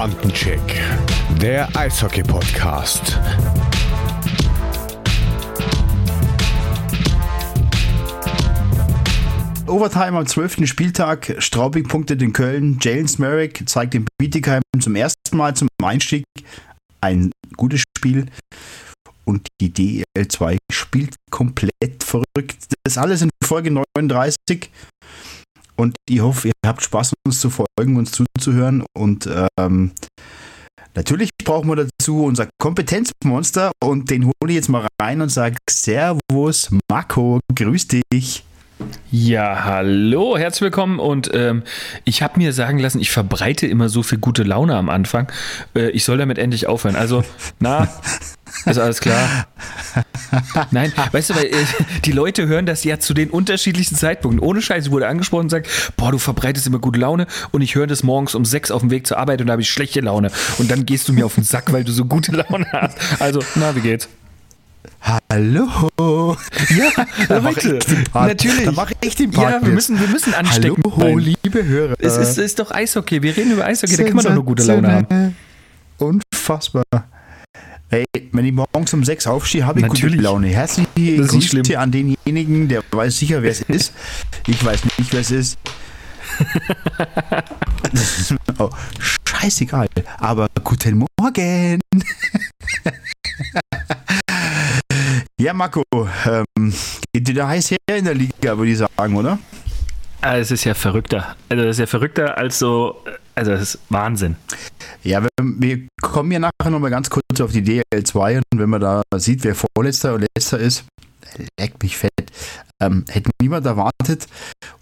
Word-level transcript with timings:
Bandencheck, 0.00 0.80
der 1.42 1.68
Eishockey-Podcast. 1.76 3.18
Overtime 9.66 10.16
am 10.16 10.26
12. 10.26 10.66
Spieltag. 10.66 11.36
Straubing 11.36 11.86
punktet 11.86 12.22
in 12.22 12.32
Köln. 12.32 12.78
Jalen 12.80 13.08
Smerrick 13.08 13.68
zeigt 13.68 13.92
den 13.92 14.06
Bietigheim 14.18 14.62
zum 14.80 14.96
ersten 14.96 15.36
Mal 15.36 15.54
zum 15.54 15.68
Einstieg 15.84 16.24
ein 17.02 17.30
gutes 17.58 17.82
Spiel. 17.98 18.24
Und 19.26 19.48
die 19.60 19.70
DL2 20.16 20.56
spielt 20.72 21.16
komplett 21.30 22.02
verrückt. 22.02 22.72
Das 22.84 22.96
alles 22.96 23.20
in 23.20 23.28
Folge 23.44 23.70
39. 23.70 24.70
Und 25.80 25.96
ich 26.06 26.20
hoffe, 26.20 26.48
ihr 26.48 26.52
habt 26.66 26.82
Spaß, 26.82 27.14
uns 27.26 27.40
zu 27.40 27.48
folgen, 27.48 27.96
uns 27.96 28.12
zuzuhören. 28.12 28.84
Und 28.94 29.26
ähm, 29.58 29.92
natürlich 30.94 31.30
brauchen 31.42 31.70
wir 31.70 31.76
dazu 31.76 32.24
unser 32.24 32.48
Kompetenzmonster. 32.60 33.72
Und 33.82 34.10
den 34.10 34.26
hole 34.26 34.50
ich 34.50 34.56
jetzt 34.56 34.68
mal 34.68 34.86
rein 35.00 35.22
und 35.22 35.30
sage: 35.30 35.56
Servus, 35.70 36.68
Marco, 36.90 37.40
grüß 37.54 37.88
dich. 37.88 38.44
Ja, 39.10 39.64
hallo, 39.64 40.36
herzlich 40.36 40.62
willkommen. 40.62 40.98
Und 40.98 41.30
ähm, 41.32 41.62
ich 42.04 42.22
habe 42.22 42.38
mir 42.38 42.52
sagen 42.52 42.78
lassen, 42.78 43.00
ich 43.00 43.10
verbreite 43.10 43.66
immer 43.66 43.88
so 43.88 44.02
viel 44.02 44.18
gute 44.18 44.42
Laune 44.42 44.76
am 44.76 44.90
Anfang. 44.90 45.32
Äh, 45.74 45.90
ich 45.90 46.04
soll 46.04 46.18
damit 46.18 46.36
endlich 46.38 46.66
aufhören. 46.66 46.96
Also, 46.96 47.24
na, 47.58 47.88
ist 48.66 48.78
alles 48.78 49.00
klar. 49.00 49.46
Nein, 50.70 50.92
weißt 51.12 51.30
du, 51.30 51.36
weil 51.36 51.46
äh, 51.46 51.64
die 52.04 52.12
Leute 52.12 52.46
hören 52.46 52.66
das 52.66 52.84
ja 52.84 52.98
zu 52.98 53.14
den 53.14 53.30
unterschiedlichsten 53.30 53.96
Zeitpunkten. 53.96 54.40
Ohne 54.40 54.62
Scheiß 54.62 54.90
wurde 54.90 55.08
angesprochen 55.08 55.44
und 55.44 55.50
sagt, 55.50 55.68
boah, 55.96 56.12
du 56.12 56.18
verbreitest 56.18 56.66
immer 56.66 56.78
gute 56.78 57.00
Laune 57.00 57.26
und 57.50 57.62
ich 57.62 57.74
höre 57.74 57.86
das 57.86 58.02
morgens 58.02 58.34
um 58.34 58.44
sechs 58.44 58.70
auf 58.70 58.80
dem 58.80 58.90
Weg 58.90 59.06
zur 59.06 59.18
Arbeit 59.18 59.40
und 59.40 59.46
da 59.46 59.52
habe 59.52 59.62
ich 59.62 59.70
schlechte 59.70 60.00
Laune. 60.00 60.30
Und 60.58 60.70
dann 60.70 60.86
gehst 60.86 61.08
du 61.08 61.12
mir 61.12 61.26
auf 61.26 61.34
den 61.34 61.44
Sack, 61.44 61.72
weil 61.72 61.84
du 61.84 61.92
so 61.92 62.04
gute 62.04 62.32
Laune 62.32 62.66
hast. 62.72 62.96
Also, 63.20 63.40
na, 63.56 63.74
wie 63.74 63.80
geht's? 63.80 64.08
Hallo. 65.00 66.36
Ja, 66.70 66.90
da 67.28 67.38
Leute, 67.38 67.78
natürlich. 68.12 68.64
Da 68.64 68.72
mache 68.72 68.94
ich 69.00 69.16
den 69.16 69.30
Part 69.30 69.52
Ja, 69.52 69.66
wir 69.66 69.72
müssen, 69.72 69.98
wir 69.98 70.08
müssen 70.08 70.34
anstecken. 70.34 70.82
Hallo, 70.96 71.18
liebe 71.18 71.64
Hörer. 71.64 71.94
Es 71.98 72.16
ist, 72.16 72.38
ist 72.38 72.58
doch 72.58 72.70
Eishockey. 72.70 73.22
Wir 73.22 73.36
reden 73.36 73.52
über 73.52 73.64
Eishockey. 73.64 73.96
Da 73.96 74.04
kann 74.04 74.16
man 74.16 74.24
doch 74.24 74.34
nur 74.34 74.44
gute 74.44 74.62
Laune 74.64 74.92
haben. 74.92 75.36
Unfassbar. 75.98 76.84
Ey, 77.92 78.04
wenn 78.30 78.44
ich 78.44 78.52
morgens 78.52 78.94
um 78.94 79.04
sechs 79.04 79.26
aufstehe, 79.26 79.66
habe 79.66 79.80
ich 79.80 79.86
Natürlich. 79.86 80.14
gute 80.14 80.22
Laune. 80.22 80.46
Herzliche. 80.46 81.16
Grüße 81.16 81.76
an 81.76 81.90
denjenigen, 81.90 82.68
der 82.68 82.84
weiß 82.88 83.18
sicher, 83.18 83.42
wer 83.42 83.50
es 83.50 83.62
ist. 83.62 83.92
Ich 84.46 84.64
weiß 84.64 84.84
nicht, 84.84 85.12
wer 85.12 85.20
es 85.20 85.32
ist. 85.32 85.58
oh, 88.58 88.70
scheißegal. 89.26 89.88
Aber 90.18 90.46
guten 90.62 91.04
Morgen. 91.18 91.80
ja, 95.40 95.52
Marco, 95.52 95.82
ähm, 95.92 96.72
geht 97.12 97.26
wieder 97.26 97.48
heiß 97.48 97.72
her 97.72 97.78
in 97.98 98.04
der 98.04 98.14
Liga, 98.14 98.56
würde 98.56 98.70
ich 98.70 98.78
sagen, 98.78 99.16
oder? 99.16 99.36
Ah, 100.20 100.36
Es 100.36 100.52
ist 100.52 100.62
ja 100.62 100.74
verrückter. 100.74 101.34
Also, 101.48 101.64
das 101.64 101.76
ist 101.76 101.80
ja 101.80 101.86
verrückter 101.86 102.38
als 102.38 102.60
so. 102.60 103.02
Also, 103.34 103.52
das 103.52 103.62
ist 103.62 103.78
Wahnsinn. 103.88 104.36
Ja, 105.02 105.22
wir, 105.22 105.30
wir 105.38 105.88
kommen 106.02 106.32
ja 106.32 106.38
nachher 106.38 106.70
nochmal 106.70 106.90
ganz 106.90 107.10
kurz 107.10 107.40
auf 107.40 107.52
die 107.52 107.62
DL2 107.62 108.42
und 108.52 108.60
wenn 108.60 108.70
man 108.70 108.80
da 108.80 109.02
sieht, 109.16 109.44
wer 109.44 109.54
Vorletzter 109.54 110.14
und 110.14 110.26
Letzter 110.36 110.58
ist, 110.58 110.84
leckt 111.58 111.82
mich 111.82 111.96
fett. 111.96 112.12
Ähm, 112.82 113.04
hätte 113.08 113.30
niemand 113.40 113.66
erwartet 113.66 114.26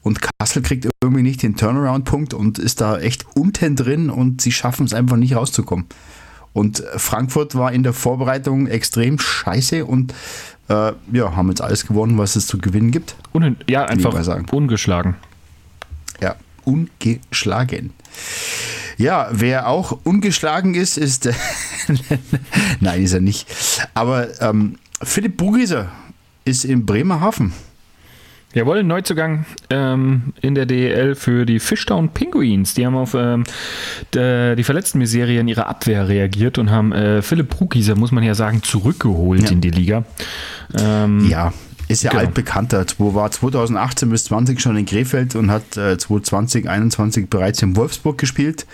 und 0.03 0.21
Kassel 0.23 0.63
kriegt 0.63 0.89
irgendwie 1.03 1.23
nicht 1.23 1.43
den 1.43 1.57
Turnaround-Punkt 1.57 2.33
und 2.33 2.59
ist 2.59 2.81
da 2.81 2.99
echt 2.99 3.27
unten 3.35 3.75
drin 3.77 4.09
und 4.09 4.41
sie 4.41 4.53
schaffen 4.53 4.87
es 4.87 4.95
einfach 4.95 5.17
nicht 5.17 5.35
rauszukommen. 5.35 5.87
Und 6.53 6.83
Frankfurt 6.97 7.55
war 7.55 7.73
in 7.73 7.83
der 7.83 7.93
Vorbereitung 7.93 8.67
extrem 8.67 9.19
scheiße 9.19 9.85
und 9.85 10.15
äh, 10.69 10.93
ja, 11.13 11.37
haben 11.37 11.49
jetzt 11.49 11.61
alles 11.61 11.87
gewonnen, 11.87 12.19
was 12.19 12.37
es 12.37 12.47
zu 12.47 12.59
gewinnen 12.59 12.91
gibt. 12.91 13.17
Un 13.35 13.57
ja, 13.69 13.85
einfach 13.85 14.13
ungeschlagen. 14.53 15.17
Ungeschlagen. 16.69 17.91
Ja, 18.97 19.29
wer 19.31 19.69
auch 19.69 19.99
ungeschlagen 20.05 20.75
ist, 20.75 20.99
ist. 20.99 21.29
Nein, 22.81 23.03
ist 23.03 23.13
er 23.13 23.21
nicht. 23.21 23.47
Aber 23.95 24.29
ähm, 24.43 24.77
Philipp 25.03 25.37
Bugieser 25.37 25.91
ist 26.45 26.65
in 26.65 26.85
Bremerhaven. 26.85 27.53
Jawohl, 28.55 28.83
Neuzugang 28.83 29.45
ähm, 29.71 30.33
in 30.41 30.55
der 30.55 30.65
DEL 30.67 31.15
für 31.15 31.45
die 31.45 31.61
Fishtown 31.61 32.09
Penguins. 32.09 32.73
Die 32.75 32.85
haben 32.87 32.97
auf 32.97 33.15
ähm, 33.15 33.45
die 34.15 34.65
verletzten 34.65 34.99
Miserie 34.99 35.39
in 35.41 35.49
ihrer 35.49 35.69
Abwehr 35.69 36.09
reagiert 36.09 36.59
und 36.59 36.71
haben 36.71 36.93
äh, 36.93 37.21
Philipp 37.23 37.51
Brugieser, 37.51 37.95
muss 37.95 38.11
man 38.11 38.25
ja 38.25 38.35
sagen, 38.35 38.63
zurückgeholt 38.63 39.43
Ja. 39.45 39.51
in 39.51 39.61
die 39.61 39.71
Liga. 39.71 40.05
Ähm, 40.77 41.29
Ja, 41.29 41.53
ist 41.89 42.03
ja 42.03 42.11
Genau. 42.11 42.23
altbekannter. 42.23 42.85
Wo 42.99 43.15
war 43.15 43.31
2018 43.31 44.11
bis 44.11 44.25
20 44.25 44.61
schon 44.61 44.77
in 44.77 44.87
Krefeld 44.87 45.35
und 45.35 45.51
hat 45.51 45.77
äh, 45.77 45.97
2020, 45.99 46.69
21 46.69 47.29
bereits 47.29 47.63
in 47.63 47.77
Wolfsburg 47.77 48.19
gespielt 48.19 48.67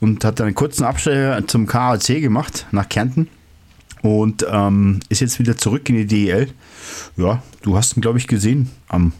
und 0.00 0.24
hat 0.24 0.40
einen 0.40 0.54
kurzen 0.54 0.84
Abstecher 0.84 1.46
zum 1.46 1.66
KAC 1.66 2.20
gemacht 2.20 2.66
nach 2.70 2.88
Kärnten 2.88 3.28
und 4.02 4.44
ähm, 4.50 5.00
ist 5.08 5.20
jetzt 5.20 5.38
wieder 5.38 5.56
zurück 5.56 5.88
in 5.88 5.96
die 5.96 6.06
DEL. 6.06 6.48
Ja, 7.16 7.42
du 7.62 7.76
hast 7.76 7.96
ihn, 7.96 8.00
glaube 8.00 8.18
ich, 8.18 8.26
gesehen 8.26 8.70
am 8.88 9.12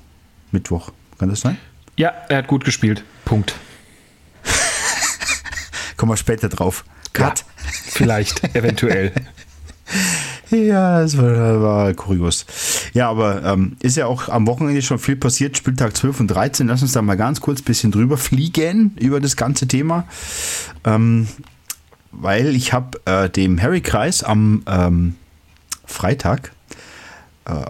Mittwoch. 0.50 0.90
Kann 1.18 1.28
das 1.28 1.40
sein? 1.40 1.56
ja, 1.96 2.08
er 2.28 2.38
hat 2.38 2.46
gut 2.48 2.64
gespielt. 2.64 3.04
Punkt. 3.24 3.54
Kommen 5.96 6.10
wir 6.10 6.16
später 6.16 6.48
drauf. 6.48 6.84
Cut. 7.12 7.44
Vielleicht, 7.86 8.42
eventuell. 8.56 9.12
Ja, 10.52 11.00
das 11.00 11.16
war, 11.16 11.62
war 11.62 11.94
kurios. 11.94 12.44
Ja, 12.92 13.08
aber 13.08 13.42
ähm, 13.42 13.76
ist 13.80 13.96
ja 13.96 14.06
auch 14.06 14.28
am 14.28 14.46
Wochenende 14.46 14.82
schon 14.82 14.98
viel 14.98 15.16
passiert. 15.16 15.56
Spieltag 15.56 15.96
12 15.96 16.20
und 16.20 16.28
13. 16.28 16.68
Lass 16.68 16.82
uns 16.82 16.92
da 16.92 17.00
mal 17.00 17.16
ganz 17.16 17.40
kurz 17.40 17.60
ein 17.60 17.64
bisschen 17.64 17.90
drüber 17.90 18.18
fliegen 18.18 18.94
über 19.00 19.18
das 19.18 19.36
ganze 19.36 19.66
Thema. 19.66 20.06
Ähm, 20.84 21.26
weil 22.10 22.54
ich 22.54 22.74
habe 22.74 23.00
äh, 23.06 23.30
dem 23.30 23.62
Harry 23.62 23.80
Kreis 23.80 24.22
am 24.22 24.62
ähm, 24.66 25.14
Freitag 25.86 26.52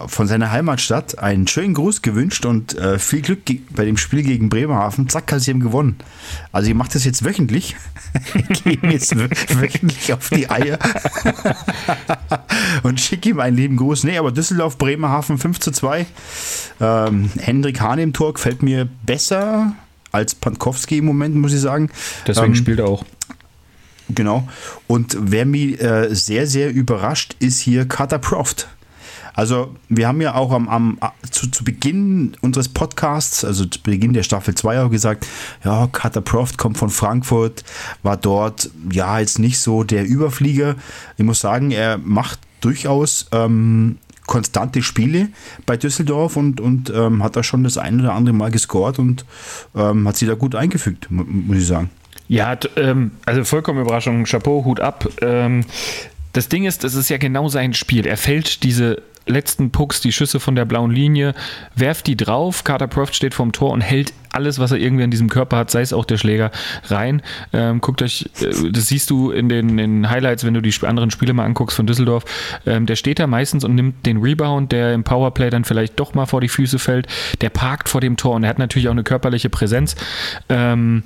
von 0.06 0.26
seiner 0.28 0.50
Heimatstadt 0.50 1.18
einen 1.18 1.46
schönen 1.48 1.72
Gruß 1.72 2.02
gewünscht 2.02 2.44
und 2.44 2.76
äh, 2.76 2.98
viel 2.98 3.22
Glück 3.22 3.40
bei 3.70 3.86
dem 3.86 3.96
Spiel 3.96 4.22
gegen 4.22 4.50
Bremerhaven. 4.50 5.08
Zack, 5.08 5.32
sie 5.38 5.50
haben 5.50 5.60
gewonnen. 5.60 5.96
Also 6.52 6.68
ich 6.68 6.74
mache 6.74 6.90
das 6.92 7.04
jetzt 7.04 7.24
wöchentlich. 7.24 7.76
Ich 8.50 8.62
gehe 8.64 8.74
ihm 8.74 8.90
jetzt 8.90 9.14
wö- 9.14 9.30
wöchentlich 9.60 10.12
auf 10.12 10.28
die 10.28 10.50
Eier 10.50 10.78
und 12.82 13.00
schicke 13.00 13.30
ihm 13.30 13.40
einen 13.40 13.56
lieben 13.56 13.76
Gruß. 13.78 14.04
Nee, 14.04 14.18
aber 14.18 14.32
Düsseldorf, 14.32 14.76
Bremerhaven 14.78 15.38
5 15.38 15.60
zu 15.60 15.70
2. 15.70 16.06
Ähm, 16.80 17.30
Hendrik 17.38 17.80
Hahn 17.80 17.98
im 17.98 18.12
Tor 18.12 18.34
gefällt 18.34 18.62
mir 18.62 18.86
besser 19.06 19.72
als 20.10 20.34
Pankowski 20.34 20.98
im 20.98 21.06
Moment, 21.06 21.34
muss 21.36 21.52
ich 21.54 21.60
sagen. 21.60 21.90
Deswegen 22.26 22.48
Ähm, 22.48 22.54
spielt 22.54 22.80
er 22.80 22.86
auch. 22.88 23.04
Genau. 24.10 24.46
Und 24.88 25.16
wer 25.18 25.46
mich 25.46 25.80
äh, 25.80 26.14
sehr, 26.14 26.46
sehr 26.46 26.70
überrascht, 26.70 27.34
ist 27.38 27.60
hier 27.60 27.86
Carter 27.88 28.18
Proft. 28.18 28.68
Also, 29.34 29.74
wir 29.88 30.08
haben 30.08 30.20
ja 30.20 30.34
auch 30.34 30.52
am, 30.52 30.68
am 30.68 30.98
zu, 31.30 31.50
zu 31.50 31.64
Beginn 31.64 32.36
unseres 32.40 32.68
Podcasts, 32.68 33.44
also 33.44 33.64
zu 33.64 33.80
Beginn 33.82 34.12
der 34.12 34.22
Staffel 34.22 34.54
2 34.54 34.82
auch 34.82 34.90
gesagt, 34.90 35.26
ja, 35.64 35.88
Carter 35.90 36.20
Proft 36.20 36.58
kommt 36.58 36.78
von 36.78 36.90
Frankfurt, 36.90 37.64
war 38.02 38.16
dort, 38.16 38.70
ja, 38.90 39.18
jetzt 39.18 39.38
nicht 39.38 39.58
so 39.58 39.84
der 39.84 40.06
Überflieger. 40.06 40.76
Ich 41.16 41.24
muss 41.24 41.40
sagen, 41.40 41.70
er 41.70 41.98
macht 41.98 42.40
durchaus 42.60 43.26
ähm, 43.32 43.98
konstante 44.26 44.82
Spiele 44.82 45.28
bei 45.66 45.76
Düsseldorf 45.76 46.36
und, 46.36 46.60
und 46.60 46.90
ähm, 46.94 47.22
hat 47.24 47.34
da 47.36 47.42
schon 47.42 47.64
das 47.64 47.76
ein 47.78 48.00
oder 48.00 48.12
andere 48.14 48.34
Mal 48.34 48.50
gescored 48.50 48.98
und 48.98 49.24
ähm, 49.74 50.06
hat 50.06 50.16
sich 50.16 50.28
da 50.28 50.34
gut 50.34 50.54
eingefügt, 50.54 51.10
mu- 51.10 51.24
muss 51.26 51.56
ich 51.58 51.66
sagen. 51.66 51.90
Ja, 52.28 52.56
ähm, 52.76 53.10
also 53.26 53.44
vollkommen 53.44 53.80
Überraschung. 53.80 54.24
Chapeau, 54.24 54.64
Hut 54.64 54.80
ab. 54.80 55.08
Ähm, 55.20 55.64
das 56.32 56.48
Ding 56.48 56.64
ist, 56.64 56.84
das 56.84 56.94
ist 56.94 57.10
ja 57.10 57.18
genau 57.18 57.48
sein 57.48 57.74
Spiel. 57.74 58.06
Er 58.06 58.16
fällt 58.16 58.62
diese 58.62 59.02
letzten 59.26 59.70
Pucks, 59.70 60.00
die 60.00 60.12
Schüsse 60.12 60.40
von 60.40 60.54
der 60.54 60.64
blauen 60.64 60.90
Linie, 60.90 61.34
werft 61.74 62.06
die 62.06 62.16
drauf. 62.16 62.64
Carter 62.64 62.86
Proft 62.86 63.14
steht 63.14 63.34
vorm 63.34 63.52
Tor 63.52 63.70
und 63.70 63.80
hält 63.80 64.12
alles, 64.32 64.58
was 64.58 64.72
er 64.72 64.78
irgendwie 64.78 65.04
an 65.04 65.10
diesem 65.10 65.28
Körper 65.28 65.58
hat, 65.58 65.70
sei 65.70 65.82
es 65.82 65.92
auch 65.92 66.04
der 66.04 66.16
Schläger, 66.16 66.50
rein. 66.84 67.22
Ähm, 67.52 67.80
guckt 67.80 68.02
euch, 68.02 68.30
äh, 68.40 68.70
das 68.70 68.88
siehst 68.88 69.10
du 69.10 69.30
in 69.30 69.48
den, 69.48 69.78
in 69.78 70.08
Highlights, 70.08 70.44
wenn 70.44 70.54
du 70.54 70.62
die 70.62 70.74
anderen 70.86 71.10
Spiele 71.10 71.34
mal 71.34 71.44
anguckst 71.44 71.76
von 71.76 71.86
Düsseldorf. 71.86 72.24
Ähm, 72.66 72.86
der 72.86 72.96
steht 72.96 73.18
da 73.18 73.26
meistens 73.26 73.64
und 73.64 73.74
nimmt 73.74 74.06
den 74.06 74.18
Rebound, 74.18 74.72
der 74.72 74.94
im 74.94 75.04
Powerplay 75.04 75.50
dann 75.50 75.64
vielleicht 75.64 76.00
doch 76.00 76.14
mal 76.14 76.26
vor 76.26 76.40
die 76.40 76.48
Füße 76.48 76.78
fällt. 76.78 77.06
Der 77.40 77.50
parkt 77.50 77.88
vor 77.88 78.00
dem 78.00 78.16
Tor 78.16 78.34
und 78.34 78.44
er 78.44 78.50
hat 78.50 78.58
natürlich 78.58 78.88
auch 78.88 78.92
eine 78.92 79.04
körperliche 79.04 79.50
Präsenz. 79.50 79.96
Ähm, 80.48 81.04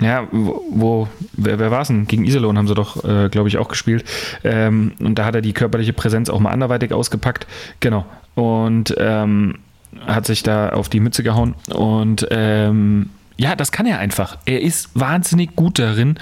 ja, 0.00 0.26
wo, 0.30 1.08
wer, 1.34 1.58
wer 1.58 1.70
war 1.70 1.82
es 1.82 1.88
denn? 1.88 2.06
Gegen 2.06 2.24
Iserlohn 2.24 2.58
haben 2.58 2.66
sie 2.66 2.74
doch, 2.74 3.04
äh, 3.04 3.28
glaube 3.28 3.48
ich, 3.48 3.58
auch 3.58 3.68
gespielt. 3.68 4.04
Ähm, 4.42 4.92
und 4.98 5.16
da 5.16 5.24
hat 5.24 5.34
er 5.34 5.42
die 5.42 5.52
körperliche 5.52 5.92
Präsenz 5.92 6.30
auch 6.30 6.40
mal 6.40 6.50
anderweitig 6.50 6.92
ausgepackt. 6.92 7.46
Genau. 7.80 8.04
Und 8.34 8.94
ähm, 8.98 9.58
hat 10.06 10.26
sich 10.26 10.42
da 10.42 10.70
auf 10.70 10.88
die 10.88 11.00
Mütze 11.00 11.22
gehauen. 11.22 11.54
Und 11.68 12.26
ähm, 12.30 13.10
Ja, 13.36 13.56
das 13.56 13.72
kann 13.72 13.86
er 13.86 13.98
einfach. 13.98 14.38
Er 14.44 14.60
ist 14.60 14.90
wahnsinnig 14.94 15.56
gut 15.56 15.78
darin, 15.78 16.18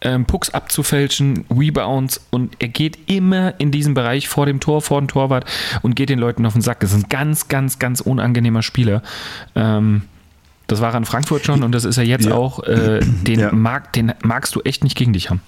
ähm, 0.00 0.24
Pucks 0.24 0.50
abzufälschen, 0.50 1.44
Rebounds 1.50 2.26
und 2.30 2.56
er 2.60 2.68
geht 2.68 3.10
immer 3.10 3.54
in 3.58 3.70
diesem 3.70 3.94
Bereich 3.94 4.28
vor 4.28 4.46
dem 4.46 4.58
Tor, 4.58 4.80
vor 4.80 5.00
dem 5.00 5.08
Torwart 5.08 5.44
und 5.82 5.96
geht 5.96 6.08
den 6.08 6.18
Leuten 6.18 6.46
auf 6.46 6.54
den 6.54 6.62
Sack. 6.62 6.80
Das 6.80 6.92
ist 6.92 7.04
ein 7.04 7.08
ganz, 7.08 7.48
ganz, 7.48 7.78
ganz 7.78 8.00
unangenehmer 8.00 8.62
Spieler. 8.62 9.02
Ähm, 9.54 10.02
das 10.72 10.80
war 10.80 10.92
er 10.92 10.98
in 10.98 11.04
Frankfurt 11.04 11.44
schon 11.44 11.62
und 11.62 11.72
das 11.72 11.84
ist 11.84 11.98
er 11.98 12.04
jetzt 12.04 12.26
ja. 12.26 12.34
auch. 12.34 12.62
Äh, 12.64 13.00
den, 13.26 13.40
ja. 13.40 13.52
mag, 13.52 13.92
den 13.92 14.12
magst 14.22 14.54
du 14.54 14.60
echt 14.60 14.84
nicht 14.84 14.96
gegen 14.96 15.12
dich 15.12 15.30
haben. 15.30 15.40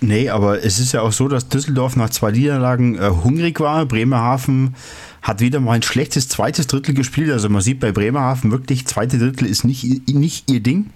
Nee, 0.00 0.30
aber 0.30 0.64
es 0.64 0.80
ist 0.80 0.92
ja 0.92 1.02
auch 1.02 1.12
so, 1.12 1.28
dass 1.28 1.48
Düsseldorf 1.48 1.94
nach 1.94 2.08
zwei 2.08 2.30
Niederlagen 2.30 2.96
äh, 2.96 3.10
hungrig 3.10 3.60
war. 3.60 3.84
Bremerhaven 3.84 4.74
hat 5.20 5.40
wieder 5.40 5.60
mal 5.60 5.72
ein 5.72 5.82
schlechtes 5.82 6.28
zweites 6.28 6.66
Drittel 6.66 6.94
gespielt. 6.94 7.30
Also 7.30 7.50
man 7.50 7.60
sieht 7.60 7.80
bei 7.80 7.92
Bremerhaven 7.92 8.50
wirklich, 8.50 8.86
zweite 8.86 9.18
Drittel 9.18 9.46
ist 9.46 9.64
nicht, 9.64 10.08
nicht 10.08 10.50
ihr 10.50 10.60
Ding. 10.60 10.90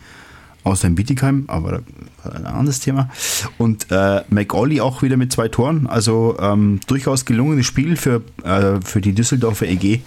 Außer 0.62 0.86
in 0.86 0.94
Bietigheim, 0.94 1.44
aber 1.48 1.82
ein 2.24 2.46
anderes 2.46 2.80
Thema. 2.80 3.10
Und 3.58 3.88
äh, 3.90 4.22
McAuley 4.30 4.80
auch 4.80 5.02
wieder 5.02 5.18
mit 5.18 5.30
zwei 5.30 5.48
Toren. 5.48 5.86
Also 5.86 6.38
ähm, 6.40 6.80
durchaus 6.86 7.26
gelungenes 7.26 7.66
Spiel 7.66 7.96
für, 7.96 8.22
äh, 8.44 8.80
für 8.82 9.02
die 9.02 9.12
Düsseldorfer 9.12 9.66
EG 9.66 10.00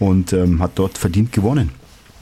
und 0.00 0.32
ähm, 0.32 0.60
hat 0.60 0.72
dort 0.74 0.98
verdient 0.98 1.30
gewonnen. 1.30 1.70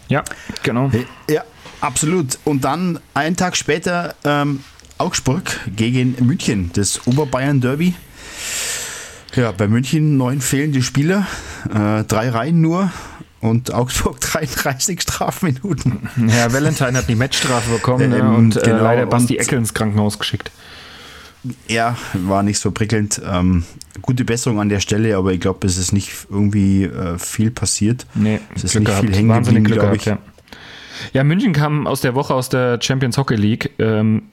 Ja, 0.08 0.24
genau. 0.62 0.90
Ja, 1.28 1.44
absolut. 1.80 2.38
Und 2.44 2.64
dann 2.64 2.98
einen 3.14 3.36
Tag 3.36 3.56
später 3.56 4.14
ähm, 4.24 4.64
Augsburg 4.98 5.44
gegen 5.76 6.16
München, 6.20 6.70
das 6.74 7.06
Oberbayern 7.06 7.60
Derby. 7.60 7.94
Ja, 9.34 9.52
bei 9.52 9.68
München 9.68 10.16
neun 10.16 10.40
fehlende 10.40 10.82
Spieler, 10.82 11.26
äh, 11.72 12.02
drei 12.04 12.30
Reihen 12.30 12.60
nur 12.60 12.90
und 13.40 13.72
Augsburg 13.72 14.20
33 14.20 15.02
Strafminuten. 15.02 16.08
Herr 16.28 16.52
Valentine 16.52 16.98
hat 16.98 17.08
die 17.08 17.14
Matchstrafe 17.14 17.70
bekommen 17.70 18.12
ähm, 18.12 18.34
und 18.34 18.56
äh, 18.56 18.60
genau, 18.60 18.82
leider 18.82 19.06
Basti 19.06 19.36
Eckel 19.36 19.58
ins 19.58 19.74
Krankenhaus 19.74 20.18
geschickt. 20.18 20.50
Ja, 21.68 21.96
war 22.14 22.42
nicht 22.42 22.58
so 22.58 22.70
prickelnd. 22.70 23.20
Ähm, 23.24 23.64
gute 24.02 24.24
Besserung 24.24 24.60
an 24.60 24.68
der 24.68 24.80
Stelle, 24.80 25.16
aber 25.16 25.32
ich 25.32 25.40
glaube, 25.40 25.66
es 25.66 25.76
ist 25.76 25.92
nicht 25.92 26.26
irgendwie 26.30 26.84
äh, 26.84 27.18
viel 27.18 27.50
passiert. 27.50 28.06
Nee, 28.14 28.40
es 28.54 28.64
ist 28.64 28.72
Glück 28.72 28.82
nicht 28.82 28.90
gehabt. 28.90 29.06
viel 29.06 29.16
hängen 29.16 29.44
geblieben, 29.44 29.64
glaube 29.64 29.96
ich. 29.96 30.04
Ja. 30.04 30.18
ja. 31.12 31.24
München 31.24 31.52
kam 31.52 31.86
aus 31.86 32.00
der 32.00 32.14
Woche 32.14 32.34
aus 32.34 32.48
der 32.48 32.80
Champions 32.82 33.16
Hockey 33.18 33.36
League. 33.36 33.70
Ähm, 33.78 34.24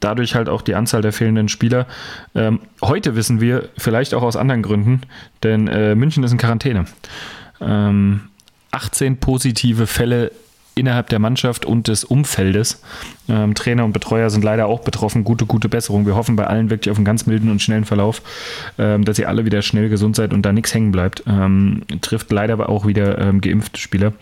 dadurch 0.00 0.34
halt 0.34 0.48
auch 0.48 0.62
die 0.62 0.74
Anzahl 0.74 1.02
der 1.02 1.12
fehlenden 1.12 1.48
Spieler. 1.48 1.86
Ähm, 2.34 2.60
heute 2.80 3.16
wissen 3.16 3.40
wir, 3.40 3.68
vielleicht 3.76 4.14
auch 4.14 4.22
aus 4.22 4.36
anderen 4.36 4.62
Gründen, 4.62 5.02
denn 5.42 5.66
äh, 5.68 5.94
München 5.94 6.22
ist 6.22 6.32
in 6.32 6.38
Quarantäne. 6.38 6.84
Ähm, 7.60 8.28
18 8.70 9.18
positive 9.18 9.86
Fälle 9.86 10.32
innerhalb 10.74 11.08
der 11.08 11.18
Mannschaft 11.18 11.64
und 11.64 11.88
des 11.88 12.04
Umfeldes. 12.04 12.82
Ähm, 13.28 13.54
Trainer 13.54 13.84
und 13.84 13.92
Betreuer 13.92 14.30
sind 14.30 14.42
leider 14.42 14.66
auch 14.66 14.80
betroffen. 14.80 15.24
Gute, 15.24 15.46
gute 15.46 15.68
Besserung. 15.68 16.06
Wir 16.06 16.16
hoffen 16.16 16.36
bei 16.36 16.46
allen 16.46 16.70
wirklich 16.70 16.90
auf 16.90 16.96
einen 16.96 17.04
ganz 17.04 17.26
milden 17.26 17.50
und 17.50 17.62
schnellen 17.62 17.84
Verlauf, 17.84 18.22
ähm, 18.78 19.04
dass 19.04 19.18
ihr 19.18 19.28
alle 19.28 19.44
wieder 19.44 19.62
schnell 19.62 19.88
gesund 19.88 20.16
seid 20.16 20.32
und 20.32 20.42
da 20.42 20.52
nichts 20.52 20.74
hängen 20.74 20.92
bleibt. 20.92 21.22
Ähm, 21.26 21.82
trifft 22.00 22.32
leider 22.32 22.54
aber 22.54 22.68
auch 22.68 22.86
wieder 22.86 23.18
ähm, 23.18 23.40
geimpfte 23.40 23.78
Spieler. 23.78 24.12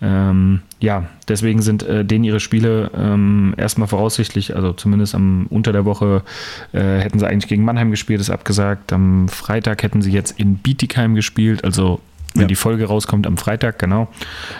Ähm, 0.00 0.62
ja, 0.80 1.06
deswegen 1.28 1.62
sind 1.62 1.82
äh, 1.82 2.04
denen 2.04 2.24
ihre 2.24 2.40
Spiele 2.40 2.90
ähm, 2.96 3.54
erstmal 3.56 3.88
voraussichtlich, 3.88 4.56
also 4.56 4.72
zumindest 4.72 5.14
am 5.14 5.46
unter 5.50 5.72
der 5.72 5.84
Woche 5.84 6.22
äh, 6.72 6.98
hätten 6.98 7.18
sie 7.18 7.26
eigentlich 7.26 7.48
gegen 7.48 7.64
Mannheim 7.64 7.90
gespielt, 7.90 8.20
ist 8.20 8.30
abgesagt. 8.30 8.92
Am 8.92 9.28
Freitag 9.28 9.82
hätten 9.82 10.02
sie 10.02 10.12
jetzt 10.12 10.38
in 10.38 10.56
Bietigheim 10.56 11.14
gespielt, 11.14 11.64
also 11.64 12.00
wenn 12.40 12.46
ja. 12.46 12.48
die 12.48 12.56
Folge 12.56 12.86
rauskommt 12.86 13.26
am 13.26 13.36
Freitag, 13.36 13.78
genau. 13.78 14.08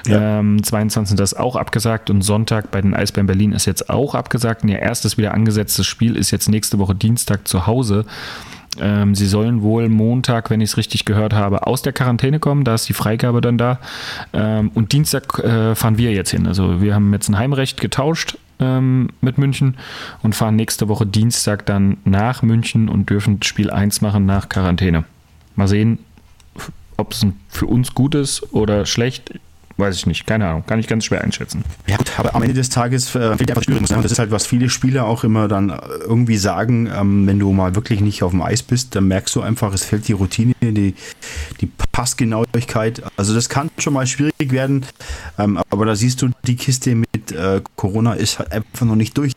Ja. 0.07 0.41
Ähm, 0.41 0.63
22. 0.63 1.17
das 1.17 1.35
auch 1.35 1.57
abgesagt 1.57 2.11
und 2.11 2.23
Sonntag 2.23 2.71
bei 2.71 2.81
den 2.81 2.95
Eisbären 2.95 3.27
Berlin 3.27 3.53
ist 3.53 3.67
jetzt 3.67 3.91
auch 3.91 4.15
abgesagt. 4.15 4.63
Und 4.63 4.69
ihr 4.69 4.79
erstes 4.79 5.19
wieder 5.19 5.35
angesetztes 5.35 5.87
Spiel 5.87 6.17
ist 6.17 6.31
jetzt 6.31 6.49
nächste 6.49 6.79
Woche 6.79 6.95
Dienstag 6.95 7.49
zu 7.49 7.67
Hause. 7.67 8.05
Ähm, 8.79 9.15
sie 9.15 9.27
sollen 9.27 9.63
wohl 9.63 9.89
Montag, 9.89 10.51
wenn 10.51 10.61
ich 10.61 10.71
es 10.71 10.77
richtig 10.77 11.05
gehört 11.05 11.33
habe, 11.33 11.67
aus 11.67 11.83
der 11.83 11.93
Quarantäne 11.93 12.39
kommen. 12.39 12.65
Da 12.65 12.75
ist 12.75 12.89
die 12.89 12.93
Freigabe 12.93 13.41
dann 13.41 13.59
da. 13.59 13.81
Ähm, 14.33 14.71
und 14.75 14.93
Dienstag 14.93 15.39
äh, 15.41 15.75
fahren 15.75 15.99
wir 15.99 16.13
jetzt 16.13 16.31
hin. 16.31 16.47
Also 16.47 16.81
wir 16.81 16.95
haben 16.95 17.13
jetzt 17.13 17.29
ein 17.29 17.39
Heimrecht 17.39 17.81
getauscht 17.81 18.37
ähm, 18.61 19.09
mit 19.21 19.39
München 19.39 19.77
und 20.23 20.35
fahren 20.35 20.57
nächste 20.57 20.89
Woche 20.89 21.07
Dienstag 21.07 21.67
dann 21.67 21.97
nach 22.05 22.43
München 22.43 22.89
und 22.89 23.11
dürfen 23.11 23.43
Spiel 23.43 23.71
1 23.71 24.03
machen 24.03 24.27
nach 24.27 24.49
Quarantäne. 24.49 25.05
Mal 25.57 25.67
sehen, 25.67 25.99
ob 27.01 27.13
es 27.13 27.27
für 27.49 27.67
uns 27.67 27.95
gut 27.95 28.15
ist 28.15 28.53
oder 28.53 28.87
schlecht, 28.87 29.33
weiß 29.81 29.97
ich 29.97 30.07
nicht. 30.07 30.27
Keine 30.27 30.47
Ahnung. 30.47 30.65
Kann 30.67 30.79
ich 30.79 30.87
ganz 30.87 31.07
schwer 31.07 31.23
einschätzen. 31.23 31.65
Ja, 31.89 31.97
gut, 31.97 32.13
aber 32.19 32.35
am 32.35 32.43
Ende 32.43 32.55
des 32.55 32.69
Tages 32.69 33.15
äh, 33.15 33.37
fehlt 33.37 33.51
einfach 33.51 33.63
Spüren. 33.63 33.85
Das 33.85 34.13
ist 34.13 34.19
halt, 34.19 34.31
was 34.31 34.47
viele 34.47 34.69
Spieler 34.69 35.07
auch 35.07 35.25
immer 35.25 35.49
dann 35.49 35.71
irgendwie 36.07 36.37
sagen, 36.37 36.89
ähm, 36.95 37.27
wenn 37.27 37.39
du 37.39 37.51
mal 37.53 37.75
wirklich 37.75 38.01
nicht 38.01 38.23
auf 38.23 38.31
dem 38.31 38.43
Eis 38.43 38.63
bist, 38.63 38.95
dann 38.95 39.09
merkst 39.09 39.35
du 39.35 39.41
einfach, 39.41 39.73
es 39.73 39.85
fehlt 39.85 40.07
die 40.07 40.13
Routine, 40.13 40.55
die, 40.61 40.95
die 41.61 41.67
Passgenauigkeit. 41.91 43.03
Also 43.17 43.35
das 43.35 43.49
kann 43.49 43.71
schon 43.79 43.95
mal 43.95 44.07
schwierig 44.07 44.53
werden, 44.53 44.87
ähm, 45.39 45.59
aber 45.71 45.87
da 45.87 45.97
siehst 45.97 46.23
du, 46.23 46.31
die 46.47 46.57
Kiste 46.57 46.95
mit 46.95 47.33
äh, 47.33 47.63
Corona 47.77 48.13
ist 48.13 48.39
halt 48.39 48.53
einfach 48.53 48.87
noch 48.87 48.97
nicht 48.97 49.17
durch. 49.17 49.33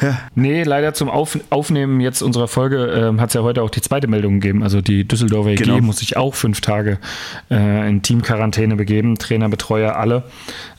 Ja. 0.00 0.18
Nee, 0.34 0.62
leider 0.62 0.94
zum 0.94 1.08
Auf 1.10 1.38
Aufnehmen 1.50 2.00
jetzt 2.00 2.22
unserer 2.22 2.48
Folge 2.48 2.86
ähm, 2.86 3.20
hat 3.20 3.28
es 3.28 3.34
ja 3.34 3.42
heute 3.42 3.62
auch 3.62 3.70
die 3.70 3.82
zweite 3.82 4.06
Meldung 4.06 4.40
gegeben. 4.40 4.62
Also 4.62 4.80
die 4.80 5.06
Düsseldorfer 5.06 5.50
EG 5.50 5.64
genau. 5.64 5.80
muss 5.80 5.98
sich 5.98 6.16
auch 6.16 6.34
fünf 6.34 6.60
Tage 6.60 6.98
äh, 7.50 7.88
in 7.88 8.02
Teamquarantäne 8.02 8.76
begeben, 8.76 9.18
Trainer, 9.18 9.48
Betreuer, 9.48 9.96
alle. 9.96 10.24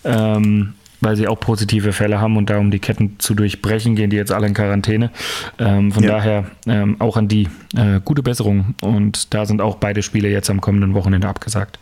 Ähm, 0.03 0.73
weil 1.01 1.15
sie 1.15 1.27
auch 1.27 1.39
positive 1.39 1.93
Fälle 1.93 2.21
haben 2.21 2.37
und 2.37 2.49
da 2.49 2.59
um 2.59 2.71
die 2.71 2.79
Ketten 2.79 3.15
zu 3.17 3.33
durchbrechen, 3.33 3.95
gehen 3.95 4.11
die 4.11 4.17
jetzt 4.17 4.31
alle 4.31 4.47
in 4.47 4.53
Quarantäne. 4.53 5.09
Ähm, 5.57 5.91
von 5.91 6.03
ja. 6.03 6.11
daher 6.11 6.45
ähm, 6.67 6.95
auch 6.99 7.17
an 7.17 7.27
die 7.27 7.49
äh, 7.75 7.99
gute 8.05 8.21
Besserung. 8.21 8.75
Und 8.81 9.33
da 9.33 9.45
sind 9.45 9.61
auch 9.61 9.77
beide 9.77 10.03
Spiele 10.03 10.29
jetzt 10.29 10.49
am 10.49 10.61
kommenden 10.61 10.93
Wochenende 10.93 11.27
abgesagt. 11.27 11.79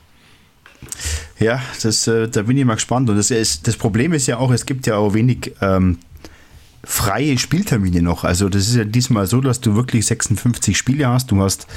Ja, 1.37 1.61
das, 1.83 2.07
äh, 2.07 2.29
da 2.29 2.43
bin 2.43 2.57
ich 2.57 2.65
mal 2.65 2.75
gespannt. 2.75 3.09
Und 3.09 3.17
das, 3.17 3.29
ist, 3.29 3.67
das 3.67 3.75
Problem 3.75 4.13
ist 4.13 4.27
ja 4.27 4.37
auch, 4.37 4.51
es 4.51 4.65
gibt 4.65 4.87
ja 4.87 4.95
auch 4.95 5.13
wenig 5.13 5.53
ähm, 5.61 5.97
freie 6.83 7.37
Spieltermine 7.37 8.01
noch. 8.01 8.23
Also 8.23 8.49
das 8.49 8.67
ist 8.67 8.75
ja 8.75 8.83
diesmal 8.83 9.27
so, 9.27 9.41
dass 9.41 9.61
du 9.61 9.75
wirklich 9.75 10.05
56 10.05 10.77
Spiele 10.77 11.07
hast. 11.07 11.31
Du 11.31 11.41
hast 11.41 11.67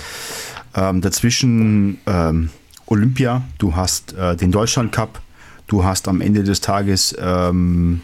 ähm, 0.75 1.00
dazwischen 1.00 1.99
ähm, 2.06 2.50
Olympia, 2.87 3.43
du 3.58 3.75
hast 3.75 4.14
äh, 4.14 4.37
den 4.37 4.52
Deutschland 4.52 4.93
Cup, 4.93 5.20
du 5.66 5.84
hast 5.84 6.08
am 6.08 6.20
Ende 6.20 6.44
des 6.44 6.60
Tages 6.60 7.16
ähm, 7.20 8.02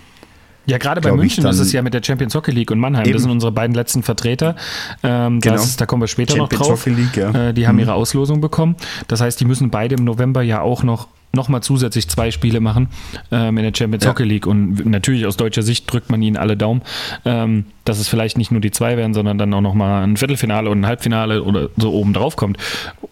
ja, 0.69 0.77
gerade 0.77 1.01
bei 1.01 1.11
München 1.13 1.47
ist 1.47 1.61
es 1.61 1.73
ja 1.73 1.81
mit 1.81 1.95
der 1.95 2.03
Champions 2.03 2.35
Hockey 2.35 2.51
League 2.51 2.71
und 2.71 2.79
Mannheim. 2.79 3.05
Eben. 3.07 3.15
Das 3.15 3.23
sind 3.23 3.31
unsere 3.31 3.53
beiden 3.53 3.75
letzten 3.75 4.03
Vertreter. 4.03 4.55
Ähm, 5.03 5.41
genau. 5.41 5.55
ist, 5.57 5.81
da 5.81 5.87
kommen 5.87 6.03
wir 6.03 6.09
später 6.09 6.37
Champions 6.37 6.61
noch 6.61 6.67
drauf. 6.69 6.81
Hockey 6.81 6.91
League, 6.91 7.17
ja. 7.17 7.49
äh, 7.49 7.55
die 7.55 7.67
haben 7.67 7.77
mhm. 7.77 7.81
ihre 7.81 7.95
Auslosung 7.95 8.43
bekommen. 8.43 8.77
Das 9.09 9.23
heißt, 9.23 9.41
die 9.41 9.47
müssen 9.47 9.71
beide 9.71 9.95
im 9.95 10.05
November 10.05 10.43
ja 10.43 10.61
auch 10.61 10.83
noch 10.83 11.09
nochmal 11.33 11.63
zusätzlich 11.63 12.09
zwei 12.09 12.31
Spiele 12.31 12.61
machen 12.61 12.89
ähm, 13.31 13.59
in 13.59 13.65
der 13.65 13.73
Champions 13.77 14.05
ja. 14.05 14.11
Hockey 14.11 14.25
League. 14.25 14.47
Und 14.47 14.87
natürlich 14.87 15.27
aus 15.27 15.37
deutscher 15.37 15.63
Sicht 15.63 15.93
drückt 15.93 16.11
man 16.11 16.23
ihnen 16.23 16.37
alle 16.37 16.57
Daumen, 16.57 16.83
ähm, 17.25 17.67
dass 17.85 17.99
es 17.99 18.09
vielleicht 18.09 18.39
nicht 18.39 18.51
nur 18.51 18.61
die 18.61 18.71
zwei 18.71 18.97
werden, 18.97 19.15
sondern 19.15 19.39
dann 19.39 19.53
auch 19.55 19.61
nochmal 19.61 20.05
ein 20.05 20.17
Viertelfinale 20.17 20.71
und 20.71 20.81
ein 20.81 20.87
Halbfinale 20.87 21.43
oder 21.43 21.69
so 21.77 21.93
oben 21.93 22.13
drauf 22.13 22.37
kommt. 22.37 22.59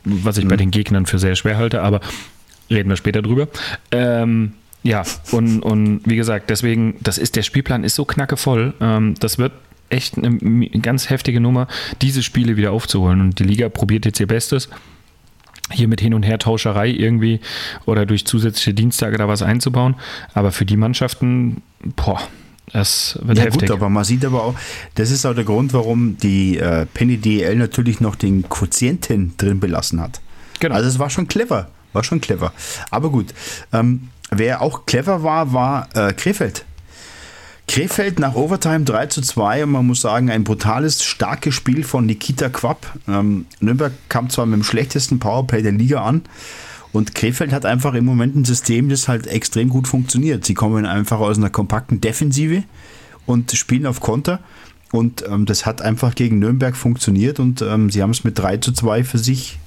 Was 0.04 0.38
ich 0.38 0.44
mhm. 0.44 0.48
bei 0.48 0.56
den 0.56 0.70
Gegnern 0.70 1.06
für 1.06 1.18
sehr 1.18 1.36
schwer 1.36 1.58
halte, 1.58 1.82
aber 1.82 2.00
reden 2.70 2.88
wir 2.88 2.96
später 2.96 3.22
drüber. 3.22 3.48
Ähm, 3.90 4.52
ja, 4.82 5.02
und, 5.32 5.60
und 5.60 6.00
wie 6.04 6.16
gesagt, 6.16 6.48
deswegen, 6.50 6.96
das 7.00 7.18
ist, 7.18 7.36
der 7.36 7.42
Spielplan 7.42 7.84
ist 7.84 7.96
so 7.96 8.04
knackevoll. 8.04 8.74
Ähm, 8.80 9.14
das 9.18 9.38
wird 9.38 9.52
echt 9.88 10.16
eine 10.18 10.68
ganz 10.80 11.10
heftige 11.10 11.40
Nummer, 11.40 11.68
diese 12.02 12.22
Spiele 12.22 12.56
wieder 12.56 12.72
aufzuholen. 12.72 13.20
Und 13.20 13.38
die 13.38 13.44
Liga 13.44 13.68
probiert 13.68 14.04
jetzt 14.04 14.20
ihr 14.20 14.26
Bestes 14.26 14.68
hier 15.72 15.88
mit 15.88 16.00
Hin- 16.00 16.14
und 16.14 16.22
Her-Tauscherei 16.22 16.88
irgendwie 16.88 17.40
oder 17.84 18.06
durch 18.06 18.26
zusätzliche 18.26 18.74
Dienstage 18.74 19.16
da 19.16 19.28
was 19.28 19.42
einzubauen. 19.42 19.96
Aber 20.34 20.52
für 20.52 20.64
die 20.64 20.76
Mannschaften, 20.76 21.62
boah, 21.96 22.20
das 22.72 23.18
wird 23.22 23.38
ja, 23.38 23.44
heftig. 23.44 23.68
Gut, 23.68 23.76
aber 23.76 23.88
man 23.88 24.04
sieht 24.04 24.24
aber 24.24 24.44
auch, 24.44 24.54
das 24.94 25.10
ist 25.10 25.24
auch 25.24 25.34
der 25.34 25.44
Grund, 25.44 25.72
warum 25.72 26.16
die 26.18 26.58
äh, 26.58 26.86
Penny 26.86 27.16
DL 27.16 27.56
natürlich 27.56 28.00
noch 28.00 28.16
den 28.16 28.48
Quotienten 28.48 29.34
drin 29.36 29.60
belassen 29.60 30.00
hat. 30.00 30.20
Genau. 30.60 30.74
Also 30.74 30.88
es 30.88 30.98
war 30.98 31.10
schon 31.10 31.28
clever, 31.28 31.68
war 31.92 32.02
schon 32.02 32.20
clever. 32.20 32.52
Aber 32.90 33.10
gut, 33.10 33.34
ähm, 33.72 34.08
wer 34.30 34.62
auch 34.62 34.86
clever 34.86 35.22
war, 35.22 35.52
war 35.52 35.88
äh, 35.94 36.12
Krefeld. 36.12 36.64
Krefeld 37.68 38.20
nach 38.20 38.34
Overtime 38.34 38.84
3 38.84 39.06
zu 39.06 39.20
2 39.20 39.64
und 39.64 39.70
man 39.72 39.86
muss 39.86 40.00
sagen, 40.00 40.30
ein 40.30 40.44
brutales, 40.44 41.02
starkes 41.04 41.54
Spiel 41.54 41.82
von 41.84 42.06
Nikita 42.06 42.48
Quapp. 42.48 42.86
Ähm, 43.08 43.46
Nürnberg 43.60 43.92
kam 44.08 44.30
zwar 44.30 44.46
mit 44.46 44.60
dem 44.60 44.64
schlechtesten 44.64 45.18
Powerplay 45.18 45.62
der 45.62 45.72
Liga 45.72 46.02
an 46.02 46.22
und 46.92 47.14
Krefeld 47.14 47.52
hat 47.52 47.66
einfach 47.66 47.94
im 47.94 48.04
Moment 48.04 48.36
ein 48.36 48.44
System, 48.44 48.88
das 48.88 49.08
halt 49.08 49.26
extrem 49.26 49.68
gut 49.68 49.88
funktioniert. 49.88 50.44
Sie 50.44 50.54
kommen 50.54 50.86
einfach 50.86 51.18
aus 51.18 51.36
einer 51.36 51.50
kompakten 51.50 52.00
Defensive 52.00 52.62
und 53.26 53.52
spielen 53.52 53.86
auf 53.86 54.00
Konter 54.00 54.40
und 54.92 55.24
ähm, 55.28 55.44
das 55.44 55.66
hat 55.66 55.82
einfach 55.82 56.14
gegen 56.14 56.38
Nürnberg 56.38 56.76
funktioniert 56.76 57.40
und 57.40 57.62
ähm, 57.62 57.90
sie 57.90 58.02
haben 58.02 58.10
es 58.10 58.22
mit 58.22 58.38
3 58.38 58.58
zu 58.58 58.72
2 58.72 59.02
für 59.04 59.18
sich 59.18 59.58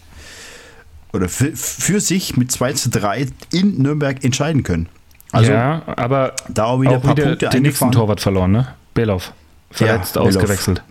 oder 1.12 1.27
für, 1.27 1.51
für 1.56 2.00
sich 2.00 2.38
mit 2.38 2.51
2 2.51 2.74
zu 2.74 2.89
3 2.89 3.27
in 3.51 3.82
Nürnberg 3.82 4.24
entscheiden 4.24 4.63
können. 4.63 4.88
Also, 5.31 5.51
ja, 5.51 5.81
aber 5.86 6.33
da 6.48 6.65
auch 6.65 6.81
wieder, 6.81 6.98
auch 6.98 7.07
wieder 7.07 7.36
den 7.36 7.62
nächsten 7.63 7.91
Torwart 7.91 8.19
verloren, 8.19 8.51
ne? 8.51 8.67
Belov. 8.93 9.31
Verletzt, 9.71 10.15
ja, 10.15 10.21
ausgewechselt. 10.21 10.81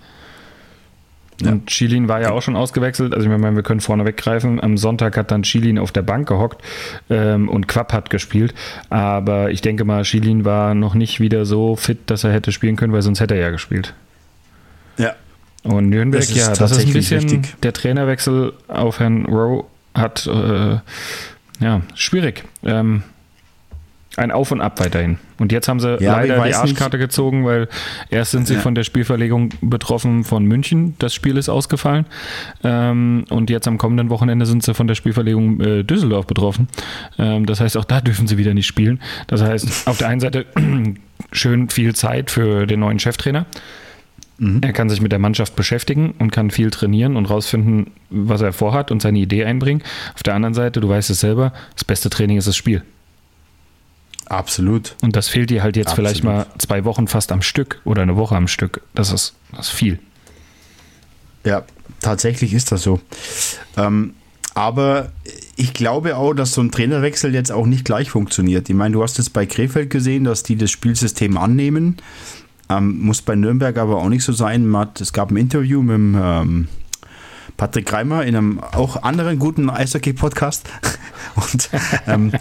Ja. 1.40 1.52
Und 1.52 1.66
Chilin 1.66 2.08
war 2.08 2.20
ja 2.20 2.32
auch 2.32 2.42
schon 2.42 2.56
ausgewechselt. 2.56 3.14
Also 3.14 3.28
ich 3.28 3.38
meine, 3.38 3.54
wir 3.54 3.62
können 3.62 3.80
vorne 3.80 4.04
weggreifen. 4.04 4.60
Am 4.60 4.76
Sonntag 4.76 5.16
hat 5.16 5.30
dann 5.30 5.42
Chilin 5.42 5.78
auf 5.78 5.92
der 5.92 6.02
Bank 6.02 6.28
gehockt 6.28 6.62
ähm, 7.10 7.48
und 7.48 7.68
Quapp 7.68 7.92
hat 7.92 8.10
gespielt. 8.10 8.54
Aber 8.90 9.50
ich 9.50 9.60
denke 9.60 9.84
mal, 9.84 10.02
Chilin 10.02 10.44
war 10.44 10.74
noch 10.74 10.94
nicht 10.94 11.20
wieder 11.20 11.44
so 11.44 11.76
fit, 11.76 11.98
dass 12.06 12.24
er 12.24 12.32
hätte 12.32 12.50
spielen 12.50 12.76
können, 12.76 12.92
weil 12.92 13.02
sonst 13.02 13.20
hätte 13.20 13.34
er 13.34 13.40
ja 13.40 13.50
gespielt. 13.50 13.94
Ja. 14.96 15.14
Und 15.62 15.88
Nürnberg, 15.88 16.22
das 16.22 16.34
ja, 16.34 16.52
das 16.52 16.72
ist 16.72 16.86
ein 16.86 16.92
bisschen 16.92 17.20
richtig. 17.20 17.60
der 17.60 17.72
Trainerwechsel 17.72 18.52
auf 18.68 19.00
Herrn 19.00 19.26
Rowe 19.26 19.64
hat 19.94 20.26
äh, 20.26 20.78
ja 21.60 21.82
schwierig. 21.94 22.44
Ähm, 22.64 23.02
ein 24.18 24.30
Auf 24.30 24.50
und 24.50 24.60
Ab 24.60 24.80
weiterhin. 24.80 25.18
Und 25.38 25.52
jetzt 25.52 25.68
haben 25.68 25.80
sie 25.80 25.96
ja, 26.00 26.12
leider 26.12 26.42
die 26.44 26.54
Arschkarte 26.54 26.96
nicht. 26.96 27.06
gezogen, 27.06 27.44
weil 27.44 27.68
erst 28.10 28.32
sind 28.32 28.46
sie 28.46 28.54
ja. 28.54 28.60
von 28.60 28.74
der 28.74 28.82
Spielverlegung 28.82 29.50
betroffen 29.60 30.24
von 30.24 30.44
München. 30.44 30.96
Das 30.98 31.14
Spiel 31.14 31.36
ist 31.36 31.48
ausgefallen. 31.48 32.06
Ähm, 32.64 33.24
und 33.30 33.50
jetzt 33.50 33.68
am 33.68 33.78
kommenden 33.78 34.10
Wochenende 34.10 34.46
sind 34.46 34.62
sie 34.62 34.74
von 34.74 34.86
der 34.86 34.94
Spielverlegung 34.94 35.60
äh, 35.60 35.84
Düsseldorf 35.84 36.26
betroffen. 36.26 36.68
Ähm, 37.18 37.46
das 37.46 37.60
heißt, 37.60 37.76
auch 37.76 37.84
da 37.84 38.00
dürfen 38.00 38.26
sie 38.26 38.38
wieder 38.38 38.54
nicht 38.54 38.66
spielen. 38.66 39.00
Das 39.28 39.42
heißt, 39.42 39.86
auf 39.86 39.98
der 39.98 40.08
einen 40.08 40.20
Seite 40.20 40.46
schön 41.32 41.68
viel 41.68 41.94
Zeit 41.94 42.30
für 42.30 42.66
den 42.66 42.80
neuen 42.80 42.98
Cheftrainer. 42.98 43.46
Mhm. 44.38 44.60
Er 44.62 44.72
kann 44.72 44.88
sich 44.88 45.00
mit 45.00 45.12
der 45.12 45.18
Mannschaft 45.18 45.56
beschäftigen 45.56 46.14
und 46.18 46.30
kann 46.30 46.50
viel 46.50 46.70
trainieren 46.70 47.16
und 47.16 47.26
rausfinden, 47.26 47.92
was 48.10 48.40
er 48.40 48.52
vorhat 48.52 48.90
und 48.90 49.02
seine 49.02 49.18
Idee 49.18 49.44
einbringen. 49.44 49.82
Auf 50.14 50.22
der 50.22 50.34
anderen 50.34 50.54
Seite, 50.54 50.80
du 50.80 50.88
weißt 50.88 51.10
es 51.10 51.20
selber, 51.20 51.52
das 51.74 51.84
beste 51.84 52.08
Training 52.08 52.38
ist 52.38 52.48
das 52.48 52.56
Spiel. 52.56 52.82
Absolut. 54.28 54.94
Und 55.00 55.16
das 55.16 55.28
fehlt 55.28 55.50
dir 55.50 55.62
halt 55.62 55.76
jetzt 55.76 55.88
Absolut. 55.88 56.10
vielleicht 56.10 56.24
mal 56.24 56.46
zwei 56.58 56.84
Wochen 56.84 57.08
fast 57.08 57.32
am 57.32 57.42
Stück 57.42 57.80
oder 57.84 58.02
eine 58.02 58.16
Woche 58.16 58.36
am 58.36 58.46
Stück. 58.46 58.82
Das 58.94 59.12
ist, 59.12 59.34
das 59.52 59.68
ist 59.68 59.72
viel. 59.72 59.98
Ja, 61.44 61.64
tatsächlich 62.00 62.52
ist 62.52 62.70
das 62.72 62.82
so. 62.82 63.00
Ähm, 63.76 64.14
aber 64.54 65.12
ich 65.56 65.72
glaube 65.72 66.16
auch, 66.16 66.34
dass 66.34 66.52
so 66.52 66.60
ein 66.60 66.70
Trainerwechsel 66.70 67.32
jetzt 67.32 67.52
auch 67.52 67.64
nicht 67.64 67.84
gleich 67.84 68.10
funktioniert. 68.10 68.68
Ich 68.68 68.74
meine, 68.74 68.92
du 68.92 69.02
hast 69.02 69.18
es 69.18 69.30
bei 69.30 69.46
Krefeld 69.46 69.88
gesehen, 69.88 70.24
dass 70.24 70.42
die 70.42 70.56
das 70.56 70.70
Spielsystem 70.70 71.38
annehmen. 71.38 71.96
Ähm, 72.68 73.00
muss 73.00 73.22
bei 73.22 73.34
Nürnberg 73.34 73.78
aber 73.78 73.96
auch 73.96 74.08
nicht 74.08 74.24
so 74.24 74.32
sein. 74.32 74.76
Hat, 74.76 75.00
es 75.00 75.12
gab 75.12 75.30
ein 75.30 75.36
Interview 75.36 75.80
mit 75.80 75.94
dem 75.94 76.18
ähm, 76.20 76.68
Patrick 77.58 77.92
Reimer 77.92 78.24
in 78.24 78.36
einem 78.36 78.60
auch 78.60 79.02
anderen 79.02 79.38
guten 79.38 79.68
Eishockey-Podcast. 79.68 80.66
Und 81.34 81.68
ähm, 82.06 82.32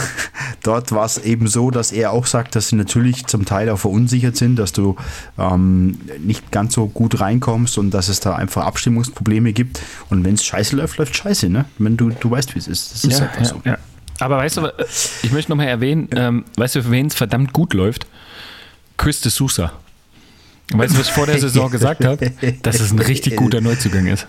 dort 0.62 0.90
war 0.90 1.04
es 1.04 1.18
eben 1.18 1.46
so, 1.46 1.70
dass 1.70 1.92
er 1.92 2.12
auch 2.12 2.26
sagt, 2.26 2.56
dass 2.56 2.68
sie 2.68 2.76
natürlich 2.76 3.26
zum 3.26 3.44
Teil 3.44 3.68
auch 3.68 3.78
verunsichert 3.78 4.36
sind, 4.36 4.56
dass 4.56 4.72
du 4.72 4.96
ähm, 5.38 6.00
nicht 6.18 6.50
ganz 6.50 6.74
so 6.74 6.86
gut 6.86 7.20
reinkommst 7.20 7.78
und 7.78 7.90
dass 7.92 8.08
es 8.08 8.20
da 8.20 8.34
einfach 8.34 8.64
Abstimmungsprobleme 8.64 9.52
gibt. 9.52 9.80
Und 10.08 10.24
wenn 10.24 10.34
es 10.34 10.44
scheiße 10.44 10.76
läuft, 10.76 10.96
läuft 10.96 11.14
scheiße, 11.14 11.50
ne? 11.50 11.66
Wenn 11.78 11.98
du, 11.98 12.10
du 12.10 12.30
weißt, 12.30 12.54
wie 12.54 12.58
es 12.58 12.66
ist. 12.66 12.92
Das 12.92 13.04
ist 13.04 13.20
ja, 13.20 13.26
einfach 13.26 13.40
ja, 13.40 13.44
so. 13.44 13.60
Ja. 13.64 13.78
Aber 14.18 14.38
weißt 14.38 14.56
du, 14.56 14.72
ich 15.22 15.32
möchte 15.32 15.52
nochmal 15.52 15.68
erwähnen, 15.68 16.08
ähm, 16.16 16.44
weißt 16.56 16.76
du, 16.76 16.82
für 16.82 16.90
wen 16.90 17.06
es 17.06 17.14
verdammt 17.14 17.52
gut 17.52 17.74
läuft? 17.74 18.06
Chris 18.96 19.20
de 19.20 19.30
Sousa. 19.30 19.72
Weißt 20.72 20.94
du, 20.94 20.98
was 20.98 21.08
ich 21.08 21.12
vor 21.12 21.26
der 21.26 21.38
Saison 21.38 21.70
gesagt 21.70 22.04
habe? 22.04 22.32
Dass 22.62 22.80
es 22.80 22.92
ein 22.92 22.98
richtig 22.98 23.36
guter 23.36 23.60
Neuzugang 23.60 24.06
ist. 24.06 24.26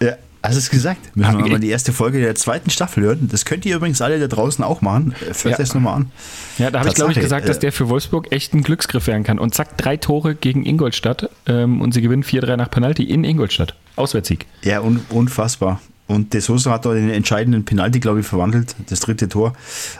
Ja, 0.00 0.16
hast 0.42 0.56
es 0.56 0.70
gesagt? 0.70 1.16
Müssen 1.16 1.38
wir 1.38 1.50
mal 1.50 1.60
die 1.60 1.68
erste 1.68 1.92
Folge 1.92 2.20
der 2.20 2.34
zweiten 2.34 2.70
Staffel 2.70 3.04
hören. 3.04 3.28
Das 3.30 3.44
könnt 3.44 3.64
ihr 3.64 3.76
übrigens 3.76 4.00
alle 4.00 4.18
da 4.18 4.28
draußen 4.28 4.64
auch 4.64 4.80
machen. 4.80 5.14
Hört 5.24 5.44
ja. 5.44 5.56
das 5.56 5.74
nochmal 5.74 5.96
an. 5.96 6.10
Ja, 6.58 6.70
da 6.70 6.80
habe 6.80 6.88
ich, 6.88 6.94
glaube 6.94 7.12
ich, 7.12 7.20
gesagt, 7.20 7.48
dass 7.48 7.58
der 7.58 7.72
für 7.72 7.88
Wolfsburg 7.88 8.32
echt 8.32 8.54
ein 8.54 8.62
Glücksgriff 8.62 9.06
werden 9.06 9.24
kann. 9.24 9.38
Und 9.38 9.54
zack, 9.54 9.76
drei 9.76 9.96
Tore 9.96 10.34
gegen 10.34 10.64
Ingolstadt. 10.64 11.30
Ähm, 11.46 11.80
und 11.80 11.92
sie 11.92 12.02
gewinnen 12.02 12.24
4-3 12.24 12.56
nach 12.56 12.70
Penalty 12.70 13.04
in 13.04 13.24
Ingolstadt. 13.24 13.74
Auswärtssieg. 13.96 14.46
Ja, 14.62 14.80
un 14.80 15.00
unfassbar. 15.10 15.80
Und 16.08 16.34
De 16.34 16.40
Sosa 16.40 16.70
hat 16.70 16.86
da 16.86 16.94
den 16.94 17.10
entscheidenden 17.10 17.64
Penalty, 17.64 17.98
glaube 17.98 18.20
ich, 18.20 18.26
verwandelt, 18.26 18.76
das 18.88 19.00
dritte 19.00 19.28
Tor. 19.28 19.54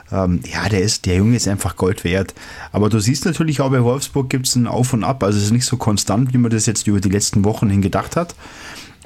Ähm, 0.09 0.39
ja, 0.49 0.69
der 0.69 0.81
ist, 0.81 1.05
der 1.05 1.17
Junge 1.17 1.35
ist 1.35 1.49
einfach 1.49 1.75
Gold 1.75 2.05
wert. 2.05 2.33
Aber 2.71 2.89
du 2.89 2.99
siehst 2.99 3.25
natürlich 3.25 3.59
auch 3.59 3.71
bei 3.71 3.83
Wolfsburg 3.83 4.29
gibt 4.29 4.47
es 4.47 4.55
ein 4.55 4.67
Auf 4.67 4.93
und 4.93 5.03
Ab. 5.03 5.21
Also 5.21 5.37
es 5.37 5.45
ist 5.45 5.51
nicht 5.51 5.65
so 5.65 5.75
konstant, 5.75 6.33
wie 6.33 6.37
man 6.37 6.49
das 6.49 6.65
jetzt 6.65 6.87
über 6.87 7.01
die 7.01 7.09
letzten 7.09 7.43
Wochen 7.43 7.69
hin 7.69 7.81
gedacht 7.81 8.15
hat 8.15 8.35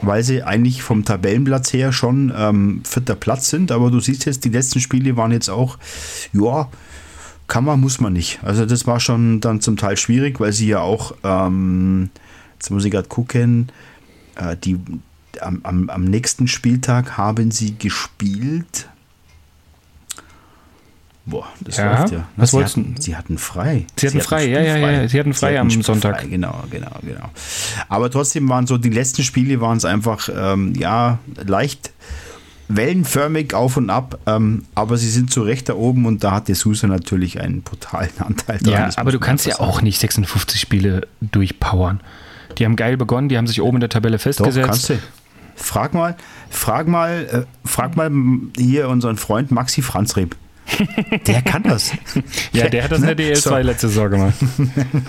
weil 0.01 0.24
sie 0.24 0.43
eigentlich 0.43 0.84
vom 0.84 1.05
Tabellenplatz 1.05 1.74
her 1.74 1.91
schon 1.91 2.34
ähm, 2.36 2.81
vierter 2.84 3.15
Platz 3.15 3.50
sind. 3.50 3.72
Aber 3.72 3.91
du 3.91 4.00
siehst 4.00 4.25
jetzt, 4.25 4.46
die 4.46 4.50
letzten 4.50 4.79
Spiele 4.79 5.17
waren 5.17 5.31
jetzt 5.31 5.50
auch, 5.50 5.77
ja, 6.34 6.70
kann 7.48 7.65
man, 7.65 7.79
muss 7.79 8.00
man 8.00 8.13
nicht. 8.13 8.39
Also 8.43 8.65
das 8.65 8.88
war 8.88 9.00
schon 9.00 9.41
dann 9.41 9.62
zum 9.62 9.77
Teil 9.77 9.98
schwierig, 9.98 10.39
weil 10.39 10.53
sie 10.53 10.67
ja 10.67 10.79
auch, 10.79 11.13
ähm, 11.24 12.10
jetzt 12.53 12.70
muss 12.70 12.86
ich 12.86 12.91
gerade 12.91 13.10
gucken, 13.10 13.70
äh, 14.36 14.55
die, 14.55 14.79
am, 15.39 15.60
am, 15.63 15.89
am 15.89 16.03
nächsten 16.05 16.48
Spieltag 16.48 17.17
haben 17.17 17.51
sie 17.51 17.77
gespielt. 17.77 18.88
Boah, 21.25 21.48
das 21.62 21.78
ja, 21.78 22.00
läuft 22.00 22.13
ja. 22.13 22.28
Was 22.36 22.51
sie, 22.51 22.63
hatten, 22.63 22.96
sie 23.00 23.16
hatten 23.16 23.38
frei. 23.38 23.86
Sie 23.96 24.08
hatten, 24.08 24.20
sie 24.20 24.25
frei, 24.25 24.48
ja, 24.48 24.62
ja, 24.62 24.78
ja. 24.78 25.08
Sie 25.08 25.20
hatten 25.20 25.34
frei 25.34 25.51
sie 25.51 25.58
am 25.60 25.70
Sonntag. 25.70 26.22
Frei. 26.22 26.28
Genau, 26.28 26.63
genau, 26.72 26.92
genau. 27.04 27.30
Aber 27.90 28.10
trotzdem 28.10 28.50
waren 28.50 28.66
so, 28.66 28.78
die 28.78 28.90
letzten 28.90 29.24
Spiele 29.24 29.62
waren 29.62 29.78
es 29.78 29.86
einfach, 29.86 30.30
ähm, 30.36 30.74
ja, 30.75 31.20
leicht 31.46 31.92
wellenförmig 32.75 33.54
auf 33.54 33.78
und 33.78 33.90
ab, 33.90 34.20
ähm, 34.25 34.63
aber 34.75 34.98
sie 34.98 35.10
sind 35.10 35.32
zu 35.32 35.44
Recht 35.44 35.70
da 35.70 35.74
oben 35.75 36.06
und 36.06 36.24
da 36.24 36.32
hat 36.32 36.48
der 36.48 36.56
Susa 36.56 36.88
natürlich 36.88 37.40
einen 37.40 37.62
brutalen 37.62 38.12
Anteil 38.20 38.60
dran. 38.60 38.74
Ja, 38.74 38.90
aber 38.96 39.12
du 39.12 39.20
kannst 39.20 39.46
ja 39.46 39.60
auch 39.60 39.82
nicht 39.82 40.00
56 40.00 40.60
Spiele 40.60 41.08
durchpowern. 41.22 42.01
Die 42.58 42.66
haben 42.66 42.75
geil 42.75 42.98
begonnen, 42.98 43.30
die 43.30 43.38
haben 43.38 43.48
sich 43.48 43.62
oben 43.62 43.78
in 43.78 43.82
der 43.82 43.90
Tabelle 43.90 44.20
festgesetzt. 44.20 44.58
Doch, 44.58 44.66
kannst 44.66 44.90
du. 44.90 45.00
Frag 45.56 45.94
mal, 45.94 46.16
frag 46.50 46.88
mal, 46.88 47.46
äh, 47.46 47.68
frag 47.68 47.96
mal 47.96 48.12
hier 48.58 48.90
unseren 48.90 49.18
Freund 49.18 49.51
Maxi 49.51 49.82
Franzreb. 49.82 50.36
Der 51.27 51.41
kann 51.41 51.63
das. 51.63 51.91
ja, 52.53 52.70
der 52.70 52.84
hat 52.84 52.91
das 52.91 53.00
in 53.00 53.08
der 53.08 53.18
DL2 53.18 53.39
so. 53.41 53.58
letzte 53.58 53.88
Saison 53.89 54.10
gemacht. 54.10 54.36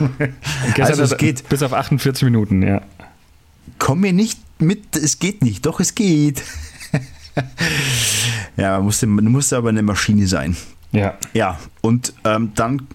also 0.79 1.03
es 1.03 1.17
geht. 1.17 1.49
Bis 1.49 1.63
auf 1.63 1.73
48 1.73 2.25
Minuten, 2.25 2.63
ja. 2.63 2.83
Komm 3.79 4.01
mir 4.01 4.13
nicht 4.13 4.39
mit, 4.61 4.97
es 4.97 5.19
geht 5.19 5.43
nicht. 5.43 5.67
Doch, 5.67 5.81
es 5.81 5.95
geht. 5.95 6.43
ja, 8.57 8.77
man 8.77 8.85
musste, 8.85 9.07
man 9.07 9.25
musste 9.27 9.57
aber 9.57 9.71
eine 9.71 9.83
Maschine 9.83 10.27
sein. 10.27 10.57
Ja. 10.93 11.17
Ja, 11.33 11.59
und 11.81 12.13
ähm, 12.25 12.53
dann 12.55 12.87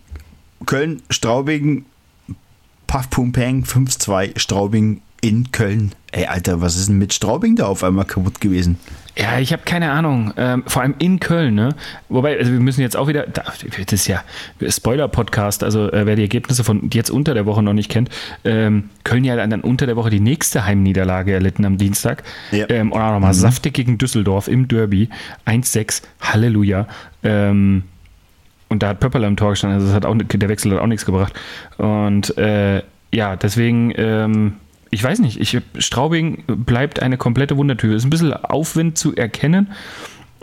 Köln, 0.65 1.01
Straubing, 1.09 1.85
Puff 2.85 3.09
Pum 3.09 3.31
Peng, 3.31 3.63
5-2, 3.63 4.37
Straubing 4.37 5.01
in 5.21 5.51
Köln. 5.51 5.93
Ey, 6.11 6.25
Alter, 6.25 6.61
was 6.61 6.77
ist 6.77 6.89
denn 6.89 6.97
mit 6.97 7.13
Straubing 7.13 7.55
da 7.55 7.65
auf 7.65 7.83
einmal 7.83 8.05
kaputt 8.05 8.39
gewesen? 8.39 8.77
Ja, 9.17 9.39
ich 9.39 9.51
habe 9.51 9.63
keine 9.65 9.91
Ahnung. 9.91 10.33
Ähm, 10.38 10.63
vor 10.67 10.83
allem 10.83 10.93
in 11.00 11.19
Köln, 11.19 11.55
ne? 11.55 11.69
Wobei, 12.07 12.38
also 12.38 12.51
wir 12.51 12.59
müssen 12.59 12.81
jetzt 12.81 12.95
auch 12.95 13.07
wieder, 13.07 13.25
das 13.25 13.63
ist 13.91 14.07
ja 14.07 14.24
Spoiler-Podcast, 14.67 15.63
also 15.63 15.91
äh, 15.91 16.05
wer 16.05 16.15
die 16.15 16.21
Ergebnisse 16.21 16.63
von 16.63 16.89
jetzt 16.93 17.09
unter 17.09 17.33
der 17.33 17.47
Woche 17.47 17.63
noch 17.63 17.74
nicht 17.74 17.89
kennt, 17.89 18.09
ähm, 18.45 18.89
Köln 19.03 19.24
ja 19.24 19.36
dann 19.36 19.62
unter 19.62 19.88
der 19.88 19.95
Woche 19.95 20.12
die 20.12 20.19
nächste 20.19 20.65
Heimniederlage 20.65 21.33
erlitten 21.33 21.65
am 21.65 21.77
Dienstag. 21.77 22.24
Ja. 22.51 22.69
Ähm, 22.69 22.91
und 22.91 23.01
auch 23.01 23.13
nochmal 23.13 23.33
mhm. 23.33 23.38
saftig 23.38 23.74
gegen 23.74 23.97
Düsseldorf 23.97 24.47
im 24.47 24.67
Derby. 24.67 25.09
1-6, 25.47 26.03
Halleluja. 26.21 26.88
Ähm, 27.24 27.83
und 28.69 28.83
da 28.83 28.89
hat 28.89 29.00
Pöpperl 29.00 29.24
im 29.24 29.38
Tor 29.38 29.51
gestanden, 29.51 29.79
also 29.79 29.88
das 29.88 29.95
hat 29.95 30.05
auch, 30.05 30.15
der 30.15 30.50
Wechsel 30.50 30.74
hat 30.74 30.79
auch 30.79 30.88
nichts 30.88 31.05
gebracht. 31.05 31.33
Und 31.77 32.38
äh, 32.38 32.83
ja, 33.12 33.36
deswegen 33.36 33.93
ähm, 33.95 34.53
ich 34.89 35.03
weiß 35.03 35.20
nicht, 35.20 35.39
ich, 35.39 35.62
Straubing 35.77 36.44
bleibt 36.48 37.01
eine 37.01 37.17
komplette 37.17 37.58
Wundertür. 37.58 37.96
Ist 37.96 38.06
ein 38.06 38.10
bisschen 38.10 38.34
Aufwind 38.34 38.98
zu 38.98 39.15
erkennen. 39.15 39.72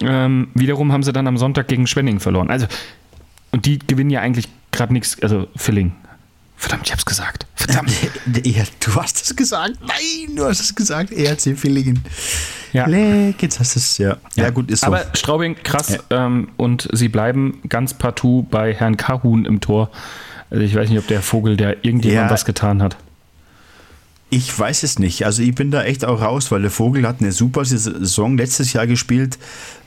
Ähm, 0.00 0.48
wiederum 0.54 0.92
haben 0.92 1.02
sie 1.02 1.12
dann 1.12 1.26
am 1.26 1.36
Sonntag 1.36 1.68
gegen 1.68 1.86
Schwenning 1.86 2.20
verloren. 2.20 2.50
Also, 2.50 2.66
und 3.52 3.66
die 3.66 3.78
gewinnen 3.78 4.10
ja 4.10 4.20
eigentlich 4.20 4.48
gerade 4.72 4.92
nichts, 4.92 5.22
also 5.22 5.46
Filling. 5.56 5.92
Verdammt, 6.56 6.86
ich 6.86 6.92
hab's 6.92 7.04
gesagt. 7.04 7.46
Verdammt. 7.54 7.92
Ja, 8.44 8.64
du 8.80 8.94
hast 8.94 9.22
es 9.22 9.36
gesagt. 9.36 9.74
Nein, 9.82 10.36
du 10.36 10.44
hast 10.44 10.60
es 10.60 10.74
gesagt. 10.74 11.12
ERC 11.12 11.56
Villingen. 11.58 12.02
Ja. 12.72 12.86
Leck, 12.86 13.42
jetzt 13.42 13.60
hast 13.60 13.76
du 13.76 13.78
es, 13.78 13.98
ja. 13.98 14.16
ja. 14.34 14.44
Ja, 14.44 14.50
gut, 14.50 14.70
ist 14.70 14.80
so. 14.80 14.86
Aber 14.86 15.04
Straubing, 15.14 15.56
krass. 15.62 15.98
Ja. 16.10 16.26
Ähm, 16.26 16.48
und 16.56 16.88
sie 16.92 17.08
bleiben 17.08 17.60
ganz 17.68 17.94
partout 17.94 18.46
bei 18.50 18.72
Herrn 18.72 18.96
Kahun 18.96 19.44
im 19.44 19.60
Tor. 19.60 19.90
Also 20.50 20.64
ich 20.64 20.74
weiß 20.74 20.88
nicht, 20.88 20.98
ob 20.98 21.06
der 21.06 21.22
Vogel, 21.22 21.56
der 21.56 21.84
irgendjemand 21.84 22.28
ja. 22.28 22.30
was 22.30 22.44
getan 22.44 22.82
hat. 22.82 22.96
Ich 24.30 24.58
weiß 24.58 24.82
es 24.82 24.98
nicht. 24.98 25.24
Also 25.26 25.42
ich 25.42 25.54
bin 25.54 25.70
da 25.70 25.84
echt 25.84 26.04
auch 26.04 26.20
raus, 26.20 26.50
weil 26.50 26.62
der 26.62 26.70
Vogel 26.70 27.06
hat 27.06 27.20
eine 27.20 27.30
super 27.30 27.64
Saison 27.64 28.36
letztes 28.36 28.72
Jahr 28.72 28.86
gespielt. 28.86 29.38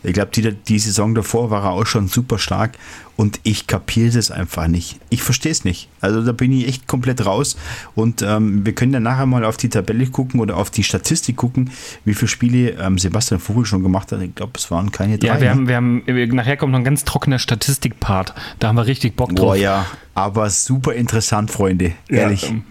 Ich 0.03 0.13
glaube, 0.13 0.31
die, 0.33 0.53
die 0.53 0.79
Saison 0.79 1.15
davor 1.15 1.49
war 1.49 1.63
er 1.65 1.71
auch 1.71 1.85
schon 1.85 2.07
super 2.07 2.39
stark 2.39 2.77
und 3.17 3.39
ich 3.43 3.67
kapiere 3.67 4.11
das 4.11 4.31
einfach 4.31 4.67
nicht. 4.67 4.99
Ich 5.09 5.21
verstehe 5.23 5.51
es 5.51 5.65
nicht. 5.65 5.89
Also 5.99 6.21
da 6.21 6.31
bin 6.31 6.51
ich 6.53 6.67
echt 6.67 6.87
komplett 6.87 7.25
raus 7.25 7.57
und 7.95 8.21
ähm, 8.21 8.65
wir 8.65 8.73
können 8.73 8.93
ja 8.93 8.99
nachher 8.99 9.25
mal 9.25 9.43
auf 9.43 9.57
die 9.57 9.69
Tabelle 9.69 10.05
gucken 10.05 10.39
oder 10.39 10.55
auf 10.55 10.69
die 10.69 10.83
Statistik 10.83 11.35
gucken, 11.35 11.71
wie 12.05 12.13
viele 12.13 12.29
Spiele 12.29 12.69
ähm, 12.79 12.97
Sebastian 12.97 13.41
Vogel 13.41 13.65
schon 13.65 13.83
gemacht 13.83 14.11
hat. 14.11 14.21
Ich 14.21 14.35
glaube, 14.35 14.53
es 14.55 14.71
waren 14.71 14.91
keine 14.91 15.17
drei. 15.17 15.27
Ja, 15.27 15.41
wir, 15.41 15.55
ne? 15.55 15.75
haben, 15.75 16.05
wir 16.05 16.21
haben, 16.21 16.35
nachher 16.35 16.57
kommt 16.57 16.71
noch 16.71 16.79
ein 16.79 16.85
ganz 16.85 17.03
trockener 17.03 17.39
Statistikpart. 17.39 18.33
Da 18.59 18.69
haben 18.69 18.75
wir 18.75 18.85
richtig 18.85 19.15
Bock 19.15 19.35
drauf. 19.35 19.47
Boah, 19.47 19.55
ja, 19.55 19.85
aber 20.13 20.49
super 20.51 20.93
interessant, 20.93 21.51
Freunde. 21.51 21.93
Ehrlich. 22.07 22.43
Ja, 22.43 22.49
ähm, 22.49 22.63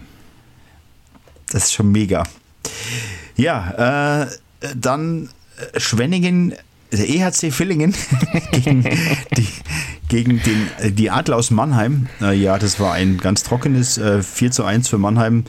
das 1.51 1.65
ist 1.65 1.73
schon 1.73 1.91
mega. 1.91 2.23
Ja, 3.35 4.23
äh, 4.23 4.27
dann 4.75 5.29
Schwenningen, 5.77 6.53
der 6.91 7.09
EHC 7.09 7.51
Villingen 7.51 7.93
gegen, 8.51 8.83
die, 9.35 9.47
gegen 10.07 10.41
den, 10.41 10.67
äh, 10.79 10.91
die 10.91 11.09
Adler 11.09 11.35
aus 11.35 11.51
Mannheim. 11.51 12.07
Äh, 12.21 12.35
ja, 12.37 12.57
das 12.57 12.79
war 12.79 12.93
ein 12.93 13.17
ganz 13.17 13.43
trockenes 13.43 13.97
äh, 13.97 14.21
4 14.21 14.51
zu 14.51 14.63
1 14.63 14.87
für 14.87 14.97
Mannheim. 14.97 15.43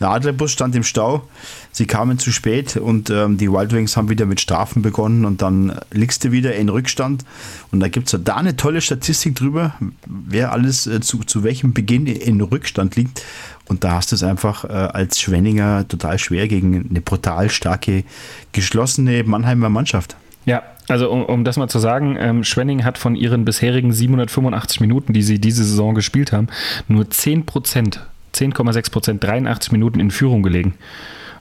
Der 0.00 0.10
Adlerbus 0.10 0.52
stand 0.52 0.76
im 0.76 0.84
Stau. 0.84 1.28
Sie 1.72 1.86
kamen 1.86 2.20
zu 2.20 2.30
spät 2.30 2.76
und 2.76 3.10
ähm, 3.10 3.36
die 3.36 3.50
Wild 3.50 3.72
Wings 3.72 3.96
haben 3.96 4.08
wieder 4.08 4.26
mit 4.26 4.40
Strafen 4.40 4.82
begonnen 4.82 5.24
und 5.24 5.42
dann 5.42 5.76
liegst 5.90 6.22
du 6.22 6.30
wieder 6.30 6.54
in 6.54 6.68
Rückstand. 6.68 7.24
Und 7.72 7.80
da 7.80 7.88
gibt 7.88 8.12
es 8.12 8.20
da 8.22 8.36
eine 8.36 8.54
tolle 8.54 8.80
Statistik 8.80 9.34
drüber, 9.34 9.74
wer 10.06 10.52
alles 10.52 10.86
äh, 10.86 11.00
zu, 11.00 11.24
zu 11.24 11.42
welchem 11.42 11.72
Beginn 11.72 12.06
in 12.06 12.40
Rückstand 12.40 12.94
liegt. 12.94 13.22
Und 13.66 13.82
da 13.82 13.92
hast 13.92 14.12
du 14.12 14.16
es 14.16 14.22
einfach 14.22 14.64
äh, 14.64 14.72
als 14.72 15.18
Schwenninger 15.20 15.88
total 15.88 16.18
schwer 16.18 16.48
gegen 16.48 16.88
eine 16.90 17.00
brutal 17.00 17.48
starke, 17.48 18.04
geschlossene 18.52 19.24
Mannheimer 19.24 19.70
Mannschaft. 19.70 20.16
Ja, 20.44 20.62
also 20.88 21.10
um, 21.10 21.24
um 21.24 21.44
das 21.44 21.56
mal 21.56 21.68
zu 21.68 21.78
sagen, 21.78 22.16
ähm, 22.20 22.44
Schwenning 22.44 22.84
hat 22.84 22.98
von 22.98 23.16
ihren 23.16 23.44
bisherigen 23.44 23.92
785 23.92 24.80
Minuten, 24.80 25.14
die 25.14 25.22
sie 25.22 25.38
diese 25.38 25.64
Saison 25.64 25.94
gespielt 25.94 26.32
haben, 26.32 26.48
nur 26.88 27.08
10 27.08 27.46
Prozent, 27.46 28.00
10,6 28.34 28.90
Prozent, 28.90 29.24
83 29.24 29.72
Minuten 29.72 30.00
in 30.00 30.10
Führung 30.10 30.42
gelegen. 30.42 30.74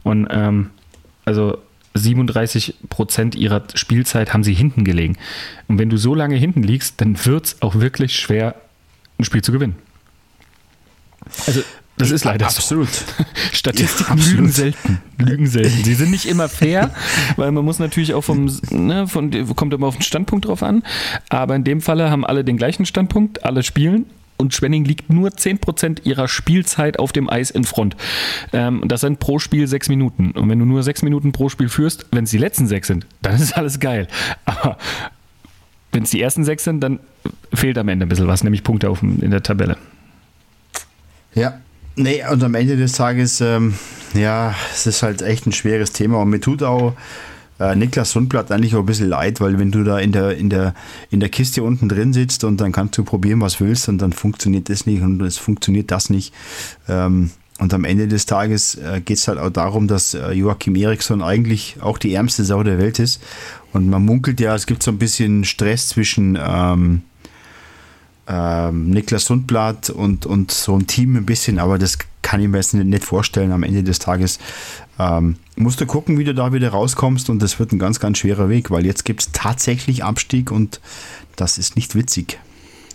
Und 0.03 0.27
ähm, 0.31 0.69
also 1.25 1.57
37 1.95 2.75
Prozent 2.89 3.35
ihrer 3.35 3.63
Spielzeit 3.75 4.33
haben 4.33 4.43
sie 4.43 4.53
hinten 4.53 4.83
gelegen. 4.83 5.17
Und 5.67 5.77
wenn 5.77 5.89
du 5.89 5.97
so 5.97 6.15
lange 6.15 6.35
hinten 6.35 6.63
liegst, 6.63 7.01
dann 7.01 7.25
wird 7.25 7.45
es 7.45 7.61
auch 7.61 7.75
wirklich 7.75 8.15
schwer, 8.15 8.55
ein 9.19 9.25
Spiel 9.25 9.41
zu 9.41 9.51
gewinnen. 9.51 9.75
Also 11.45 11.61
das 11.97 12.11
ist 12.11 12.23
leider 12.23 12.45
absolut. 12.47 12.89
So. 12.89 13.05
Statistiken 13.51 14.17
ja, 14.17 14.25
lügen 14.31 14.49
selten. 14.49 15.01
Lügen 15.19 15.47
selten. 15.47 15.83
Sie 15.83 15.93
sind 15.93 16.11
nicht 16.11 16.25
immer 16.25 16.49
fair, 16.49 16.91
weil 17.35 17.51
man 17.51 17.63
muss 17.63 17.79
natürlich 17.79 18.13
auch 18.13 18.23
vom, 18.23 18.51
ne, 18.71 19.07
von, 19.07 19.55
kommt 19.55 19.73
immer 19.73 19.87
auf 19.87 19.95
den 19.95 20.03
Standpunkt 20.03 20.45
drauf 20.45 20.63
an. 20.63 20.83
Aber 21.29 21.55
in 21.55 21.63
dem 21.63 21.81
Falle 21.81 22.09
haben 22.09 22.25
alle 22.25 22.43
den 22.43 22.57
gleichen 22.57 22.85
Standpunkt, 22.85 23.45
alle 23.45 23.63
spielen 23.63 24.05
und 24.37 24.53
Schwenning 24.53 24.83
liegt 24.85 25.11
nur 25.11 25.29
10% 25.29 26.03
ihrer 26.03 26.27
Spielzeit 26.27 26.97
auf 26.99 27.11
dem 27.11 27.29
Eis 27.29 27.51
in 27.51 27.63
Front. 27.63 27.95
Ähm, 28.51 28.83
das 28.87 29.01
sind 29.01 29.19
pro 29.19 29.39
Spiel 29.39 29.67
sechs 29.67 29.87
Minuten. 29.87 30.31
Und 30.31 30.49
wenn 30.49 30.59
du 30.59 30.65
nur 30.65 30.83
sechs 30.83 31.03
Minuten 31.03 31.31
pro 31.31 31.49
Spiel 31.49 31.69
führst, 31.69 32.07
wenn 32.11 32.23
es 32.23 32.31
die 32.31 32.39
letzten 32.39 32.67
sechs 32.67 32.87
sind, 32.87 33.05
dann 33.21 33.35
ist 33.35 33.55
alles 33.55 33.79
geil. 33.79 34.07
Aber 34.45 34.77
wenn 35.91 36.03
es 36.03 36.09
die 36.09 36.21
ersten 36.21 36.43
sechs 36.43 36.63
sind, 36.63 36.81
dann 36.81 36.99
fehlt 37.53 37.77
am 37.77 37.87
Ende 37.87 38.05
ein 38.05 38.09
bisschen 38.09 38.27
was, 38.27 38.43
nämlich 38.43 38.63
Punkte 38.63 38.89
auf, 38.89 39.03
in 39.03 39.29
der 39.29 39.43
Tabelle. 39.43 39.77
Ja, 41.35 41.59
Nee, 41.95 42.23
und 42.31 42.43
am 42.43 42.55
Ende 42.55 42.75
des 42.75 42.93
Tages, 42.93 43.39
ähm, 43.41 43.75
ja, 44.13 44.55
es 44.73 44.87
ist 44.87 45.03
halt 45.03 45.21
echt 45.21 45.45
ein 45.45 45.51
schweres 45.51 45.91
Thema. 45.91 46.21
Und 46.21 46.29
mir 46.29 46.39
tut 46.39 46.63
auch 46.63 46.95
äh, 47.59 47.75
Niklas 47.75 48.11
Sundblatt 48.11 48.51
eigentlich 48.51 48.75
auch 48.75 48.79
ein 48.79 48.85
bisschen 48.87 49.09
leid, 49.09 49.39
weil 49.39 49.59
wenn 49.59 49.71
du 49.71 49.83
da 49.83 49.99
in 49.99 50.11
der, 50.11 50.35
in, 50.35 50.49
der, 50.49 50.73
in 51.11 51.19
der 51.19 51.29
Kiste 51.29 51.61
unten 51.61 51.89
drin 51.89 52.11
sitzt 52.11 52.43
und 52.43 52.59
dann 52.59 52.71
kannst 52.71 52.97
du 52.97 53.03
probieren, 53.03 53.41
was 53.41 53.59
willst, 53.59 53.89
und 53.89 53.99
dann 53.99 54.11
funktioniert 54.11 54.69
das 54.69 54.87
nicht 54.87 55.03
und 55.03 55.21
es 55.21 55.37
funktioniert 55.37 55.91
das 55.91 56.09
nicht. 56.09 56.33
Ähm, 56.87 57.29
und 57.59 57.73
am 57.73 57.85
Ende 57.85 58.07
des 58.07 58.25
Tages 58.25 58.75
äh, 58.75 58.99
geht 58.99 59.17
es 59.17 59.27
halt 59.27 59.37
auch 59.37 59.51
darum, 59.51 59.87
dass 59.87 60.15
äh, 60.15 60.31
Joachim 60.31 60.75
Eriksson 60.75 61.21
eigentlich 61.21 61.77
auch 61.79 61.99
die 61.99 62.13
ärmste 62.15 62.43
Sau 62.43 62.63
der 62.63 62.79
Welt 62.79 62.97
ist. 62.97 63.21
Und 63.71 63.87
man 63.87 64.03
munkelt 64.03 64.39
ja, 64.39 64.55
es 64.55 64.65
gibt 64.65 64.81
so 64.81 64.89
ein 64.89 64.97
bisschen 64.97 65.43
Stress 65.43 65.89
zwischen 65.89 66.37
ähm, 66.43 67.03
ähm, 68.27 68.89
Niklas 68.89 69.25
Sundblatt 69.25 69.89
und, 69.89 70.25
und 70.25 70.51
so 70.51 70.75
ein 70.75 70.87
Team 70.87 71.15
ein 71.15 71.25
bisschen, 71.25 71.59
aber 71.59 71.77
das 71.77 71.97
kann 72.21 72.41
ich 72.41 72.47
mir 72.47 72.57
jetzt 72.57 72.73
nicht 72.73 73.03
vorstellen 73.03 73.51
am 73.51 73.63
Ende 73.63 73.83
des 73.83 73.99
Tages. 73.99 74.39
Ähm, 74.97 75.35
musst 75.55 75.81
du 75.81 75.85
gucken, 75.85 76.17
wie 76.17 76.23
du 76.23 76.33
da 76.33 76.53
wieder 76.53 76.69
rauskommst 76.69 77.29
und 77.29 77.41
das 77.41 77.59
wird 77.59 77.71
ein 77.73 77.79
ganz, 77.79 77.99
ganz 77.99 78.19
schwerer 78.19 78.49
Weg, 78.49 78.71
weil 78.71 78.85
jetzt 78.85 79.05
gibt 79.05 79.21
es 79.21 79.31
tatsächlich 79.31 80.03
Abstieg 80.03 80.51
und 80.51 80.79
das 81.35 81.57
ist 81.57 81.75
nicht 81.75 81.95
witzig. 81.95 82.39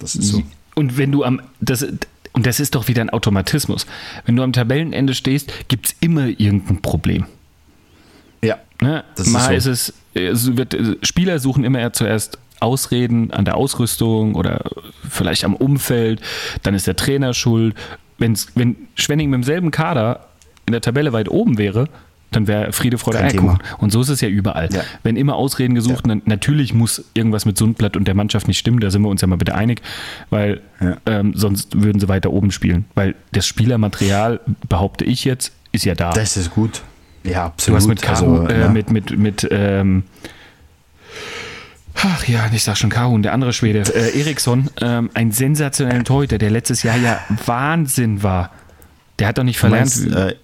Das 0.01 0.15
ist 0.15 0.29
so. 0.29 0.43
Und 0.75 0.97
wenn 0.97 1.13
du 1.13 1.25
am, 1.25 1.41
das, 1.61 1.85
und 2.33 2.47
das 2.47 2.61
ist 2.61 2.75
doch 2.75 2.89
wieder 2.89 3.03
ein 3.03 3.11
Automatismus. 3.11 3.87
Wenn 4.25 4.37
du 4.37 4.43
am 4.43 4.53
Tabellenende 4.53 5.15
stehst, 5.15 5.53
gibt 5.69 5.87
es 5.87 5.97
immer 6.01 6.27
irgendein 6.27 6.81
Problem. 6.81 7.27
Ja. 8.43 8.59
Ne? 8.81 9.05
Mal 9.27 9.55
ist, 9.55 9.65
so. 9.65 9.71
ist 9.73 9.93
es, 10.15 10.43
es 10.45 10.57
wird, 10.57 10.77
Spieler 11.03 11.39
suchen 11.41 11.65
immer 11.65 11.93
zuerst 11.93 12.39
Ausreden 12.61 13.31
an 13.33 13.45
der 13.45 13.57
Ausrüstung 13.57 14.35
oder 14.35 14.63
vielleicht 15.09 15.45
am 15.45 15.55
Umfeld, 15.55 16.21
dann 16.63 16.75
ist 16.75 16.87
der 16.87 16.97
Trainer 16.97 17.35
schuld. 17.35 17.75
Wenn's, 18.19 18.49
wenn 18.55 18.77
Schwenning 18.95 19.31
mit 19.31 19.39
demselben 19.39 19.71
Kader 19.71 20.27
in 20.67 20.73
der 20.73 20.81
Tabelle 20.81 21.13
weit 21.13 21.29
oben 21.31 21.59
wäre, 21.59 21.89
dann 22.31 22.47
wäre 22.47 22.73
Friede, 22.73 22.99
Freude, 22.99 23.21
Eierkuchen. 23.21 23.59
Und 23.79 23.91
so 23.91 24.03
ist 24.03 24.11
es 24.11 24.21
ja 24.21 24.29
überall. 24.29 24.69
Ja. 24.73 24.83
Wenn 25.03 25.17
immer 25.17 25.37
Ausreden 25.37 25.75
gesucht, 25.75 26.07
ja. 26.07 26.09
dann 26.09 26.23
natürlich 26.27 26.75
muss 26.75 27.05
irgendwas 27.15 27.47
mit 27.47 27.57
Sundblatt 27.57 27.97
und 27.97 28.07
der 28.07 28.15
Mannschaft 28.15 28.49
nicht 28.49 28.59
stimmen, 28.59 28.81
da 28.81 28.91
sind 28.91 29.03
wir 29.03 29.09
uns 29.09 29.23
ja 29.23 29.27
mal 29.27 29.37
bitte 29.37 29.55
einig, 29.55 29.81
weil 30.29 30.61
ja. 30.81 30.97
ähm, 31.07 31.33
sonst 31.35 31.81
würden 31.81 32.01
sie 32.01 32.09
weiter 32.09 32.31
oben 32.31 32.51
spielen. 32.51 32.85
Weil 32.95 33.15
das 33.33 33.47
Spielermaterial, 33.47 34.41
behaupte 34.69 35.05
ich 35.05 35.25
jetzt, 35.25 35.53
ist 35.73 35.85
ja 35.85 35.95
da. 35.95 36.11
Das 36.11 36.37
ist 36.37 36.51
gut. 36.51 36.83
Ja, 37.25 37.47
absolut. 37.47 37.75
Du 37.75 37.83
hast 37.83 37.89
mit, 37.89 38.03
Caro, 38.03 38.41
also, 38.41 38.49
äh, 38.49 38.69
mit, 38.69 38.91
mit, 38.91 39.19
mit 39.19 39.49
ähm, 39.51 40.05
Ach 42.01 42.27
ja, 42.29 42.49
ich 42.53 42.63
sag 42.63 42.77
schon 42.77 42.91
Kahun, 42.91 43.23
der 43.23 43.33
andere 43.33 43.53
Schwede, 43.53 43.81
äh, 43.95 44.19
Eriksson, 44.19 44.71
ähm, 44.81 45.11
ein 45.15 45.33
sensationeller 45.33 46.05
Torhüter, 46.05 46.39
der 46.39 46.51
letztes 46.51 46.83
Jahr 46.83 46.97
ja 46.97 47.21
Wahnsinn 47.47 48.23
war. 48.23 48.53
Der 49.19 49.29
hat 49.29 49.39
doch 49.39 49.43
nicht 49.43 49.59
verlernt. 49.59 49.97
Meinst, 49.97 50.15
äh, 50.15 50.37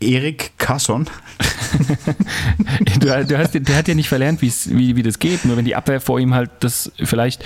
Erik 0.00 0.52
Kasson. 0.58 1.06
du, 3.00 3.24
du 3.24 3.38
hast, 3.38 3.54
der 3.54 3.76
hat 3.76 3.88
ja 3.88 3.94
nicht 3.94 4.08
verlernt, 4.08 4.40
wie, 4.42 4.96
wie 4.96 5.02
das 5.02 5.18
geht. 5.18 5.44
Nur 5.44 5.56
wenn 5.56 5.64
die 5.64 5.76
Abwehr 5.76 6.00
vor 6.00 6.18
ihm 6.18 6.34
halt 6.34 6.50
das 6.60 6.92
vielleicht 7.02 7.44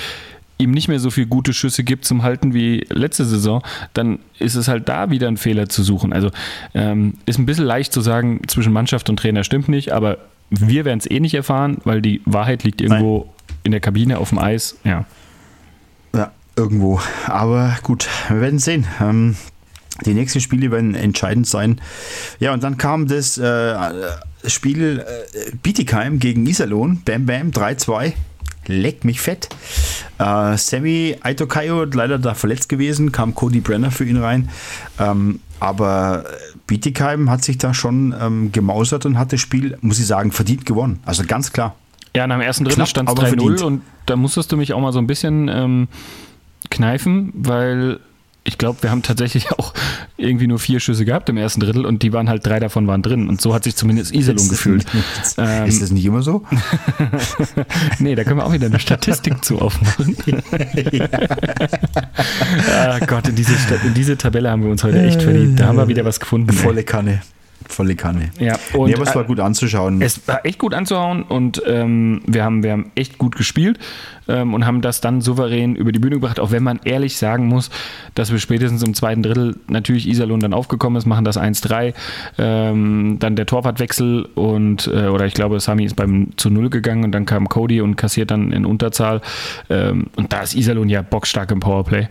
ihm 0.59 0.73
nicht 0.73 0.89
mehr 0.89 0.99
so 0.99 1.11
viele 1.11 1.29
gute 1.29 1.53
Schüsse 1.53 1.85
gibt 1.85 2.05
zum 2.05 2.25
Halten 2.25 2.53
wie 2.53 2.85
letzte 2.89 3.25
Saison, 3.25 3.63
dann 3.95 4.19
ist 4.39 4.57
es 4.57 4.67
halt 4.67 4.89
da 4.89 5.11
wieder 5.11 5.29
ein 5.29 5.37
Fehler 5.37 5.69
zu 5.69 5.85
suchen. 5.85 6.13
Also 6.13 6.31
ähm, 6.75 7.15
ist 7.27 7.39
ein 7.39 7.47
bisschen 7.47 7.65
leicht 7.65 7.93
zu 7.93 8.01
sagen, 8.01 8.43
zwischen 8.49 8.73
Mannschaft 8.73 9.09
und 9.09 9.19
Trainer 9.19 9.45
stimmt 9.45 9.69
nicht, 9.69 9.93
aber 9.93 10.19
wir 10.51 10.85
werden 10.85 10.99
es 10.99 11.11
eh 11.11 11.21
nicht 11.21 11.35
erfahren, 11.35 11.79
weil 11.85 12.03
die 12.03 12.21
Wahrheit 12.25 12.65
liegt 12.65 12.81
irgendwo 12.81 13.19
Nein. 13.19 13.57
in 13.65 13.73
der 13.73 13.81
Kabine 13.81 14.19
auf 14.19 14.31
dem 14.31 14.39
Eis. 14.39 14.77
Ja. 14.85 15.05
Ja, 16.15 16.33
irgendwo. 16.57 17.01
Aber 17.27 17.77
gut, 17.83 18.09
wir 18.29 18.41
werden 18.41 18.59
sehen. 18.59 18.87
Ähm, 19.01 19.37
die 20.07 20.15
nächsten 20.15 20.41
Spiele 20.41 20.71
werden 20.71 20.95
entscheidend 20.95 21.47
sein. 21.47 21.81
Ja, 22.39 22.53
und 22.53 22.63
dann 22.63 22.79
kam 22.79 23.09
das 23.09 23.37
äh, 23.37 23.75
Spiel 24.47 25.01
äh, 25.01 25.57
Bietigheim 25.63 26.19
gegen 26.19 26.47
Iserlohn. 26.47 27.03
Bam 27.05 27.27
Bam 27.27 27.51
3-2. 27.51 28.13
Leck 28.67 29.05
mich 29.05 29.21
fett. 29.21 29.49
Äh, 30.19 30.57
Sammy 30.57 31.17
Aitokayo 31.21 31.85
leider 31.85 32.19
da 32.19 32.35
verletzt 32.35 32.69
gewesen, 32.69 33.13
kam 33.13 33.35
Cody 33.35 33.61
Brenner 33.61 33.91
für 33.91 34.05
ihn 34.05 34.19
rein. 34.19 34.51
Ähm, 34.99 35.41
aber 35.59 36.25
Bietigheim 36.69 37.31
hat 37.31 37.43
sich 37.43 37.59
da 37.59 37.75
schon 37.75 38.15
ähm, 38.21 38.53
gemausert 38.53 39.05
und 39.07 39.19
hat 39.19 39.33
das 39.33 39.41
Spiel, 39.41 39.77
muss 39.81 39.99
ich 39.99 40.07
sagen, 40.07 40.31
verdient 40.31 40.65
gewonnen. 40.67 41.01
Also 41.05 41.25
ganz 41.27 41.53
klar. 41.53 41.75
Ja, 42.15 42.27
nach 42.27 42.37
dem 42.37 42.43
ersten 42.43 42.65
Drittel 42.65 42.87
stand 42.87 43.09
es 43.09 43.15
3-0 43.17 43.63
und 43.63 43.83
da 44.07 44.17
musstest 44.17 44.53
du 44.53 44.57
mich 44.57 44.73
auch 44.75 44.81
mal 44.81 44.93
so 44.93 44.99
ein 44.99 45.07
bisschen 45.07 45.49
ähm, 45.49 45.89
kneifen, 46.71 47.33
weil 47.35 48.01
ich 48.49 48.57
glaube, 48.59 48.83
wir 48.83 48.91
haben 48.91 49.03
tatsächlich 49.03 49.53
auch 49.59 49.75
irgendwie 50.17 50.47
nur 50.47 50.59
vier 50.59 50.81
Schüsse 50.81 51.05
gehabt 51.05 51.29
im 51.29 51.37
ersten 51.37 51.61
Drittel 51.61 51.87
und 51.87 52.03
die 52.03 52.13
waren 52.13 52.29
halt 52.29 52.45
drei 52.45 52.59
davon 52.59 52.87
waren 52.87 53.03
drin. 53.03 53.29
Und 53.29 53.41
so 53.41 53.55
hat 53.55 53.65
sich 53.65 53.77
zumindest 53.77 54.13
Iserlohn 54.15 54.49
gefühlt. 54.49 54.87
Ist, 55.23 55.37
ähm, 55.39 55.67
ist 55.67 55.83
das 55.83 55.91
nicht 55.91 56.05
immer 56.05 56.23
so? 56.23 56.43
nee, 57.99 58.15
da 58.15 58.25
können 58.25 58.39
wir 58.39 58.47
auch 58.47 58.53
wieder 58.53 58.67
eine 58.67 58.81
Statistik 58.81 59.45
zu 59.45 59.59
aufmachen. 59.61 60.17
ah 62.73 62.99
Gott, 63.07 63.29
in 63.29 63.37
diese, 63.37 63.53
in 63.85 63.95
diese 63.95 64.17
Tabelle 64.17 64.51
haben 64.51 64.65
wir 64.65 64.71
uns 64.71 64.83
heute 64.83 65.03
echt 65.03 65.23
verdient. 65.23 65.61
Da 65.61 65.67
haben 65.67 65.77
wir 65.77 65.89
wieder 65.89 66.05
was 66.05 66.19
gefunden. 66.19 66.53
Volle 66.53 66.85
Kanne. 66.85 67.21
Volle 67.69 67.97
Kanne. 67.97 68.31
Ja, 68.41 68.59
und 68.73 68.89
nee, 68.89 68.95
aber 68.95 69.05
es 69.05 69.15
war 69.15 69.25
gut 69.25 69.41
anzuschauen. 69.41 70.01
Es 70.01 70.27
war 70.27 70.45
echt 70.45 70.59
gut 70.59 70.73
anzuhauen 70.73 71.23
und 71.23 71.63
ähm, 71.67 72.23
wir, 72.27 72.43
haben, 72.43 72.63
wir 72.63 72.73
haben 72.73 72.91
echt 72.95 73.19
gut 73.19 73.37
gespielt 73.37 73.79
ähm, 74.27 74.55
und 74.55 74.67
haben 74.67 74.81
das 74.81 75.03
dann 75.03 75.21
souverän 75.21 75.77
über 75.77 75.93
die 75.93 75.99
Bühne 75.99 76.17
gebracht, 76.17 76.41
auch 76.41 76.51
wenn 76.51 76.63
man 76.63 76.81
ehrlich 76.85 77.19
sagen 77.19 77.47
muss, 77.47 77.71
dass 78.15 78.33
wir 78.33 78.39
spätestens 78.39 78.83
im 78.83 78.95
zweiten 78.95 79.23
Drittel 79.23 79.57
natürlich 79.69 80.09
Iserlohn 80.09 80.41
dann 80.41 80.55
aufgekommen 80.55 80.97
ist, 80.97 81.05
machen 81.05 81.27
das 81.27 81.39
1-3, 81.39 81.93
ähm, 82.39 83.19
dann 83.21 83.37
der 83.37 83.45
Torwartwechsel 83.45 84.25
und, 84.35 84.87
äh, 84.87 85.09
oder 85.09 85.27
ich 85.27 85.35
glaube, 85.35 85.61
Sami 85.61 85.85
ist 85.85 85.95
beim 85.95 86.31
zu 86.37 86.49
Null 86.49 86.71
gegangen 86.71 87.05
und 87.05 87.13
dann 87.13 87.27
kam 87.27 87.51
Cody 87.51 87.83
und 87.83 87.97
kassiert 87.97 88.31
dann 88.31 88.51
in 88.51 88.65
Unterzahl 88.65 89.21
ähm, 89.69 90.07
und 90.17 90.33
da 90.33 90.41
ist 90.41 90.55
Iserlohn 90.55 90.89
ja 90.89 91.03
bockstark 91.03 91.51
im 91.51 91.61
Powerplay 91.61 92.09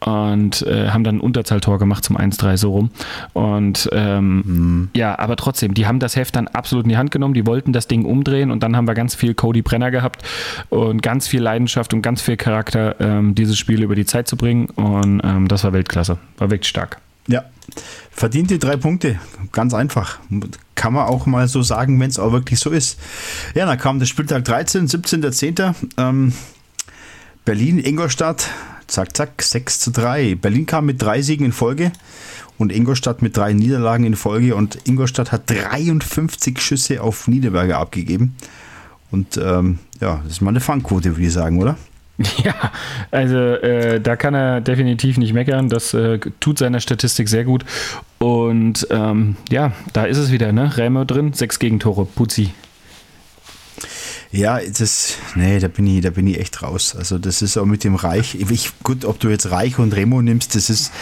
und 0.00 0.62
äh, 0.62 0.88
haben 0.90 1.04
dann 1.04 1.16
ein 1.16 1.20
Unterzahltor 1.20 1.78
gemacht 1.78 2.04
zum 2.04 2.16
1-3 2.16 2.56
so 2.56 2.72
rum. 2.72 2.90
Und 3.32 3.88
ähm, 3.92 4.36
mhm. 4.44 4.90
ja, 4.94 5.18
aber 5.18 5.36
trotzdem, 5.36 5.74
die 5.74 5.86
haben 5.86 5.98
das 5.98 6.16
Heft 6.16 6.36
dann 6.36 6.48
absolut 6.48 6.84
in 6.84 6.90
die 6.90 6.96
Hand 6.96 7.10
genommen, 7.10 7.34
die 7.34 7.46
wollten 7.46 7.72
das 7.72 7.86
Ding 7.86 8.04
umdrehen 8.04 8.50
und 8.50 8.62
dann 8.62 8.76
haben 8.76 8.86
wir 8.86 8.94
ganz 8.94 9.14
viel 9.14 9.34
Cody 9.34 9.62
Brenner 9.62 9.90
gehabt 9.90 10.22
und 10.68 11.02
ganz 11.02 11.26
viel 11.26 11.42
Leidenschaft 11.42 11.94
und 11.94 12.02
ganz 12.02 12.22
viel 12.22 12.36
Charakter, 12.36 12.96
ähm, 13.00 13.34
dieses 13.34 13.58
Spiel 13.58 13.82
über 13.82 13.94
die 13.94 14.06
Zeit 14.06 14.28
zu 14.28 14.36
bringen. 14.36 14.66
Und 14.70 15.22
ähm, 15.24 15.48
das 15.48 15.64
war 15.64 15.72
Weltklasse, 15.72 16.18
war 16.38 16.50
wirklich 16.50 16.68
stark. 16.68 16.98
Ja, 17.28 17.44
verdient 18.12 18.50
die 18.50 18.58
drei 18.58 18.76
Punkte, 18.76 19.18
ganz 19.50 19.74
einfach. 19.74 20.18
Kann 20.76 20.92
man 20.92 21.06
auch 21.06 21.26
mal 21.26 21.48
so 21.48 21.62
sagen, 21.62 21.98
wenn 21.98 22.08
es 22.08 22.18
auch 22.18 22.32
wirklich 22.32 22.60
so 22.60 22.70
ist. 22.70 23.00
Ja, 23.54 23.66
dann 23.66 23.78
kam 23.78 23.98
der 23.98 24.06
Spieltag 24.06 24.44
13, 24.44 24.86
17.10. 24.86 25.74
Ähm, 25.96 26.32
Berlin, 27.44 27.78
Ingolstadt, 27.78 28.48
Zack, 28.86 29.16
zack, 29.16 29.42
6 29.42 29.80
zu 29.80 29.90
3. 29.90 30.36
Berlin 30.36 30.66
kam 30.66 30.86
mit 30.86 31.02
drei 31.02 31.22
Siegen 31.22 31.46
in 31.46 31.52
Folge 31.52 31.92
und 32.58 32.72
Ingolstadt 32.72 33.22
mit 33.22 33.36
drei 33.36 33.52
Niederlagen 33.52 34.04
in 34.04 34.16
Folge 34.16 34.54
und 34.54 34.78
Ingolstadt 34.84 35.32
hat 35.32 35.42
53 35.50 36.60
Schüsse 36.60 37.02
auf 37.02 37.28
Niederberger 37.28 37.78
abgegeben. 37.78 38.36
Und 39.10 39.36
ähm, 39.36 39.78
ja, 40.00 40.20
das 40.24 40.32
ist 40.32 40.40
mal 40.40 40.50
eine 40.50 40.60
Fangquote, 40.60 41.16
würde 41.16 41.26
ich 41.26 41.32
sagen, 41.32 41.60
oder? 41.60 41.76
Ja, 42.42 42.54
also 43.10 43.36
äh, 43.36 44.00
da 44.00 44.16
kann 44.16 44.34
er 44.34 44.60
definitiv 44.60 45.18
nicht 45.18 45.34
meckern. 45.34 45.68
Das 45.68 45.92
äh, 45.92 46.18
tut 46.40 46.58
seiner 46.58 46.80
Statistik 46.80 47.28
sehr 47.28 47.44
gut. 47.44 47.64
Und 48.18 48.86
ähm, 48.90 49.36
ja, 49.50 49.72
da 49.92 50.04
ist 50.04 50.16
es 50.16 50.32
wieder, 50.32 50.52
ne? 50.52 50.76
Räme 50.76 51.04
drin, 51.04 51.34
sechs 51.34 51.58
Gegentore, 51.58 52.06
Putzi. 52.06 52.52
Ja, 54.32 54.60
das, 54.60 55.14
nee, 55.34 55.58
da 55.58 55.68
bin 55.68 55.86
ich, 55.86 56.02
da 56.02 56.10
bin 56.10 56.26
ich 56.26 56.38
echt 56.38 56.62
raus. 56.62 56.94
Also 56.96 57.18
das 57.18 57.42
ist 57.42 57.56
auch 57.56 57.66
mit 57.66 57.84
dem 57.84 57.94
Reich. 57.94 58.34
Ich, 58.34 58.72
gut, 58.82 59.04
ob 59.04 59.20
du 59.20 59.28
jetzt 59.28 59.50
Reich 59.50 59.78
und 59.78 59.94
Remo 59.94 60.22
nimmst, 60.22 60.54
das 60.54 60.70
ist, 60.70 60.92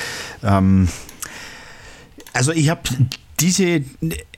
ähm, 0.42 0.88
also 2.32 2.52
ich 2.52 2.68
habe 2.68 2.82
diese, 3.40 3.82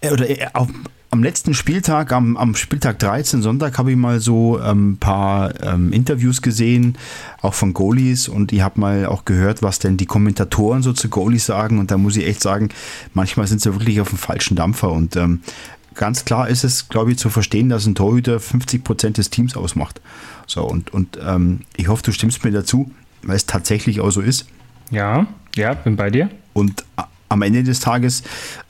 oder 0.02 0.28
äh, 0.28 0.46
auch 0.52 0.68
am 1.10 1.22
letzten 1.22 1.54
Spieltag, 1.54 2.12
am, 2.12 2.36
am 2.36 2.54
Spieltag 2.54 2.98
13, 2.98 3.40
Sonntag, 3.40 3.78
habe 3.78 3.90
ich 3.90 3.96
mal 3.96 4.20
so 4.20 4.58
ein 4.58 4.70
ähm, 4.70 4.96
paar 4.98 5.62
ähm, 5.62 5.92
Interviews 5.92 6.42
gesehen, 6.42 6.98
auch 7.40 7.54
von 7.54 7.72
Goalies 7.72 8.28
und 8.28 8.52
ich 8.52 8.60
habe 8.60 8.80
mal 8.80 9.06
auch 9.06 9.24
gehört, 9.24 9.62
was 9.62 9.78
denn 9.78 9.96
die 9.96 10.06
Kommentatoren 10.06 10.82
so 10.82 10.92
zu 10.92 11.08
Goalies 11.08 11.46
sagen 11.46 11.78
und 11.78 11.90
da 11.90 11.96
muss 11.96 12.16
ich 12.16 12.26
echt 12.26 12.42
sagen, 12.42 12.68
manchmal 13.14 13.46
sind 13.46 13.62
sie 13.62 13.72
wirklich 13.72 14.00
auf 14.00 14.10
dem 14.10 14.18
falschen 14.18 14.56
Dampfer 14.56 14.90
und 14.90 15.16
ähm, 15.16 15.40
ganz 15.96 16.24
klar 16.24 16.48
ist 16.48 16.64
es, 16.64 16.88
glaube 16.88 17.12
ich, 17.12 17.18
zu 17.18 17.30
verstehen, 17.30 17.68
dass 17.68 17.86
ein 17.86 17.94
Torhüter 17.94 18.38
50 18.38 18.84
Prozent 18.84 19.18
des 19.18 19.30
Teams 19.30 19.56
ausmacht. 19.56 20.00
So, 20.46 20.64
und, 20.64 20.92
und 20.92 21.18
ähm, 21.24 21.60
ich 21.76 21.88
hoffe, 21.88 22.02
du 22.04 22.12
stimmst 22.12 22.44
mir 22.44 22.52
dazu, 22.52 22.90
weil 23.22 23.36
es 23.36 23.46
tatsächlich 23.46 24.00
auch 24.00 24.10
so 24.10 24.20
ist. 24.20 24.46
Ja, 24.90 25.26
ja, 25.56 25.74
bin 25.74 25.96
bei 25.96 26.10
dir. 26.10 26.30
Und 26.52 26.84
am 27.28 27.42
Ende 27.42 27.64
des 27.64 27.80
Tages, 27.80 28.22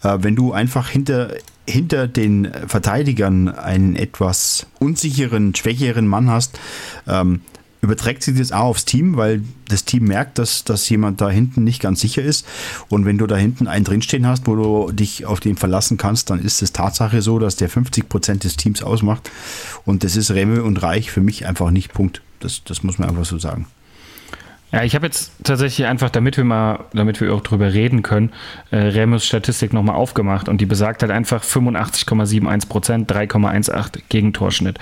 äh, 0.03 0.19
wenn 0.21 0.37
du 0.37 0.53
einfach 0.53 0.89
hinter, 0.89 1.35
hinter 1.69 2.09
den 2.09 2.51
Verteidigern 2.67 3.49
einen 3.49 3.97
etwas 3.97 4.67
unsicheren, 4.79 5.55
schwächeren 5.55 6.07
Mann 6.07 6.31
hast, 6.31 6.59
ähm, 7.07 7.43
überträgt 7.87 8.23
sich 8.23 8.37
das 8.37 8.53
auch 8.53 8.65
aufs 8.65 8.85
Team, 8.85 9.17
weil 9.17 9.43
das 9.69 9.85
Team 9.85 10.05
merkt, 10.05 10.39
dass, 10.39 10.65
dass 10.65 10.89
jemand 10.89 11.21
da 11.21 11.31
hinten 11.31 11.65
nicht 11.65 11.81
ganz 11.81 12.01
sicher 12.01 12.23
ist. 12.23 12.47
Und 12.89 13.07
wenn 13.07 13.17
du 13.17 13.27
da 13.27 13.37
hinten 13.37 13.69
einen 13.69 13.85
drinstehen 13.85 14.27
hast, 14.27 14.47
wo 14.47 14.55
du 14.57 14.93
dich 14.93 15.25
auf 15.25 15.41
den 15.41 15.57
verlassen 15.57 15.97
kannst, 15.97 16.31
dann 16.31 16.41
ist 16.41 16.63
es 16.63 16.73
Tatsache 16.73 17.23
so, 17.23 17.39
dass 17.39 17.57
der 17.57 17.69
50 17.69 18.09
Prozent 18.09 18.45
des 18.45 18.57
Teams 18.57 18.83
ausmacht. 18.83 19.31
Und 19.85 20.05
das 20.05 20.17
ist 20.17 20.31
Remme 20.33 20.63
und 20.63 20.83
Reich 20.83 21.11
für 21.11 21.21
mich 21.21 21.47
einfach 21.47 21.71
nicht 21.71 21.93
Punkt. 21.93 22.23
Das, 22.41 22.63
das 22.65 22.83
muss 22.83 22.99
man 22.99 23.09
einfach 23.09 23.25
so 23.25 23.39
sagen. 23.39 23.67
Ja, 24.73 24.83
ich 24.83 24.97
habe 24.97 25.07
jetzt 25.07 25.33
tatsächlich 25.45 25.87
einfach, 25.87 26.11
damit 26.11 26.37
wir 26.37 26.45
mal, 26.45 26.85
damit 26.93 27.21
wir 27.21 27.33
auch 27.33 27.41
drüber 27.41 27.73
reden 27.73 28.03
können, 28.03 28.33
äh, 28.73 28.77
Remus 28.77 29.25
Statistik 29.25 29.73
nochmal 29.73 29.95
aufgemacht 29.95 30.49
und 30.49 30.61
die 30.61 30.67
besagt 30.67 31.03
halt 31.03 31.13
einfach 31.13 31.45
85,71 31.45 32.69
Prozent, 32.69 33.11
3,18 33.11 34.03
Gegentorschnitt. 34.09 34.79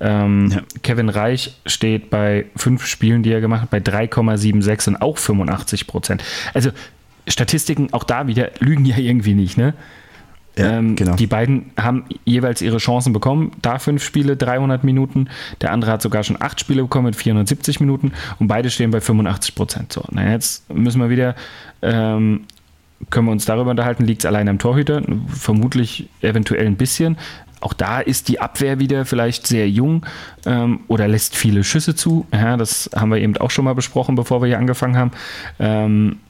Ähm, 0.00 0.50
ja. 0.52 0.62
Kevin 0.82 1.08
Reich 1.08 1.56
steht 1.66 2.10
bei 2.10 2.46
fünf 2.56 2.86
Spielen, 2.86 3.24
die 3.24 3.32
er 3.32 3.40
gemacht 3.40 3.62
hat, 3.62 3.70
bei 3.70 3.78
3,76 3.78 4.88
und 4.88 5.02
auch 5.02 5.18
85 5.18 5.88
Prozent. 5.88 6.22
Also 6.54 6.70
Statistiken 7.26 7.92
auch 7.92 8.04
da 8.04 8.28
wieder 8.28 8.50
lügen 8.60 8.84
ja 8.84 8.98
irgendwie 8.98 9.34
nicht, 9.34 9.56
ne? 9.56 9.74
Ja, 10.56 10.78
ähm, 10.78 10.96
genau. 10.96 11.16
Die 11.16 11.26
beiden 11.26 11.70
haben 11.76 12.04
jeweils 12.24 12.62
ihre 12.62 12.78
Chancen 12.78 13.12
bekommen. 13.12 13.52
Da 13.60 13.78
fünf 13.78 14.04
Spiele, 14.04 14.36
300 14.36 14.84
Minuten. 14.84 15.28
Der 15.60 15.72
andere 15.72 15.90
hat 15.90 16.02
sogar 16.02 16.22
schon 16.22 16.40
acht 16.40 16.60
Spiele 16.60 16.82
bekommen 16.82 17.06
mit 17.06 17.16
470 17.16 17.80
Minuten 17.80 18.12
und 18.38 18.48
beide 18.48 18.70
stehen 18.70 18.90
bei 18.90 19.00
85 19.00 19.54
Prozent. 19.54 19.92
So, 19.92 20.04
na 20.10 20.30
jetzt 20.30 20.72
müssen 20.72 21.00
wir 21.00 21.10
wieder, 21.10 21.34
ähm, 21.82 22.42
können 23.10 23.26
wir 23.26 23.32
uns 23.32 23.44
darüber 23.44 23.70
unterhalten, 23.70 24.04
liegt 24.04 24.22
es 24.22 24.26
allein 24.26 24.48
am 24.48 24.58
Torhüter? 24.58 25.02
Vermutlich 25.28 26.08
eventuell 26.20 26.66
ein 26.66 26.76
bisschen. 26.76 27.18
Auch 27.60 27.72
da 27.72 28.00
ist 28.00 28.28
die 28.28 28.40
Abwehr 28.40 28.78
wieder 28.78 29.06
vielleicht 29.06 29.46
sehr 29.46 29.68
jung 29.68 30.04
ähm, 30.44 30.80
oder 30.86 31.08
lässt 31.08 31.34
viele 31.34 31.64
Schüsse 31.64 31.94
zu. 31.94 32.26
Ja, 32.32 32.56
das 32.56 32.90
haben 32.94 33.10
wir 33.10 33.18
eben 33.18 33.36
auch 33.38 33.50
schon 33.50 33.64
mal 33.64 33.74
besprochen, 33.74 34.14
bevor 34.14 34.42
wir 34.42 34.46
hier 34.46 34.58
angefangen 34.58 34.96
haben. 34.96 36.20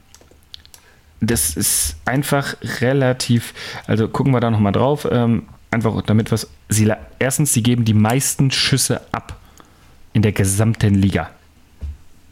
Das 1.21 1.57
ist 1.57 1.97
einfach 2.05 2.57
relativ, 2.81 3.55
also 3.87 4.09
gucken 4.09 4.33
wir 4.33 4.41
da 4.41 4.51
nochmal 4.51 4.73
drauf, 4.73 5.07
ähm, 5.11 5.45
einfach 5.71 6.01
damit 6.03 6.31
was, 6.33 6.49
sie, 6.69 6.91
erstens, 7.19 7.53
sie 7.53 7.63
geben 7.63 7.85
die 7.85 7.95
meisten 7.95 8.51
Schüsse 8.51 9.01
ab 9.13 9.41
in 10.13 10.23
der 10.23 10.33
gesamten 10.33 10.95
Liga. 10.95 11.31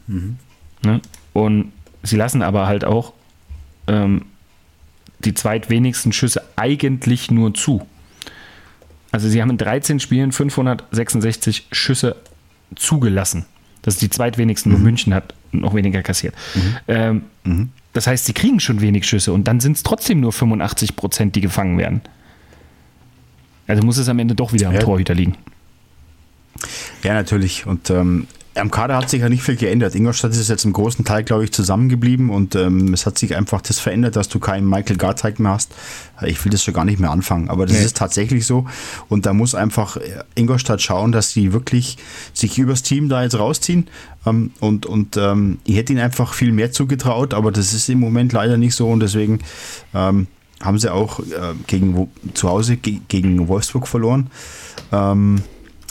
Mhm. 0.07 0.37
Ne? 0.83 1.01
Und 1.33 1.71
sie 2.03 2.17
lassen 2.17 2.41
aber 2.41 2.67
halt 2.67 2.85
auch 2.85 3.13
ähm, 3.87 4.25
die 5.19 5.33
zweitwenigsten 5.33 6.13
Schüsse 6.13 6.43
eigentlich 6.55 7.31
nur 7.31 7.53
zu. 7.53 7.87
Also 9.11 9.29
sie 9.29 9.41
haben 9.41 9.51
in 9.51 9.57
13 9.57 9.99
Spielen 9.99 10.31
566 10.31 11.67
Schüsse 11.71 12.15
zugelassen. 12.75 13.45
Das 13.81 13.95
ist 13.95 14.01
die 14.01 14.09
zweitwenigsten, 14.09 14.71
nur 14.71 14.79
mhm. 14.79 14.85
München 14.85 15.13
hat 15.13 15.33
noch 15.51 15.75
weniger 15.75 16.01
kassiert. 16.01 16.33
Mhm. 16.55 16.77
Ähm, 16.87 17.23
mhm. 17.43 17.69
Das 17.93 18.07
heißt, 18.07 18.25
sie 18.25 18.33
kriegen 18.33 18.59
schon 18.59 18.81
wenig 18.81 19.07
Schüsse 19.07 19.31
und 19.31 19.47
dann 19.47 19.59
sind 19.59 19.77
es 19.77 19.83
trotzdem 19.83 20.19
nur 20.19 20.33
85 20.33 20.95
Prozent, 20.95 21.35
die 21.35 21.41
gefangen 21.41 21.77
werden. 21.77 22.01
Also 23.67 23.83
muss 23.83 23.97
es 23.97 24.09
am 24.09 24.19
Ende 24.19 24.35
doch 24.35 24.51
wieder 24.51 24.67
am 24.67 24.73
ja. 24.73 24.81
Torhüter 24.81 25.13
liegen. 25.13 25.37
Ja, 27.03 27.13
natürlich. 27.13 27.65
Und 27.65 27.89
ähm, 27.89 28.27
am 28.55 28.69
Kader 28.69 28.97
hat 28.97 29.09
sich 29.09 29.21
ja 29.21 29.29
nicht 29.29 29.43
viel 29.43 29.55
geändert. 29.55 29.95
Ingolstadt 29.95 30.31
ist 30.31 30.49
jetzt 30.49 30.65
im 30.65 30.73
großen 30.73 31.05
Teil, 31.05 31.23
glaube 31.23 31.43
ich, 31.43 31.51
zusammengeblieben 31.51 32.29
und 32.29 32.55
ähm, 32.55 32.93
es 32.93 33.05
hat 33.05 33.17
sich 33.17 33.35
einfach 33.35 33.61
das 33.61 33.79
verändert, 33.79 34.15
dass 34.15 34.29
du 34.29 34.39
keinen 34.39 34.69
Michael 34.69 34.97
Garteig 34.97 35.39
mehr 35.39 35.53
hast. 35.53 35.73
Ich 36.25 36.43
will 36.43 36.51
das 36.51 36.63
schon 36.63 36.73
gar 36.73 36.85
nicht 36.85 36.99
mehr 36.99 37.11
anfangen, 37.11 37.49
aber 37.49 37.65
das 37.65 37.77
nee. 37.77 37.85
ist 37.85 37.97
tatsächlich 37.97 38.45
so. 38.45 38.65
Und 39.09 39.25
da 39.25 39.33
muss 39.33 39.55
einfach 39.55 39.97
Ingolstadt 40.35 40.81
schauen, 40.81 41.11
dass 41.11 41.31
sie 41.31 41.53
wirklich 41.53 41.97
sich 42.33 42.57
übers 42.57 42.83
Team 42.83 43.09
da 43.09 43.23
jetzt 43.23 43.37
rausziehen. 43.37 43.87
Ähm, 44.25 44.51
und 44.59 44.85
und 44.85 45.17
ähm, 45.17 45.59
ich 45.63 45.75
hätte 45.75 45.93
ihnen 45.93 46.01
einfach 46.01 46.33
viel 46.33 46.51
mehr 46.51 46.71
zugetraut, 46.71 47.33
aber 47.33 47.51
das 47.51 47.73
ist 47.73 47.89
im 47.89 47.99
Moment 47.99 48.33
leider 48.33 48.57
nicht 48.57 48.75
so 48.75 48.89
und 48.89 48.99
deswegen 48.99 49.39
ähm, 49.93 50.27
haben 50.61 50.77
sie 50.77 50.91
auch 50.91 51.19
äh, 51.19 51.53
gegen 51.67 52.09
zu 52.33 52.49
Hause 52.49 52.77
ge 52.77 52.99
gegen 53.07 53.47
Wolfsburg 53.47 53.87
verloren. 53.87 54.29
Ähm, 54.91 55.41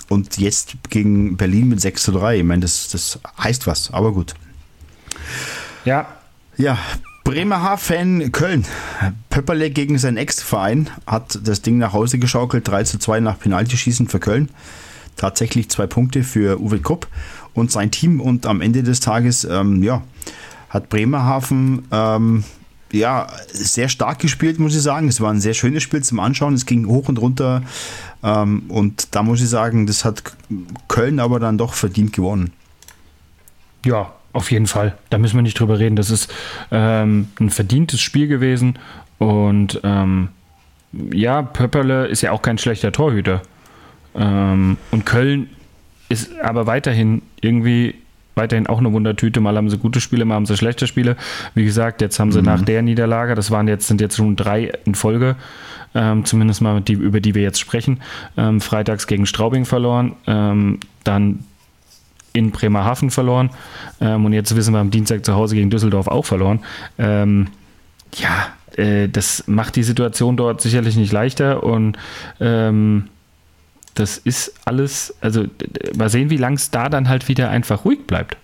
und 0.09 0.39
jetzt 0.39 0.75
gegen 0.91 1.37
Berlin 1.37 1.69
mit 1.69 1.81
6 1.81 2.03
zu 2.03 2.13
3. 2.13 2.39
Ich 2.39 2.45
meine, 2.45 2.61
das, 2.61 2.89
das 2.89 3.19
heißt 3.39 3.67
was, 3.67 3.93
aber 3.93 4.13
gut. 4.13 4.35
Ja. 5.85 6.07
Ja, 6.57 6.79
Bremerhaven 7.25 8.33
Köln. 8.33 8.65
Pöpperle 9.31 9.71
gegen 9.71 9.99
seinen 9.99 10.17
Ex-Verein 10.17 10.91
hat 11.07 11.39
das 11.45 11.63
Ding 11.63 11.79
nach 11.79 11.93
Hause 11.93 12.19
geschaukelt. 12.19 12.67
3 12.67 12.85
zu 12.85 12.99
2 12.99 13.21
nach 13.21 13.39
Penaltyschießen 13.39 14.09
für 14.09 14.19
Köln. 14.19 14.51
Tatsächlich 15.17 15.69
zwei 15.69 15.87
Punkte 15.87 16.25
für 16.25 16.61
Uwe 16.61 16.81
Krupp 16.81 17.07
und 17.55 17.71
sein 17.71 17.91
Team. 17.91 18.21
Und 18.21 18.47
am 18.47 18.61
Ende 18.61 18.83
des 18.83 19.01
Tages, 19.01 19.45
ähm, 19.45 19.83
ja, 19.83 20.03
hat 20.69 20.89
Bremerhaven 20.89 21.87
ähm, 21.93 22.45
ja, 22.93 23.27
sehr 23.53 23.89
stark 23.89 24.21
gespielt, 24.21 24.59
muss 24.59 24.77
ich 24.77 24.83
sagen. 24.83 25.09
Es 25.09 25.21
war 25.21 25.33
ein 25.33 25.41
sehr 25.41 25.55
schönes 25.55 25.83
Spiel 25.83 26.03
zum 26.03 26.21
Anschauen. 26.21 26.55
Es 26.55 26.67
ging 26.67 26.87
hoch 26.87 27.09
und 27.09 27.19
runter. 27.19 27.63
Ähm, 28.23 28.65
und 28.69 29.15
da 29.15 29.23
muss 29.23 29.41
ich 29.41 29.49
sagen, 29.49 29.87
das 29.87 30.05
hat 30.05 30.23
Köln 30.89 31.19
aber 31.19 31.41
dann 31.41 31.59
doch 31.59 31.75
verdient 31.75 32.13
gewonnen. 32.13 32.53
Ja, 33.85 34.13
auf 34.33 34.51
jeden 34.51 34.67
Fall. 34.67 34.97
Da 35.11 35.19
müssen 35.19 35.37
wir 35.37 35.43
nicht 35.43 35.59
drüber 35.59 35.79
reden. 35.79 35.97
Das 35.97 36.11
ist 36.11 36.33
ähm, 36.71 37.29
ein 37.41 37.51
verdientes 37.51 38.01
Spiel 38.01 38.29
gewesen. 38.29 38.79
Und 39.19 39.81
ähm, 39.83 40.29
ja, 40.93 41.43
Pöpperle 41.43 42.07
ist 42.07 42.23
ja 42.23 42.33
auch 42.33 42.43
kein 42.43 42.59
schlechter 42.59 42.93
Torhüter. 42.93 43.43
Ähm, 44.15 44.77
und 44.91 45.07
Köln 45.07 45.51
ist 46.09 46.39
aber 46.41 46.67
weiterhin 46.67 47.23
irgendwie 47.41 47.95
weiterhin 48.35 48.67
auch 48.67 48.79
eine 48.79 48.93
Wundertüte. 48.93 49.41
Mal 49.41 49.57
haben 49.57 49.71
sie 49.71 49.79
gute 49.79 50.01
Spiele, 50.01 50.25
mal 50.25 50.35
haben 50.35 50.47
sie 50.47 50.57
schlechte 50.57 50.87
Spiele. 50.87 51.17
Wie 51.55 51.65
gesagt, 51.65 52.01
jetzt 52.01 52.19
haben 52.19 52.33
sie 52.33 52.41
mhm. 52.41 52.47
nach 52.47 52.63
der 52.63 52.83
Niederlage, 52.83 53.35
das 53.35 53.51
waren 53.51 53.69
jetzt, 53.69 53.89
sind 53.89 54.01
jetzt 54.01 54.17
schon 54.17 54.37
drei 54.37 54.73
in 54.85 54.95
Folge, 54.95 55.37
ähm, 55.95 56.25
zumindest 56.25 56.63
mal 56.63 56.81
die, 56.81 56.95
über 56.95 57.21
die 57.21 57.35
wir 57.35 57.43
jetzt 57.43 57.61
sprechen, 57.61 58.01
ähm, 58.37 58.61
freitags 58.61 59.07
gegen 59.07 59.27
Straubing 59.27 59.65
verloren, 59.65 60.15
ähm, 60.27 60.81
dann 61.05 61.41
in 62.33 62.51
Bremerhaven 62.51 63.11
verloren 63.11 63.51
ähm, 64.01 64.25
und 64.25 64.33
jetzt 64.33 64.57
wissen 64.57 64.73
wir 64.73 64.81
am 64.81 64.91
Dienstag 64.91 65.25
zu 65.25 65.35
Hause 65.35 65.55
gegen 65.55 65.69
Düsseldorf 65.69 66.09
auch 66.09 66.25
verloren. 66.25 66.61
Ähm, 66.99 67.49
ja, 68.15 68.49
äh, 68.77 69.09
das 69.09 69.45
macht 69.47 69.77
die 69.77 69.83
Situation 69.83 70.37
dort 70.37 70.61
sicherlich 70.61 70.97
nicht 70.97 71.13
leichter 71.13 71.63
und 71.63 71.99
ähm, 72.41 73.05
das 73.95 74.19
ist 74.19 74.55
alles, 74.65 75.15
also 75.21 75.45
mal 75.97 76.09
sehen, 76.09 76.31
wie 76.31 76.37
lang 76.37 76.55
es 76.55 76.71
da 76.71 76.89
dann 76.89 77.09
halt 77.09 77.29
wieder 77.29 77.51
einfach 77.51 77.85
ruhig 77.85 78.07
bleibt. 78.07 78.37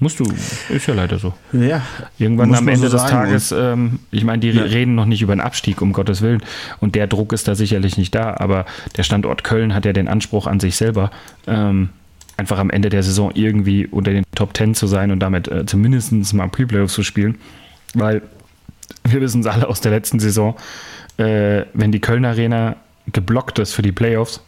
Musst 0.00 0.20
du, 0.20 0.32
ist 0.68 0.86
ja 0.86 0.94
leider 0.94 1.18
so. 1.18 1.34
Ja. 1.52 1.82
Irgendwann 2.18 2.54
am 2.54 2.68
Ende 2.68 2.88
so 2.88 2.96
des 2.96 3.06
Tages, 3.06 3.50
ähm, 3.50 3.98
ich 4.12 4.22
meine, 4.22 4.38
die 4.38 4.50
ja. 4.50 4.62
reden 4.62 4.94
noch 4.94 5.06
nicht 5.06 5.22
über 5.22 5.32
einen 5.32 5.40
Abstieg, 5.40 5.82
um 5.82 5.92
Gottes 5.92 6.22
Willen. 6.22 6.40
Und 6.78 6.94
der 6.94 7.08
Druck 7.08 7.32
ist 7.32 7.48
da 7.48 7.56
sicherlich 7.56 7.96
nicht 7.96 8.14
da, 8.14 8.36
aber 8.38 8.64
der 8.96 9.02
Standort 9.02 9.42
Köln 9.42 9.74
hat 9.74 9.84
ja 9.84 9.92
den 9.92 10.06
Anspruch 10.06 10.46
an 10.46 10.60
sich 10.60 10.76
selber, 10.76 11.10
ähm, 11.48 11.88
einfach 12.36 12.58
am 12.58 12.70
Ende 12.70 12.90
der 12.90 13.02
Saison 13.02 13.32
irgendwie 13.34 13.88
unter 13.88 14.12
den 14.12 14.22
Top 14.36 14.54
Ten 14.54 14.76
zu 14.76 14.86
sein 14.86 15.10
und 15.10 15.18
damit 15.18 15.48
äh, 15.48 15.66
zumindest 15.66 16.32
mal 16.32 16.48
Pre-Playoffs 16.48 16.94
zu 16.94 17.02
spielen. 17.02 17.36
Weil 17.94 18.22
wir 19.02 19.20
wissen 19.20 19.40
es 19.40 19.48
alle 19.48 19.66
aus 19.66 19.80
der 19.80 19.90
letzten 19.90 20.20
Saison, 20.20 20.54
äh, 21.16 21.64
wenn 21.74 21.90
die 21.90 22.00
Köln 22.00 22.24
Arena 22.24 22.76
geblockt 23.12 23.58
ist 23.58 23.72
für 23.72 23.82
die 23.82 23.90
Playoffs, 23.90 24.44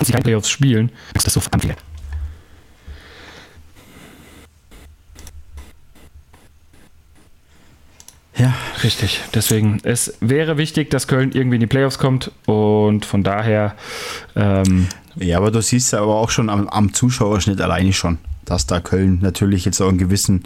und 0.00 0.06
sie 0.06 0.12
keine 0.12 0.24
Playoffs 0.24 0.48
spielen, 0.48 0.90
ist 1.14 1.26
das 1.26 1.34
so 1.34 1.40
verdammt 1.40 1.64
viel. 1.64 1.76
Ja, 8.36 8.54
richtig. 8.82 9.20
Deswegen, 9.34 9.80
es 9.82 10.14
wäre 10.20 10.56
wichtig, 10.56 10.88
dass 10.90 11.06
Köln 11.06 11.32
irgendwie 11.32 11.56
in 11.56 11.60
die 11.60 11.66
Playoffs 11.66 11.98
kommt 11.98 12.32
und 12.46 13.04
von 13.04 13.22
daher. 13.22 13.74
Ähm, 14.34 14.88
ja, 15.16 15.36
aber 15.36 15.50
du 15.50 15.60
siehst 15.60 15.92
ja 15.92 16.00
aber 16.00 16.14
auch 16.14 16.30
schon 16.30 16.48
am, 16.48 16.66
am, 16.68 16.94
Zuschauerschnitt 16.94 17.60
alleine 17.60 17.92
schon, 17.92 18.16
dass 18.46 18.64
da 18.66 18.80
Köln 18.80 19.18
natürlich 19.20 19.66
jetzt 19.66 19.82
auch 19.82 19.90
einen 19.90 19.98
gewissen, 19.98 20.44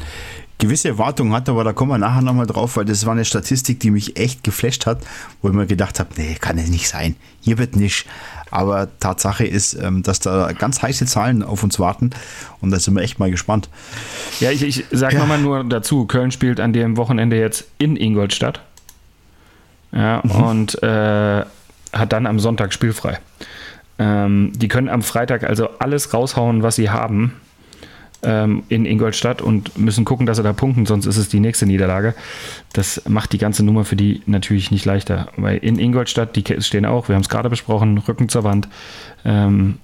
gewisse 0.64 0.88
Erwartungen 0.88 1.32
hat, 1.32 1.48
aber 1.48 1.64
da 1.64 1.72
kommen 1.72 1.90
wir 1.90 1.98
nachher 1.98 2.22
nochmal 2.22 2.46
drauf, 2.46 2.76
weil 2.76 2.84
das 2.84 3.04
war 3.06 3.12
eine 3.12 3.24
Statistik, 3.24 3.80
die 3.80 3.90
mich 3.90 4.16
echt 4.16 4.42
geflasht 4.44 4.86
hat, 4.86 4.98
wo 5.42 5.48
ich 5.48 5.54
mir 5.54 5.66
gedacht 5.66 6.00
habe, 6.00 6.10
nee, 6.16 6.36
kann 6.40 6.58
es 6.58 6.68
nicht 6.68 6.88
sein. 6.88 7.16
Hier 7.40 7.58
wird 7.58 7.76
nicht. 7.76 8.06
Aber 8.50 8.88
Tatsache 9.00 9.44
ist, 9.44 9.74
ähm, 9.74 10.02
dass 10.02 10.20
da 10.20 10.52
ganz 10.52 10.80
heiße 10.80 11.06
Zahlen 11.06 11.42
auf 11.42 11.62
uns 11.62 11.78
warten 11.78 12.10
und 12.60 12.70
da 12.70 12.78
sind 12.78 12.94
wir 12.94 13.02
echt 13.02 13.18
mal 13.18 13.30
gespannt. 13.30 13.68
Ja, 14.40 14.50
ich, 14.50 14.62
ich 14.62 14.84
sage 14.90 15.14
ja. 15.14 15.20
nochmal 15.20 15.40
nur 15.40 15.64
dazu, 15.64 16.06
Köln 16.06 16.30
spielt 16.30 16.60
an 16.60 16.72
dem 16.72 16.96
Wochenende 16.96 17.38
jetzt 17.38 17.66
in 17.78 17.96
Ingolstadt. 17.96 18.60
Ja, 19.92 20.22
mhm. 20.24 20.30
und 20.30 20.82
äh, 20.82 21.44
hat 21.92 22.12
dann 22.12 22.26
am 22.26 22.40
Sonntag 22.40 22.72
spielfrei. 22.72 23.18
Ähm, 23.98 24.52
die 24.54 24.68
können 24.68 24.88
am 24.88 25.02
Freitag 25.02 25.44
also 25.44 25.68
alles 25.78 26.12
raushauen, 26.12 26.62
was 26.62 26.76
sie 26.76 26.90
haben 26.90 27.32
ähm, 28.24 28.62
in 28.68 28.86
Ingolstadt 28.86 29.42
und 29.42 29.78
müssen 29.78 30.04
gucken, 30.04 30.26
dass 30.26 30.36
sie 30.36 30.42
da 30.42 30.52
punkten, 30.52 30.86
sonst 30.86 31.06
ist 31.06 31.16
es 31.16 31.28
die 31.28 31.40
nächste 31.40 31.66
Niederlage. 31.66 32.14
Das 32.72 33.02
macht 33.08 33.32
die 33.32 33.38
ganze 33.38 33.64
Nummer 33.64 33.84
für 33.84 33.96
die 33.96 34.22
natürlich 34.26 34.70
nicht 34.70 34.84
leichter. 34.84 35.28
Weil 35.36 35.58
in 35.58 35.78
Ingolstadt, 35.78 36.36
die 36.36 36.44
stehen 36.62 36.86
auch, 36.86 37.08
wir 37.08 37.14
haben 37.14 37.22
es 37.22 37.28
gerade 37.28 37.50
besprochen, 37.50 37.98
Rücken 37.98 38.28
zur 38.28 38.44
Wand, 38.44 38.68
ähm, 39.24 39.78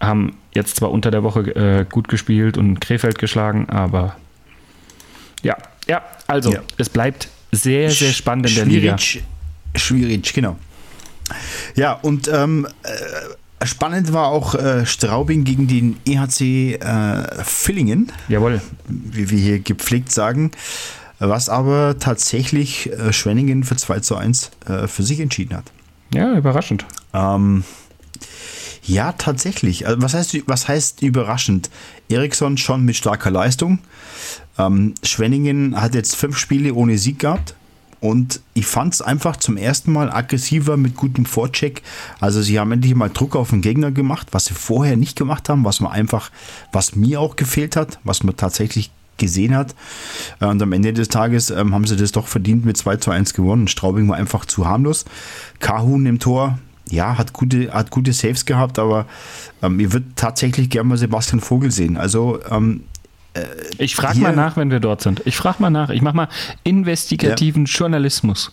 haben 0.00 0.36
jetzt 0.52 0.76
zwar 0.76 0.90
unter 0.90 1.10
der 1.10 1.22
Woche 1.22 1.40
äh, 1.54 1.86
gut 1.88 2.08
gespielt 2.08 2.58
und 2.58 2.80
Krefeld 2.80 3.18
geschlagen, 3.18 3.68
aber 3.68 4.16
ja, 5.42 5.56
ja, 5.88 6.02
also 6.26 6.52
ja. 6.52 6.60
es 6.76 6.88
bleibt 6.88 7.28
sehr, 7.52 7.90
sehr 7.90 8.12
spannend 8.12 8.48
in 8.48 8.54
der 8.56 8.66
Liga. 8.66 8.96
Schwierig, 9.74 10.32
genau. 10.32 10.56
Ja, 11.76 11.94
und 11.94 12.28
ähm, 12.28 12.66
äh, 12.82 12.88
Spannend 13.64 14.12
war 14.12 14.28
auch 14.28 14.54
äh, 14.54 14.86
Straubing 14.86 15.44
gegen 15.44 15.66
den 15.66 15.96
EHC 16.04 16.74
äh, 16.80 17.44
Villingen. 17.44 18.10
Jawohl. 18.28 18.60
Wie 18.88 19.30
wir 19.30 19.38
hier 19.38 19.58
gepflegt 19.60 20.12
sagen. 20.12 20.50
Was 21.18 21.48
aber 21.48 21.98
tatsächlich 21.98 22.90
äh, 22.90 23.12
Schwenningen 23.12 23.62
für 23.62 23.76
2 23.76 24.00
zu 24.00 24.16
1 24.16 24.50
äh, 24.66 24.86
für 24.88 25.02
sich 25.02 25.20
entschieden 25.20 25.56
hat. 25.56 25.64
Ja, 26.12 26.34
überraschend. 26.34 26.84
Ähm, 27.14 27.64
ja, 28.82 29.12
tatsächlich. 29.12 29.86
Also 29.86 30.02
was, 30.02 30.14
heißt, 30.14 30.36
was 30.46 30.66
heißt 30.66 31.02
überraschend? 31.02 31.70
Eriksson 32.08 32.58
schon 32.58 32.84
mit 32.84 32.96
starker 32.96 33.30
Leistung. 33.30 33.78
Ähm, 34.58 34.94
Schwenningen 35.02 35.80
hat 35.80 35.94
jetzt 35.94 36.16
fünf 36.16 36.36
Spiele 36.36 36.74
ohne 36.74 36.98
Sieg 36.98 37.20
gehabt. 37.20 37.54
Und 38.02 38.40
ich 38.52 38.66
fand 38.66 38.94
es 38.94 39.00
einfach 39.00 39.36
zum 39.36 39.56
ersten 39.56 39.92
Mal 39.92 40.10
aggressiver 40.10 40.76
mit 40.76 40.96
gutem 40.96 41.24
Vorcheck. 41.24 41.82
Also 42.18 42.42
sie 42.42 42.58
haben 42.58 42.72
endlich 42.72 42.96
mal 42.96 43.08
Druck 43.08 43.36
auf 43.36 43.50
den 43.50 43.62
Gegner 43.62 43.92
gemacht, 43.92 44.26
was 44.32 44.46
sie 44.46 44.54
vorher 44.54 44.96
nicht 44.96 45.16
gemacht 45.16 45.48
haben, 45.48 45.64
was 45.64 45.78
man 45.78 45.92
einfach, 45.92 46.32
was 46.72 46.96
mir 46.96 47.20
auch 47.20 47.36
gefehlt 47.36 47.76
hat, 47.76 48.00
was 48.02 48.24
man 48.24 48.36
tatsächlich 48.36 48.90
gesehen 49.18 49.54
hat. 49.54 49.76
Äh, 50.40 50.46
und 50.46 50.60
am 50.60 50.72
Ende 50.72 50.92
des 50.92 51.10
Tages 51.10 51.50
ähm, 51.50 51.72
haben 51.72 51.86
sie 51.86 51.94
das 51.94 52.10
doch 52.10 52.26
verdient 52.26 52.64
mit 52.64 52.76
2 52.76 52.96
zu 52.96 53.12
1 53.12 53.34
gewonnen. 53.34 53.68
Straubing 53.68 54.08
war 54.08 54.16
einfach 54.16 54.46
zu 54.46 54.66
harmlos. 54.66 55.04
Kahun 55.60 56.04
im 56.04 56.18
Tor, 56.18 56.58
ja, 56.90 57.16
hat 57.16 57.32
gute, 57.32 57.72
hat 57.72 57.92
gute 57.92 58.12
Saves 58.12 58.46
gehabt, 58.46 58.80
aber 58.80 59.06
ähm, 59.62 59.78
ihr 59.78 59.92
würdet 59.92 60.16
tatsächlich 60.16 60.70
gerne 60.70 60.88
mal 60.88 60.98
Sebastian 60.98 61.40
Vogel 61.40 61.70
sehen. 61.70 61.96
Also 61.96 62.40
ähm, 62.50 62.82
äh, 63.34 63.44
ich 63.78 63.96
frage 63.96 64.18
mal 64.18 64.34
nach, 64.34 64.56
wenn 64.56 64.70
wir 64.70 64.80
dort 64.80 65.02
sind. 65.02 65.22
Ich 65.24 65.36
frage 65.36 65.56
mal 65.60 65.70
nach. 65.70 65.90
Ich 65.90 66.02
mache 66.02 66.16
mal 66.16 66.28
investigativen 66.64 67.66
ja. 67.66 67.72
Journalismus. 67.72 68.52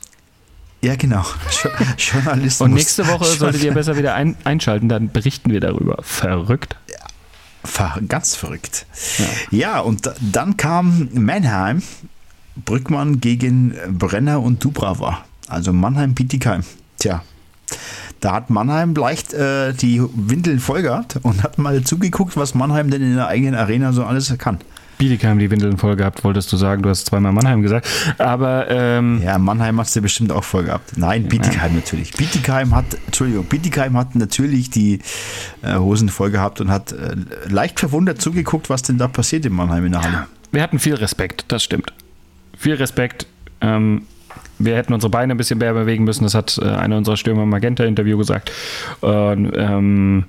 Ja, 0.82 0.96
genau. 0.96 1.26
Journalismus. 1.98 2.62
Und 2.62 2.74
nächste 2.74 3.08
Woche 3.08 3.26
solltet 3.26 3.63
ihr 3.63 3.74
besser 3.74 3.98
wieder 3.98 4.15
ein, 4.15 4.38
einschalten, 4.46 4.88
dann 4.88 5.12
berichten 5.12 5.52
wir 5.52 5.60
darüber. 5.60 5.98
Verrückt. 6.02 6.78
Ja, 6.89 8.00
ganz 8.08 8.36
verrückt. 8.36 8.86
Ja. 9.18 9.26
ja, 9.58 9.80
und 9.82 10.10
dann 10.22 10.56
kam 10.56 11.10
Mannheim, 11.13 11.84
Brückmann 12.56 13.20
gegen 13.20 13.76
Brenner 13.89 14.42
und 14.42 14.63
Dubrava. 14.63 15.26
Also 15.48 15.74
Mannheim-Bietigheim. 15.74 16.63
Tja, 16.98 17.24
da 18.19 18.34
hat 18.34 18.49
Mannheim 18.49 18.93
leicht 18.93 19.34
äh, 19.34 19.73
die 19.73 20.01
Windeln 20.13 20.60
voll 20.60 20.82
gehabt 20.82 21.19
und 21.23 21.43
hat 21.43 21.58
mal 21.58 21.84
zugeguckt, 21.84 22.38
was 22.38 22.55
Mannheim 22.55 22.89
denn 22.89 23.01
in 23.01 23.15
der 23.15 23.27
eigenen 23.27 23.55
Arena 23.55 23.93
so 23.93 24.03
alles 24.03 24.36
kann. 24.38 24.60
Bietigheim 24.99 25.39
die 25.39 25.49
Windeln 25.49 25.77
voll 25.77 25.95
gehabt, 25.95 26.25
wolltest 26.25 26.51
du 26.51 26.58
sagen. 26.58 26.84
Du 26.84 26.89
hast 26.89 27.05
zweimal 27.05 27.32
Mannheim 27.32 27.62
gesagt. 27.62 27.88
Aber. 28.17 28.69
Ähm 28.69 29.21
ja, 29.23 29.38
Mannheim 29.38 29.79
hast 29.79 29.95
du 29.95 30.01
bestimmt 30.01 30.32
auch 30.32 30.43
voll 30.43 30.65
gehabt. 30.65 30.97
Nein, 30.97 31.29
Bietigheim 31.29 31.71
ja. 31.71 31.77
natürlich. 31.77 32.12
Bietigheim 32.12 32.75
hat, 32.75 32.86
Entschuldigung, 33.05 33.45
Bietigheim 33.45 33.95
hat 33.95 34.15
natürlich 34.15 34.69
die 34.69 34.99
äh, 35.62 35.75
Hosen 35.75 36.10
voll 36.10 36.32
gehabt 36.32 36.60
und 36.60 36.69
hat 36.69 36.91
äh, 36.91 37.15
leicht 37.47 37.79
verwundert 37.79 38.21
zugeguckt, 38.21 38.69
was 38.69 38.82
denn 38.82 38.97
da 38.97 39.08
passiert 39.08 39.45
in 39.45 39.53
Mannheim 39.53 39.86
in 39.86 39.93
der 39.93 40.01
Halle. 40.01 40.27
Wir 40.51 40.62
hatten 40.62 40.79
viel 40.79 40.95
Respekt, 40.95 41.45
das 41.47 41.63
stimmt. 41.63 41.93
Viel 42.58 42.75
Respekt. 42.75 43.25
Ähm, 43.62 44.01
wir 44.60 44.76
hätten 44.76 44.93
unsere 44.93 45.10
Beine 45.10 45.34
ein 45.34 45.38
bisschen 45.38 45.60
mehr 45.60 45.74
bewegen 45.74 46.04
müssen. 46.04 46.24
Das 46.24 46.36
hat 46.36 46.60
äh, 46.62 46.67
einer 46.67 46.98
unserer 46.98 47.17
Stürmer 47.17 47.43
im 47.43 47.50
Magenta-Interview 47.50 48.17
gesagt. 48.17 48.52
Und, 49.02 49.52
ähm, 49.56 50.26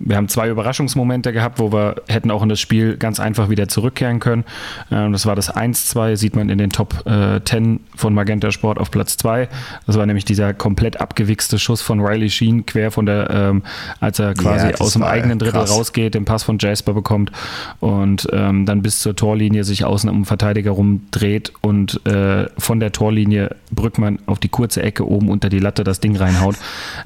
wir 0.00 0.16
haben 0.16 0.28
zwei 0.28 0.48
Überraschungsmomente 0.48 1.32
gehabt, 1.32 1.58
wo 1.58 1.72
wir 1.72 1.96
hätten 2.08 2.30
auch 2.30 2.42
in 2.42 2.48
das 2.48 2.58
Spiel 2.58 2.96
ganz 2.96 3.20
einfach 3.20 3.50
wieder 3.50 3.68
zurückkehren 3.68 4.18
können. 4.18 4.44
Ähm, 4.90 5.12
das 5.12 5.26
war 5.26 5.36
das 5.36 5.54
1-2, 5.54 6.16
sieht 6.16 6.34
man 6.34 6.48
in 6.48 6.56
den 6.56 6.70
Top 6.70 7.06
äh, 7.06 7.40
10 7.44 7.80
von 7.94 8.14
Magenta 8.14 8.50
Sport 8.50 8.78
auf 8.78 8.90
Platz 8.90 9.18
2. 9.18 9.48
Das 9.86 9.98
war 9.98 10.06
nämlich 10.06 10.24
dieser 10.24 10.54
komplett 10.54 11.00
abgewichste 11.00 11.58
Schuss 11.58 11.82
von 11.82 12.00
Riley 12.00 12.30
Sheen, 12.30 12.64
quer 12.64 12.90
von 12.90 13.04
der, 13.04 13.28
ähm, 13.30 13.62
als 14.00 14.18
er 14.18 14.32
quasi 14.32 14.68
ja, 14.68 14.74
aus 14.76 14.94
dem 14.94 15.02
eigenen 15.02 15.38
Drittel 15.38 15.60
krass. 15.60 15.70
rausgeht, 15.70 16.14
den 16.14 16.24
Pass 16.24 16.44
von 16.44 16.56
Jasper 16.58 16.94
bekommt 16.94 17.30
und 17.80 18.26
ähm, 18.32 18.64
dann 18.64 18.80
bis 18.80 19.00
zur 19.00 19.14
Torlinie 19.14 19.64
sich 19.64 19.84
außen 19.84 20.08
um 20.08 20.20
den 20.20 20.24
Verteidiger 20.24 20.70
rumdreht 20.70 21.52
und 21.60 22.04
äh, 22.06 22.46
von 22.56 22.80
der 22.80 22.92
Torlinie 22.92 23.54
Brückmann 23.70 24.18
auf 24.24 24.38
die 24.38 24.48
kurze 24.48 24.82
Ecke 24.82 25.06
oben 25.06 25.28
unter 25.28 25.50
die 25.50 25.58
Latte 25.58 25.84
das 25.84 26.00
Ding 26.00 26.16
reinhaut. 26.16 26.56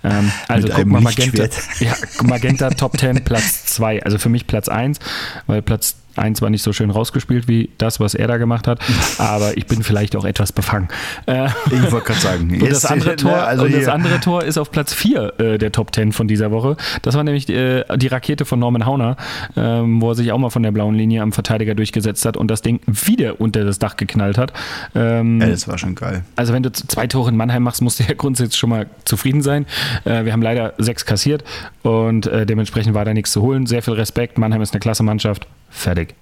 Ähm, 0.04 0.30
also 0.46 0.68
guck 0.68 0.86
mal, 0.86 1.00
Magenta, 1.00 1.44
ja, 1.80 1.94
Magenta 2.22 2.70
Top 2.70 2.83
10, 2.92 3.24
Platz 3.24 3.66
2. 3.66 4.02
Also 4.02 4.18
für 4.18 4.28
mich 4.28 4.46
Platz 4.46 4.68
1, 4.68 4.98
weil 5.46 5.62
Platz 5.62 5.96
Eins 6.16 6.42
war 6.42 6.50
nicht 6.50 6.62
so 6.62 6.72
schön 6.72 6.90
rausgespielt 6.90 7.48
wie 7.48 7.70
das, 7.78 8.00
was 8.00 8.14
er 8.14 8.28
da 8.28 8.36
gemacht 8.36 8.66
hat, 8.66 8.80
aber 9.18 9.56
ich 9.56 9.66
bin 9.66 9.82
vielleicht 9.82 10.16
auch 10.16 10.24
etwas 10.24 10.52
befangen. 10.52 10.88
Äh, 11.26 11.48
ich 11.66 11.92
wollte 11.92 12.06
gerade 12.06 12.20
sagen. 12.20 12.50
Und, 12.64 12.70
das 12.70 12.84
andere, 12.84 13.16
Tor, 13.16 13.36
also 13.36 13.64
und 13.64 13.74
das 13.74 13.88
andere 13.88 14.20
Tor 14.20 14.44
ist 14.44 14.58
auf 14.58 14.70
Platz 14.70 14.92
4 14.92 15.32
äh, 15.38 15.58
der 15.58 15.72
Top 15.72 15.94
10 15.94 16.12
von 16.12 16.28
dieser 16.28 16.50
Woche. 16.50 16.76
Das 17.02 17.14
war 17.14 17.24
nämlich 17.24 17.48
äh, 17.48 17.84
die 17.96 18.06
Rakete 18.06 18.44
von 18.44 18.58
Norman 18.58 18.86
Hauner, 18.86 19.16
ähm, 19.56 20.00
wo 20.00 20.10
er 20.10 20.14
sich 20.14 20.32
auch 20.32 20.38
mal 20.38 20.50
von 20.50 20.62
der 20.62 20.72
blauen 20.72 20.94
Linie 20.94 21.22
am 21.22 21.32
Verteidiger 21.32 21.74
durchgesetzt 21.74 22.24
hat 22.24 22.36
und 22.36 22.50
das 22.50 22.62
Ding 22.62 22.80
wieder 22.86 23.40
unter 23.40 23.64
das 23.64 23.78
Dach 23.78 23.96
geknallt 23.96 24.38
hat. 24.38 24.52
Ähm, 24.94 25.40
ja, 25.40 25.48
das 25.48 25.68
war 25.68 25.78
schon 25.78 25.94
geil. 25.94 26.24
Also 26.36 26.52
wenn 26.52 26.62
du 26.62 26.72
zwei 26.72 27.06
Tore 27.06 27.30
in 27.30 27.36
Mannheim 27.36 27.62
machst, 27.62 27.82
musst 27.82 28.00
du 28.00 28.04
ja 28.08 28.14
grundsätzlich 28.14 28.58
schon 28.58 28.70
mal 28.70 28.86
zufrieden 29.04 29.42
sein. 29.42 29.66
Äh, 30.04 30.24
wir 30.24 30.32
haben 30.32 30.42
leider 30.42 30.74
sechs 30.78 31.04
kassiert 31.06 31.44
und 31.82 32.26
äh, 32.26 32.46
dementsprechend 32.46 32.94
war 32.94 33.04
da 33.04 33.12
nichts 33.12 33.32
zu 33.32 33.42
holen. 33.42 33.66
Sehr 33.66 33.82
viel 33.82 33.94
Respekt. 33.94 34.38
Mannheim 34.38 34.62
ist 34.62 34.72
eine 34.72 34.80
klasse 34.80 35.02
Mannschaft. 35.02 35.46
Fertig. 35.74 36.14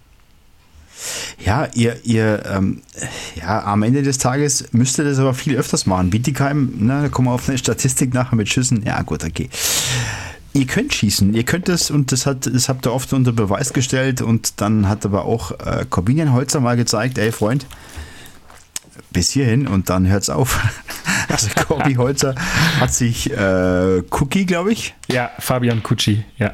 Ja, 1.44 1.68
ihr, 1.74 1.96
ihr 2.04 2.42
ähm, 2.46 2.82
ja, 3.34 3.64
am 3.64 3.82
Ende 3.82 4.02
des 4.02 4.18
Tages 4.18 4.72
müsst 4.72 4.98
ihr 4.98 5.04
das 5.04 5.18
aber 5.18 5.34
viel 5.34 5.56
öfters 5.56 5.86
machen. 5.86 6.10
Bietigheim, 6.10 6.72
ne, 6.78 7.02
da 7.02 7.08
kommen 7.08 7.28
wir 7.28 7.32
auf 7.32 7.48
eine 7.48 7.58
Statistik 7.58 8.14
nachher 8.14 8.36
mit 8.36 8.48
Schüssen. 8.48 8.82
Ja, 8.84 9.02
gut, 9.02 9.24
okay. 9.24 9.50
Ihr 10.54 10.66
könnt 10.66 10.92
schießen, 10.92 11.34
ihr 11.34 11.44
könnt 11.44 11.68
es 11.68 11.90
und 11.90 12.12
das, 12.12 12.26
hat, 12.26 12.46
das 12.46 12.68
habt 12.68 12.86
ihr 12.86 12.92
oft 12.92 13.12
unter 13.12 13.32
Beweis 13.32 13.72
gestellt 13.72 14.20
und 14.20 14.60
dann 14.60 14.88
hat 14.88 15.04
aber 15.04 15.24
auch 15.24 15.52
äh, 15.52 15.86
Corbinian 15.88 16.32
Holzer 16.32 16.60
mal 16.60 16.76
gezeigt, 16.76 17.18
ey 17.18 17.32
Freund, 17.32 17.66
bis 19.10 19.30
hierhin 19.30 19.66
und 19.66 19.90
dann 19.90 20.08
hört's 20.08 20.30
auf. 20.30 20.58
Also 21.28 21.48
Corby 21.66 21.94
Holzer 21.94 22.34
hat 22.78 22.92
sich 22.92 23.30
äh, 23.30 24.02
Cookie, 24.10 24.44
glaube 24.44 24.70
ich. 24.70 24.94
Ja, 25.08 25.30
Fabian 25.38 25.82
Kutschi, 25.82 26.26
ja 26.36 26.52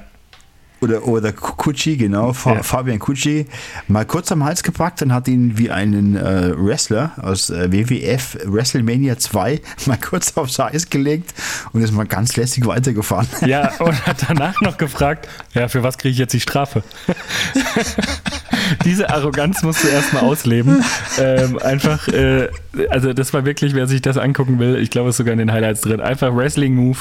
oder, 0.81 1.07
oder 1.07 1.33
Kutschi, 1.33 1.97
genau, 1.97 2.33
ja. 2.45 2.63
Fabian 2.63 2.99
Kutschi, 2.99 3.47
mal 3.89 4.05
kurz 4.05 4.31
am 4.33 4.45
Hals 4.45 4.63
gepackt 4.63 5.03
und 5.03 5.13
hat 5.13 5.29
ihn 5.29 5.59
wie 5.59 5.71
einen 5.71 6.17
äh, 6.17 6.53
Wrestler 6.57 7.13
aus 7.21 7.51
äh, 7.51 7.73
WWF 7.73 8.39
WrestleMania 8.45 9.19
2 9.19 9.61
mal 9.87 9.99
kurz 9.99 10.37
aufs 10.37 10.59
Eis 10.61 10.91
gelegt 10.91 11.35
und 11.73 11.83
ist 11.83 11.93
mal 11.93 12.07
ganz 12.07 12.37
lässig 12.37 12.67
weitergefahren. 12.67 13.27
Ja, 13.47 13.73
und 13.79 14.07
hat 14.07 14.25
danach 14.29 14.61
noch 14.61 14.79
gefragt, 14.79 15.29
ja, 15.55 15.69
für 15.69 15.83
was 15.83 15.99
kriege 15.99 16.13
ich 16.13 16.19
jetzt 16.19 16.33
die 16.33 16.41
Strafe? 16.41 16.83
Diese 18.85 19.09
Arroganz 19.11 19.63
musst 19.63 19.83
du 19.83 19.89
erstmal 19.89 20.25
ausleben. 20.25 20.85
Ähm, 21.19 21.59
einfach, 21.59 22.09
äh, 22.09 22.49
also 22.91 23.13
das 23.13 23.33
war 23.33 23.45
wirklich, 23.45 23.75
wer 23.75 23.87
sich 23.87 24.03
das 24.03 24.19
angucken 24.19 24.59
will, 24.59 24.77
ich 24.77 24.91
glaube, 24.91 25.09
es 25.09 25.15
ist 25.15 25.19
sogar 25.19 25.33
in 25.33 25.39
den 25.39 25.53
Highlights 25.53 25.81
drin. 25.81 26.01
Einfach 26.01 26.35
Wrestling-Move. 26.35 26.99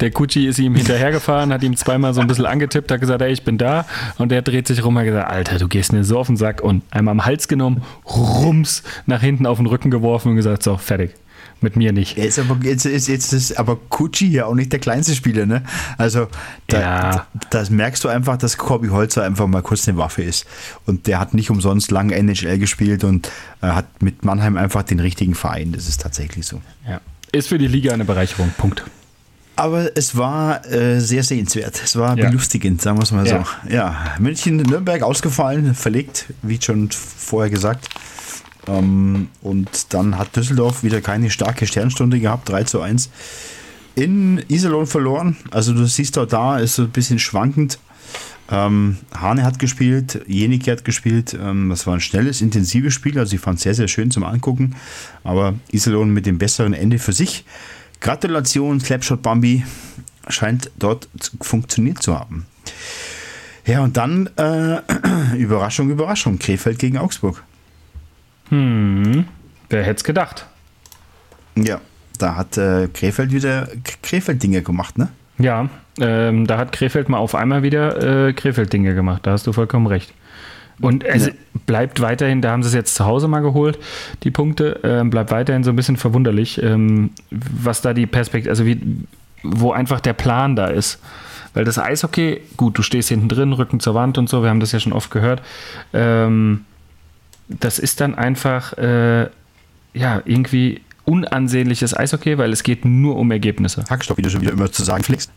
Der 0.00 0.10
Kutschi 0.10 0.46
ist 0.46 0.58
ihm 0.58 0.74
hinterhergefahren, 0.74 1.52
hat 1.52 1.62
ihm 1.62 1.76
zweimal 1.76 2.12
so 2.14 2.20
ein 2.20 2.26
bisschen 2.26 2.46
angetippt, 2.46 2.90
hat 2.90 3.00
gesagt, 3.00 3.15
ey, 3.24 3.32
ich 3.32 3.44
bin 3.44 3.58
da. 3.58 3.86
Und 4.18 4.30
der 4.30 4.42
dreht 4.42 4.66
sich 4.66 4.84
rum 4.84 4.96
und 4.96 5.00
hat 5.00 5.06
gesagt, 5.06 5.30
Alter, 5.30 5.58
du 5.58 5.68
gehst 5.68 5.92
mir 5.92 6.04
so 6.04 6.18
auf 6.18 6.26
den 6.26 6.36
Sack. 6.36 6.60
Und 6.60 6.82
einmal 6.90 7.12
am 7.12 7.24
Hals 7.24 7.48
genommen, 7.48 7.82
rums, 8.04 8.82
nach 9.06 9.20
hinten 9.20 9.46
auf 9.46 9.58
den 9.58 9.66
Rücken 9.66 9.90
geworfen 9.90 10.30
und 10.30 10.36
gesagt, 10.36 10.62
so, 10.62 10.76
fertig 10.76 11.12
mit 11.60 11.76
mir 11.76 11.92
nicht. 11.92 12.16
Jetzt, 12.18 12.38
aber, 12.38 12.58
jetzt, 12.62 12.84
jetzt, 12.84 13.08
jetzt 13.08 13.32
ist 13.32 13.58
aber 13.58 13.76
Kutschi 13.88 14.28
ja 14.28 14.46
auch 14.46 14.54
nicht 14.54 14.72
der 14.72 14.78
kleinste 14.78 15.14
Spieler, 15.14 15.46
ne? 15.46 15.62
Also 15.96 16.28
da, 16.66 16.80
ja. 16.80 17.26
das 17.50 17.70
merkst 17.70 18.04
du 18.04 18.08
einfach, 18.08 18.36
dass 18.36 18.58
Corby 18.58 18.88
Holzer 18.88 19.24
einfach 19.24 19.46
mal 19.46 19.62
kurz 19.62 19.88
eine 19.88 19.96
Waffe 19.96 20.22
ist. 20.22 20.46
Und 20.84 21.06
der 21.06 21.18
hat 21.18 21.34
nicht 21.34 21.50
umsonst 21.50 21.90
lange 21.90 22.14
NHL 22.14 22.58
gespielt 22.58 23.04
und 23.04 23.30
äh, 23.62 23.68
hat 23.68 24.02
mit 24.02 24.24
Mannheim 24.24 24.56
einfach 24.56 24.82
den 24.82 25.00
richtigen 25.00 25.34
Verein. 25.34 25.72
Das 25.72 25.88
ist 25.88 26.00
tatsächlich 26.00 26.46
so. 26.46 26.60
Ja. 26.86 27.00
Ist 27.32 27.48
für 27.48 27.58
die 27.58 27.68
Liga 27.68 27.92
eine 27.92 28.04
Bereicherung. 28.04 28.52
Punkt. 28.56 28.84
Aber 29.56 29.96
es 29.96 30.16
war 30.16 30.64
äh, 30.70 31.00
sehr 31.00 31.22
sehenswert. 31.22 31.80
Es 31.82 31.96
war 31.96 32.16
ja. 32.16 32.28
belustigend, 32.28 32.82
sagen 32.82 32.98
wir 32.98 33.04
es 33.04 33.12
mal 33.12 33.26
ja. 33.26 33.44
so. 33.64 33.72
Ja, 33.72 34.14
München, 34.18 34.56
Nürnberg 34.58 35.02
ausgefallen, 35.02 35.74
verlegt, 35.74 36.26
wie 36.42 36.60
schon 36.60 36.90
vorher 36.90 37.50
gesagt. 37.50 37.88
Ähm, 38.68 39.28
und 39.40 39.94
dann 39.94 40.18
hat 40.18 40.36
Düsseldorf 40.36 40.82
wieder 40.82 41.00
keine 41.00 41.30
starke 41.30 41.66
Sternstunde 41.66 42.20
gehabt, 42.20 42.48
3 42.50 42.64
zu 42.64 42.80
1. 42.82 43.10
In 43.94 44.44
Iserlohn 44.48 44.86
verloren. 44.86 45.38
Also 45.50 45.72
du 45.72 45.86
siehst 45.86 46.18
dort 46.18 46.34
da, 46.34 46.58
ist 46.58 46.74
so 46.74 46.82
ein 46.82 46.90
bisschen 46.90 47.18
schwankend. 47.18 47.78
Ähm, 48.48 48.98
Hane 49.12 49.42
hat 49.42 49.58
gespielt, 49.58 50.20
Jenike 50.26 50.70
hat 50.70 50.84
gespielt. 50.84 51.36
Ähm, 51.40 51.70
das 51.70 51.86
war 51.86 51.94
ein 51.94 52.00
schnelles, 52.00 52.42
intensives 52.42 52.94
Spiel. 52.94 53.18
Also 53.18 53.34
ich 53.34 53.40
fand 53.40 53.56
es 53.56 53.62
sehr, 53.62 53.74
sehr 53.74 53.88
schön 53.88 54.10
zum 54.10 54.22
Angucken. 54.22 54.76
Aber 55.24 55.54
Iserlohn 55.72 56.10
mit 56.10 56.26
dem 56.26 56.38
besseren 56.38 56.74
Ende 56.74 56.98
für 56.98 57.12
sich. 57.12 57.44
Gratulation, 58.00 58.80
Slapshot 58.80 59.22
Bambi. 59.22 59.64
Scheint 60.28 60.70
dort 60.78 61.08
funktioniert 61.40 62.02
zu 62.02 62.18
haben. 62.18 62.46
Ja, 63.64 63.80
und 63.82 63.96
dann 63.96 64.28
äh, 64.36 64.80
Überraschung, 65.36 65.90
Überraschung. 65.90 66.38
Krefeld 66.38 66.78
gegen 66.78 66.98
Augsburg. 66.98 67.42
Hm, 68.48 69.26
wer 69.68 69.82
hätte 69.82 69.96
es 69.96 70.04
gedacht? 70.04 70.46
Ja, 71.56 71.80
da 72.18 72.36
hat 72.36 72.56
äh, 72.56 72.88
Krefeld 72.88 73.32
wieder 73.32 73.68
Krefeld-Dinge 74.02 74.62
gemacht, 74.62 74.98
ne? 74.98 75.08
Ja, 75.38 75.68
ähm, 76.00 76.46
da 76.46 76.58
hat 76.58 76.72
Krefeld 76.72 77.08
mal 77.08 77.18
auf 77.18 77.34
einmal 77.34 77.62
wieder 77.62 78.28
äh, 78.28 78.32
Krefeld-Dinge 78.32 78.94
gemacht. 78.94 79.26
Da 79.26 79.32
hast 79.32 79.46
du 79.46 79.52
vollkommen 79.52 79.86
recht. 79.86 80.12
Und 80.80 81.04
es 81.04 81.26
ja. 81.26 81.32
bleibt 81.64 82.00
weiterhin, 82.00 82.42
da 82.42 82.50
haben 82.50 82.62
sie 82.62 82.68
es 82.68 82.74
jetzt 82.74 82.94
zu 82.94 83.06
Hause 83.06 83.28
mal 83.28 83.40
geholt, 83.40 83.78
die 84.22 84.30
Punkte, 84.30 84.82
äh, 84.82 85.04
bleibt 85.04 85.30
weiterhin 85.30 85.64
so 85.64 85.70
ein 85.70 85.76
bisschen 85.76 85.96
verwunderlich, 85.96 86.62
ähm, 86.62 87.10
was 87.30 87.80
da 87.80 87.94
die 87.94 88.06
Perspektive, 88.06 88.50
also 88.50 88.66
wie, 88.66 88.80
wo 89.42 89.72
einfach 89.72 90.00
der 90.00 90.12
Plan 90.12 90.54
da 90.56 90.66
ist. 90.66 90.98
Weil 91.54 91.64
das 91.64 91.78
Eishockey, 91.78 92.42
gut, 92.58 92.76
du 92.76 92.82
stehst 92.82 93.08
hinten 93.08 93.30
drin, 93.30 93.54
Rücken 93.54 93.80
zur 93.80 93.94
Wand 93.94 94.18
und 94.18 94.28
so, 94.28 94.42
wir 94.42 94.50
haben 94.50 94.60
das 94.60 94.72
ja 94.72 94.80
schon 94.80 94.92
oft 94.92 95.10
gehört. 95.10 95.40
Ähm, 95.94 96.66
das 97.48 97.78
ist 97.78 98.00
dann 98.00 98.14
einfach, 98.14 98.76
äh, 98.76 99.28
ja, 99.94 100.20
irgendwie 100.26 100.82
unansehnliches 101.04 101.96
Eishockey, 101.96 102.36
weil 102.36 102.52
es 102.52 102.62
geht 102.62 102.84
nur 102.84 103.16
um 103.16 103.30
Ergebnisse. 103.30 103.84
Hackstock, 103.88 104.18
wie 104.18 104.22
du 104.22 104.28
schon 104.28 104.42
wieder 104.42 104.52
immer 104.52 104.70
zu 104.70 104.84
sagen 104.84 105.02
pflegst. 105.02 105.30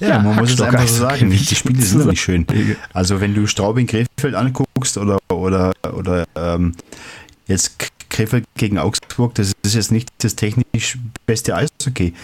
Ja, 0.00 0.08
ja, 0.08 0.18
man 0.20 0.36
muss 0.36 0.52
es 0.52 0.60
einfach 0.60 0.86
so 0.86 1.00
sagen. 1.00 1.30
Die 1.30 1.38
Spiele 1.38 1.82
sind 1.82 2.06
nicht 2.06 2.20
schön. 2.20 2.46
Also 2.92 3.20
wenn 3.20 3.34
du 3.34 3.46
Straubing 3.46 3.86
Krefeld 3.86 4.34
anguckst 4.34 4.98
oder 4.98 5.18
oder 5.30 5.72
oder 5.94 6.26
ähm, 6.36 6.74
jetzt 7.46 7.78
Krefeld 8.08 8.44
gegen 8.56 8.78
Augsburg, 8.78 9.34
das 9.34 9.52
ist 9.62 9.74
jetzt 9.74 9.92
nicht 9.92 10.08
das 10.18 10.34
technisch 10.36 10.98
beste 11.26 11.54
Eishockey. 11.54 12.14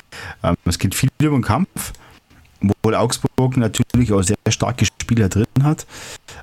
Ähm, 0.42 0.56
es 0.64 0.78
geht 0.78 0.94
viel 0.94 1.10
über 1.20 1.36
den 1.36 1.42
Kampf 1.42 1.92
obwohl 2.70 2.94
Augsburg 2.94 3.56
natürlich 3.56 4.12
auch 4.12 4.22
sehr 4.22 4.36
starke 4.48 4.84
Spieler 4.84 5.28
drin 5.28 5.46
hat. 5.62 5.86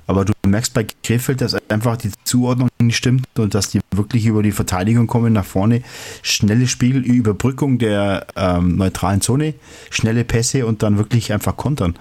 Aber 0.06 0.24
du 0.24 0.32
merkst 0.46 0.74
bei 0.74 0.86
Krefeld, 1.02 1.40
dass 1.40 1.54
einfach 1.68 1.96
die 1.96 2.10
Zuordnung 2.24 2.68
nicht 2.80 2.96
stimmt 2.96 3.26
und 3.38 3.54
dass 3.54 3.70
die 3.70 3.80
wirklich 3.92 4.26
über 4.26 4.42
die 4.42 4.52
Verteidigung 4.52 5.06
kommen 5.06 5.32
nach 5.32 5.44
vorne. 5.44 5.82
Schnelle 6.22 6.66
Spiel, 6.66 6.98
Überbrückung 6.98 7.78
der 7.78 8.26
ähm, 8.36 8.76
neutralen 8.76 9.20
Zone, 9.20 9.54
schnelle 9.90 10.24
Pässe 10.24 10.66
und 10.66 10.82
dann 10.82 10.98
wirklich 10.98 11.32
einfach 11.32 11.56
kontern. 11.56 11.96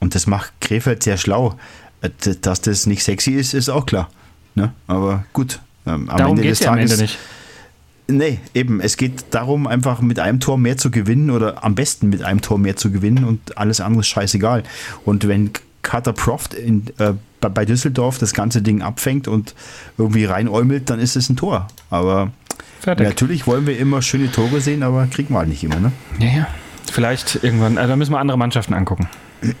Und 0.00 0.14
das 0.14 0.26
macht 0.26 0.52
Krefeld 0.60 1.02
sehr 1.02 1.16
schlau. 1.16 1.58
Äh, 2.00 2.10
dass 2.40 2.60
das 2.60 2.86
nicht 2.86 3.02
sexy 3.02 3.32
ist, 3.32 3.54
ist 3.54 3.68
auch 3.68 3.86
klar. 3.86 4.08
Ne? 4.54 4.72
Aber 4.86 5.24
gut, 5.32 5.60
ähm, 5.86 6.08
am 6.08 6.16
Darum 6.16 6.36
Ende 6.36 6.48
des 6.48 6.60
Tages. 6.60 6.68
Am 6.68 6.78
Ende 6.78 7.02
nicht 7.02 7.18
Nee, 8.10 8.40
eben. 8.54 8.80
Es 8.80 8.96
geht 8.96 9.26
darum, 9.32 9.66
einfach 9.66 10.00
mit 10.00 10.18
einem 10.18 10.40
Tor 10.40 10.56
mehr 10.56 10.78
zu 10.78 10.90
gewinnen 10.90 11.30
oder 11.30 11.62
am 11.62 11.74
besten 11.74 12.08
mit 12.08 12.22
einem 12.22 12.40
Tor 12.40 12.58
mehr 12.58 12.74
zu 12.74 12.90
gewinnen 12.90 13.24
und 13.24 13.58
alles 13.58 13.82
andere 13.82 14.00
ist 14.00 14.08
scheißegal. 14.08 14.62
Und 15.04 15.28
wenn 15.28 15.50
Carter 15.82 16.14
Proft 16.14 16.54
in, 16.54 16.86
äh, 16.98 17.12
bei 17.40 17.66
Düsseldorf 17.66 18.16
das 18.18 18.32
ganze 18.32 18.62
Ding 18.62 18.80
abfängt 18.80 19.28
und 19.28 19.54
irgendwie 19.98 20.24
reinäumelt, 20.24 20.88
dann 20.88 21.00
ist 21.00 21.16
es 21.16 21.28
ein 21.28 21.36
Tor. 21.36 21.68
Aber 21.90 22.32
Fertig. 22.80 23.06
natürlich 23.06 23.46
wollen 23.46 23.66
wir 23.66 23.78
immer 23.78 24.00
schöne 24.00 24.32
Tore 24.32 24.62
sehen, 24.62 24.82
aber 24.82 25.06
kriegen 25.06 25.34
wir 25.34 25.40
halt 25.40 25.50
nicht 25.50 25.62
immer, 25.62 25.78
ne? 25.78 25.92
Ja, 26.18 26.26
ja. 26.26 26.46
Vielleicht 26.90 27.44
irgendwann. 27.44 27.76
Also 27.76 27.90
da 27.90 27.96
müssen 27.96 28.12
wir 28.12 28.18
andere 28.18 28.38
Mannschaften 28.38 28.72
angucken. 28.72 29.06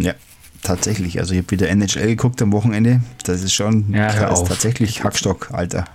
ja 0.00 0.14
tatsächlich. 0.62 1.18
Also 1.18 1.32
ich 1.34 1.38
habe 1.38 1.50
wieder 1.50 1.68
NHL 1.68 2.06
geguckt 2.08 2.40
am 2.42 2.52
Wochenende. 2.52 3.00
Das 3.24 3.42
ist 3.42 3.52
schon 3.54 3.92
ja, 3.92 4.08
ist 4.28 4.46
tatsächlich 4.46 5.04
Hackstock, 5.04 5.50
Alter. 5.52 5.84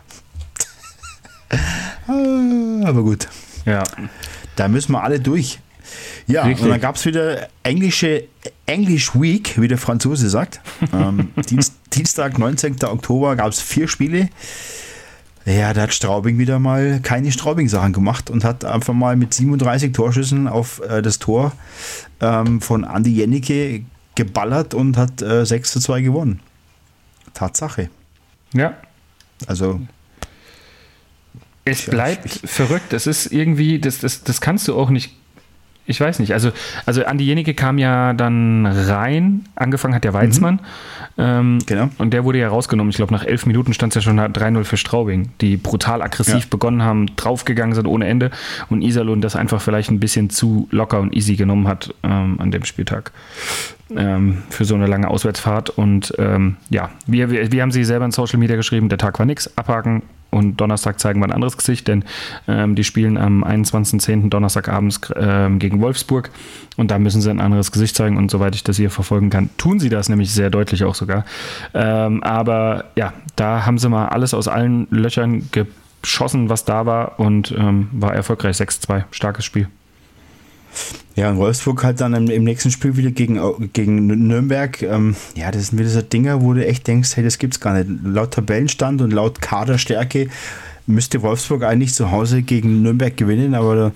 Ah, 2.05 2.87
aber 2.87 3.03
gut. 3.03 3.29
Ja. 3.65 3.83
Da 4.57 4.67
müssen 4.67 4.91
wir 4.91 5.03
alle 5.03 5.19
durch. 5.21 5.59
Ja, 6.27 6.43
Richtig. 6.43 6.63
und 6.63 6.71
dann 6.71 6.81
gab 6.81 6.95
es 6.95 7.05
wieder 7.05 7.47
englische 7.63 8.25
English 8.65 9.13
Week, 9.13 9.59
wie 9.59 9.67
der 9.67 9.77
Franzose 9.77 10.29
sagt. 10.29 10.61
ähm, 10.93 11.29
Dienst, 11.49 11.75
Dienstag, 11.93 12.37
19. 12.37 12.83
Oktober, 12.83 13.35
gab 13.35 13.49
es 13.49 13.61
vier 13.61 13.87
Spiele. 13.87 14.29
Ja, 15.45 15.73
da 15.73 15.81
hat 15.81 15.93
Straubing 15.93 16.37
wieder 16.37 16.57
mal 16.59 17.01
keine 17.01 17.31
Straubing-Sachen 17.31 17.91
gemacht 17.91 18.29
und 18.29 18.45
hat 18.45 18.63
einfach 18.63 18.93
mal 18.93 19.17
mit 19.17 19.33
37 19.33 19.91
Torschüssen 19.91 20.47
auf 20.47 20.81
äh, 20.87 21.01
das 21.01 21.19
Tor 21.19 21.51
ähm, 22.21 22.61
von 22.61 22.85
Andy 22.85 23.11
Jennecke 23.11 23.83
geballert 24.15 24.73
und 24.73 24.97
hat 24.97 25.21
äh, 25.21 25.45
6 25.45 25.71
zu 25.71 25.79
2 25.79 26.01
gewonnen. 26.01 26.39
Tatsache. 27.33 27.89
Ja. 28.53 28.77
Also. 29.47 29.81
Es 31.65 31.85
bleibt 31.85 32.29
verrückt. 32.29 32.93
Es 32.93 33.07
ist 33.07 33.27
irgendwie, 33.27 33.79
das, 33.79 33.99
das, 33.99 34.23
das 34.23 34.41
kannst 34.41 34.67
du 34.67 34.75
auch 34.75 34.89
nicht 34.89 35.15
ich 35.85 35.99
weiß 35.99 36.19
nicht. 36.19 36.33
Also, 36.33 36.51
also 36.85 37.03
Andi 37.03 37.25
Jenike 37.25 37.53
kam 37.53 37.77
ja 37.77 38.13
dann 38.13 38.65
rein. 38.65 39.45
Angefangen 39.55 39.93
hat 39.93 40.03
der 40.03 40.13
Weizmann. 40.13 40.55
Mhm. 40.55 40.59
Ähm, 41.17 41.59
genau. 41.65 41.89
Und 41.97 42.11
der 42.11 42.23
wurde 42.23 42.39
ja 42.39 42.47
rausgenommen. 42.47 42.89
Ich 42.89 42.95
glaube, 42.95 43.13
nach 43.13 43.25
elf 43.25 43.45
Minuten 43.45 43.73
stand 43.73 43.91
es 43.91 43.95
ja 43.95 44.01
schon 44.01 44.19
3-0 44.19 44.63
für 44.63 44.77
Straubing, 44.77 45.29
die 45.41 45.57
brutal 45.57 46.01
aggressiv 46.01 46.35
ja. 46.35 46.47
begonnen 46.49 46.83
haben, 46.83 47.07
draufgegangen 47.15 47.75
sind 47.75 47.85
ohne 47.85 48.07
Ende. 48.07 48.31
Und 48.69 48.81
Iserlohn 48.81 49.21
das 49.21 49.35
einfach 49.35 49.61
vielleicht 49.61 49.91
ein 49.91 49.99
bisschen 49.99 50.29
zu 50.29 50.67
locker 50.71 50.99
und 50.99 51.13
easy 51.15 51.35
genommen 51.35 51.67
hat 51.67 51.93
ähm, 52.03 52.37
an 52.39 52.51
dem 52.51 52.63
Spieltag 52.63 53.11
ähm, 53.95 54.43
für 54.49 54.65
so 54.65 54.75
eine 54.75 54.87
lange 54.87 55.09
Auswärtsfahrt. 55.09 55.69
Und 55.69 56.13
ähm, 56.17 56.57
ja, 56.69 56.89
wir, 57.05 57.29
wir, 57.29 57.51
wir 57.51 57.61
haben 57.61 57.71
sie 57.71 57.83
selber 57.83 58.05
in 58.05 58.11
Social 58.11 58.39
Media 58.39 58.55
geschrieben, 58.55 58.89
der 58.89 58.97
Tag 58.97 59.19
war 59.19 59.25
nix, 59.25 59.51
abhaken, 59.57 60.03
und 60.33 60.57
Donnerstag 60.57 60.99
zeigen 60.99 61.21
wir 61.21 61.25
ein 61.25 61.31
anderes 61.31 61.57
Gesicht, 61.57 61.87
denn 61.87 62.03
ähm, 62.47 62.75
die 62.75 62.83
spielen 62.83 63.17
am 63.17 63.43
21.10. 63.43 64.29
Donnerstagabends 64.29 64.99
ähm, 65.15 65.59
gegen 65.59 65.81
Wolfsburg 65.81 66.31
und 66.75 66.91
da 66.91 66.99
müssen 66.99 67.21
sie 67.21 67.29
ein 67.29 67.39
anderes 67.39 67.71
Gesicht 67.71 67.95
zeigen 67.95 68.17
und 68.17 68.29
soweit 68.31 68.55
ich 68.55 68.63
das 68.63 68.77
hier 68.77 68.89
verfolgen 68.89 69.29
kann, 69.29 69.49
tun 69.57 69.79
sie 69.79 69.89
das 69.89 70.09
nämlich 70.09 70.31
sehr 70.31 70.49
deutlich 70.49 70.83
auch 70.83 70.95
sogar. 70.95 71.25
Ähm, 71.73 72.23
aber 72.23 72.85
ja, 72.95 73.13
da 73.35 73.65
haben 73.65 73.77
sie 73.77 73.89
mal 73.89 74.07
alles 74.07 74.33
aus 74.33 74.47
allen 74.47 74.87
Löchern 74.89 75.49
geschossen, 75.51 76.49
was 76.49 76.65
da 76.65 76.85
war 76.85 77.19
und 77.19 77.53
ähm, 77.57 77.89
war 77.91 78.13
erfolgreich 78.13 78.57
6-2. 78.57 79.03
Starkes 79.11 79.45
Spiel. 79.45 79.67
Ja, 81.15 81.29
und 81.29 81.37
Wolfsburg 81.37 81.83
halt 81.83 82.01
dann 82.01 82.13
im, 82.13 82.29
im, 82.29 82.43
nächsten 82.43 82.71
Spiel 82.71 82.97
wieder 82.97 83.11
gegen, 83.11 83.39
gegen 83.73 84.07
Nürnberg. 84.07 84.81
Ähm, 84.81 85.15
ja, 85.35 85.51
das 85.51 85.67
sind 85.67 85.79
wieder 85.79 85.89
so 85.89 86.01
Dinger, 86.01 86.41
wo 86.41 86.53
du 86.53 86.65
echt 86.65 86.87
denkst, 86.87 87.15
hey, 87.15 87.23
das 87.23 87.37
gibt's 87.37 87.59
gar 87.59 87.73
nicht. 87.73 87.89
Laut 88.03 88.31
Tabellenstand 88.31 89.01
und 89.01 89.11
laut 89.11 89.41
Kaderstärke 89.41 90.29
müsste 90.87 91.21
Wolfsburg 91.21 91.63
eigentlich 91.63 91.93
zu 91.93 92.11
Hause 92.11 92.41
gegen 92.41 92.81
Nürnberg 92.81 93.15
gewinnen, 93.15 93.53
aber 93.53 93.75
da 93.75 93.91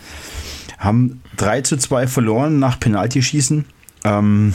haben 0.78 1.22
3 1.38 1.62
zu 1.62 1.78
2 1.78 2.08
verloren 2.08 2.60
nach 2.60 2.80
Penaltyschießen. 2.80 3.66
Ähm, 4.04 4.54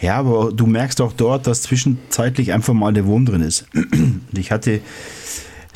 ja, 0.00 0.16
aber 0.16 0.52
du 0.52 0.66
merkst 0.66 1.00
auch 1.00 1.12
dort, 1.12 1.46
dass 1.46 1.62
zwischenzeitlich 1.62 2.52
einfach 2.52 2.74
mal 2.74 2.92
der 2.92 3.06
Wurm 3.06 3.26
drin 3.26 3.42
ist. 3.42 3.66
ich 4.36 4.50
hatte 4.50 4.80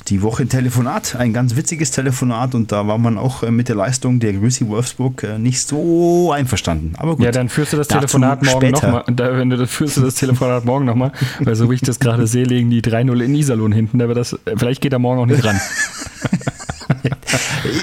die 0.08 0.22
Woche 0.22 0.46
Telefonat, 0.46 1.16
ein 1.16 1.32
ganz 1.32 1.56
witziges 1.56 1.90
Telefonat 1.90 2.54
und 2.54 2.70
da 2.70 2.86
war 2.86 2.98
man 2.98 3.18
auch 3.18 3.42
äh, 3.42 3.50
mit 3.50 3.68
der 3.68 3.76
Leistung 3.76 4.20
der 4.20 4.32
Grüßi 4.34 4.68
Wolfsburg 4.68 5.22
äh, 5.24 5.38
nicht 5.38 5.66
so 5.66 6.32
einverstanden. 6.32 6.94
Aber 6.98 7.16
gut. 7.16 7.24
Ja, 7.24 7.32
dann 7.32 7.48
führst 7.48 7.72
du 7.72 7.76
das 7.76 7.88
Telefonat 7.88 8.42
morgen 8.42 8.70
nochmal. 8.70 9.04
Da, 9.08 9.36
wenn 9.36 9.50
du 9.50 9.56
das 9.56 9.70
führst 9.70 9.96
du 9.96 10.02
das 10.02 10.14
Telefonat 10.14 10.64
morgen 10.64 10.84
nochmal, 10.84 11.12
weil 11.40 11.56
so 11.56 11.70
wie 11.70 11.74
ich 11.74 11.80
das 11.80 11.98
gerade 11.98 12.26
sehe, 12.26 12.44
legen 12.44 12.70
die 12.70 12.82
3-0 12.82 13.20
in 13.20 13.34
Iserlohn 13.34 13.72
hinten. 13.72 14.00
Aber 14.00 14.14
das, 14.14 14.38
vielleicht 14.56 14.80
geht 14.80 14.92
er 14.92 14.98
morgen 14.98 15.20
auch 15.20 15.26
nicht 15.26 15.44
ran. 15.44 15.60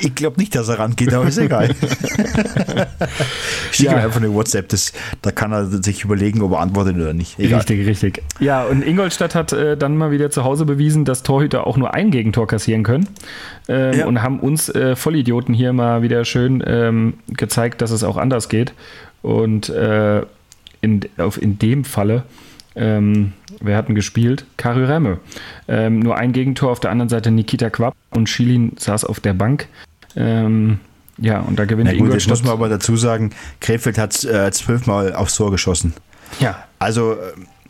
ich 0.02 0.16
glaube 0.16 0.40
nicht, 0.40 0.56
dass 0.56 0.70
er 0.70 0.80
rangeht, 0.80 1.14
aber 1.14 1.28
ist 1.28 1.38
egal. 1.38 1.70
Schick 3.72 3.86
ja. 3.88 3.94
ihm 3.94 3.98
einfach 3.98 4.18
eine 4.18 4.34
WhatsApp, 4.34 4.70
das, 4.70 4.94
da 5.22 5.32
kann 5.32 5.52
er 5.52 5.66
sich 5.66 6.04
überlegen, 6.04 6.42
ob 6.42 6.54
er 6.54 6.60
antwortet 6.60 6.96
oder 6.96 7.14
nicht. 7.14 7.40
Egal. 7.40 7.60
Richtig, 7.60 7.88
richtig. 7.88 8.24
Ja, 8.40 8.64
und 8.64 8.86
Ingolstadt 8.86 9.36
hat 9.36 9.54
äh, 9.54 9.78
dann 9.78 9.98
mal 9.98 10.12
wieder 10.12 10.30
zu 10.30 10.44
Hause 10.44 10.66
bewiesen, 10.66 11.06
dass 11.06 11.24
Torhüter 11.24 11.68
auch 11.68 11.78
nur 11.78 11.94
ein 11.94 12.12
Gegentor 12.12 12.48
kassieren 12.48 12.84
können. 12.84 13.10
Ähm, 13.68 14.00
ja. 14.00 14.06
Und 14.06 14.22
haben 14.22 14.40
uns 14.40 14.70
äh, 14.70 14.96
Vollidioten 14.96 15.54
hier 15.54 15.74
mal 15.74 16.02
wieder 16.02 16.26
schön 16.26 16.64
ähm, 16.66 17.16
gezeigt, 17.28 17.82
dass 17.82 17.92
es 17.92 18.04
auch 18.04 18.18
anders 18.18 18.50
geht. 18.50 18.74
Und 19.22 19.70
äh, 19.70 20.24
in, 20.82 21.02
auf, 21.18 21.42
in 21.42 21.60
dem 21.60 21.86
Falle 21.86 22.24
ähm, 22.76 23.34
wer 23.60 23.78
hatten 23.78 23.96
gespielt? 23.96 24.46
Kari 24.58 24.84
Remme. 24.86 25.20
Ähm, 25.68 26.00
nur 26.00 26.18
ein 26.18 26.34
Gegentor, 26.34 26.72
auf 26.72 26.80
der 26.80 26.92
anderen 26.92 27.10
Seite 27.10 27.32
Nikita 27.32 27.70
Quapp 27.70 27.94
und 28.18 28.30
Schilin 28.30 28.74
saß 28.78 29.06
auf 29.06 29.20
der 29.20 29.34
Bank. 29.34 29.68
Ähm, 30.16 30.80
ja, 31.18 31.40
und 31.40 31.58
da 31.58 31.66
gewinnt 31.66 31.88
Na 31.88 31.92
gut, 31.92 32.08
Ingolstadt. 32.08 32.22
Jetzt 32.22 32.30
muss 32.30 32.44
man 32.44 32.54
aber 32.54 32.70
dazu 32.70 32.98
sagen, 32.98 33.32
Krefeld 33.60 33.98
hat 33.98 34.24
äh, 34.24 34.52
zwölfmal 34.52 35.14
aufs 35.14 35.36
Tor 35.36 35.52
geschossen. 35.52 35.94
Ja. 36.40 36.64
Also, 36.80 37.14
äh, 37.14 37.18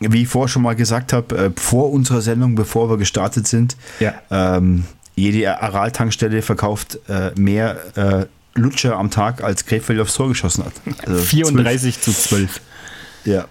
wie 0.00 0.22
ich 0.22 0.28
vorher 0.28 0.48
schon 0.48 0.62
mal 0.62 0.74
gesagt 0.74 1.12
habe, 1.12 1.36
äh, 1.36 1.50
vor 1.56 1.92
unserer 1.92 2.20
Sendung, 2.20 2.54
bevor 2.54 2.90
wir 2.90 2.96
gestartet 2.96 3.46
sind, 3.46 3.76
ja. 4.00 4.14
ähm, 4.30 4.84
jede 5.14 5.60
Aral-Tankstelle 5.62 6.42
verkauft 6.42 6.98
äh, 7.08 7.30
mehr 7.36 7.76
äh, 7.96 8.26
Lutscher 8.54 8.96
am 8.96 9.10
Tag, 9.10 9.42
als 9.42 9.66
Krefeld 9.66 10.00
aufs 10.00 10.14
Tor 10.14 10.28
geschossen 10.28 10.64
hat. 10.64 10.72
Also 11.06 11.22
34 11.22 12.00
12. 12.00 12.04
zu 12.04 12.28
12. 12.28 12.60
Ja, 13.24 13.46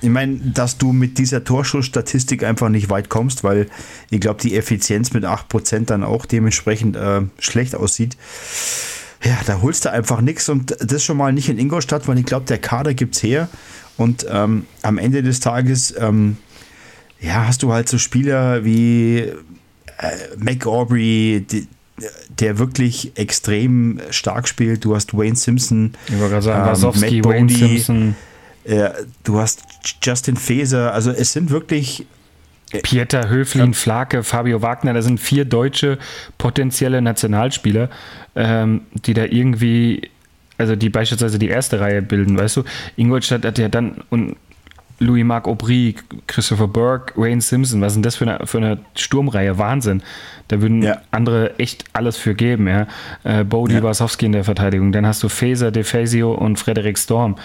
ich 0.00 0.10
meine, 0.10 0.36
dass 0.36 0.78
du 0.78 0.92
mit 0.92 1.18
dieser 1.18 1.44
Torschussstatistik 1.44 2.44
einfach 2.44 2.68
nicht 2.68 2.90
weit 2.90 3.08
kommst, 3.08 3.44
weil 3.44 3.66
ich 4.10 4.20
glaube, 4.20 4.40
die 4.40 4.56
Effizienz 4.56 5.12
mit 5.12 5.24
8% 5.24 5.86
dann 5.86 6.04
auch 6.04 6.26
dementsprechend 6.26 6.96
äh, 6.96 7.22
schlecht 7.38 7.74
aussieht. 7.74 8.16
Ja, 9.24 9.38
da 9.46 9.62
holst 9.62 9.86
du 9.86 9.90
einfach 9.90 10.20
nichts 10.20 10.48
und 10.48 10.76
das 10.80 11.02
schon 11.02 11.16
mal 11.16 11.32
nicht 11.32 11.48
in 11.48 11.58
Ingolstadt, 11.58 12.06
weil 12.06 12.18
ich 12.18 12.26
glaube, 12.26 12.46
der 12.46 12.58
Kader 12.58 12.94
gibt 12.94 13.16
es 13.16 13.22
her 13.22 13.48
und 13.96 14.26
ähm, 14.30 14.66
am 14.82 14.98
Ende 14.98 15.22
des 15.22 15.40
Tages, 15.40 15.94
ähm, 15.98 16.36
ja, 17.20 17.46
hast 17.46 17.62
du 17.62 17.72
halt 17.72 17.88
so 17.88 17.96
Spieler 17.98 18.64
wie 18.64 19.18
äh, 19.18 19.32
Mac 20.36 20.66
Aubrey, 20.66 21.44
die, 21.50 21.66
der 22.28 22.58
wirklich 22.58 23.12
extrem 23.16 24.00
stark 24.10 24.48
spielt. 24.48 24.84
Du 24.84 24.94
hast 24.94 25.16
Wayne 25.16 25.36
Simpson, 25.36 25.94
ich 26.08 26.18
wollte 26.18 26.28
gerade 26.28 26.42
sagen, 26.42 26.60
ähm, 26.60 26.72
Wasowski, 26.72 27.24
Wayne 27.24 27.50
Simpson. 27.50 28.16
Äh, 28.66 28.90
du 29.22 29.38
hast 29.38 29.64
Justin 30.02 30.36
Feser, 30.36 30.92
also 30.92 31.10
es 31.10 31.32
sind 31.32 31.50
wirklich. 31.50 32.06
Äh, 32.72 32.80
Pieter 32.80 33.28
Höflin, 33.28 33.74
Flake, 33.74 34.24
Fabio 34.24 34.60
Wagner, 34.60 34.92
da 34.92 35.00
sind 35.00 35.20
vier 35.20 35.44
deutsche 35.44 35.98
potenzielle 36.36 37.00
Nationalspieler, 37.00 37.90
ähm, 38.34 38.82
die 38.92 39.14
da 39.14 39.24
irgendwie, 39.24 40.10
also 40.58 40.74
die 40.74 40.88
beispielsweise 40.88 41.38
die 41.38 41.48
erste 41.48 41.78
Reihe 41.78 42.02
bilden, 42.02 42.36
weißt 42.36 42.56
du? 42.56 42.64
Ingolstadt 42.96 43.44
hat 43.44 43.58
ja 43.58 43.68
dann 43.68 44.02
und 44.10 44.36
Louis-Marc 44.98 45.46
Aubry, 45.46 45.96
Christopher 46.26 46.68
Burke, 46.68 47.12
Wayne 47.20 47.40
Simpson, 47.40 47.80
was 47.80 47.94
denn 47.94 48.02
das 48.02 48.16
für 48.16 48.28
eine, 48.28 48.46
für 48.46 48.58
eine 48.58 48.78
Sturmreihe? 48.94 49.58
Wahnsinn. 49.58 50.02
Da 50.48 50.60
würden 50.60 50.82
ja. 50.82 51.00
andere 51.10 51.58
echt 51.58 51.84
alles 51.92 52.16
für 52.16 52.34
geben, 52.34 52.68
ja. 52.68 52.86
Äh, 53.24 53.44
Bodie 53.44 53.74
ja. 53.74 53.82
Wasowski 53.82 54.26
in 54.26 54.32
der 54.32 54.44
Verteidigung, 54.44 54.92
dann 54.92 55.06
hast 55.06 55.22
du 55.22 55.28
Faser, 55.28 55.70
DeFazio 55.70 56.32
und 56.32 56.58
Frederik 56.58 56.98
Storm. 56.98 57.36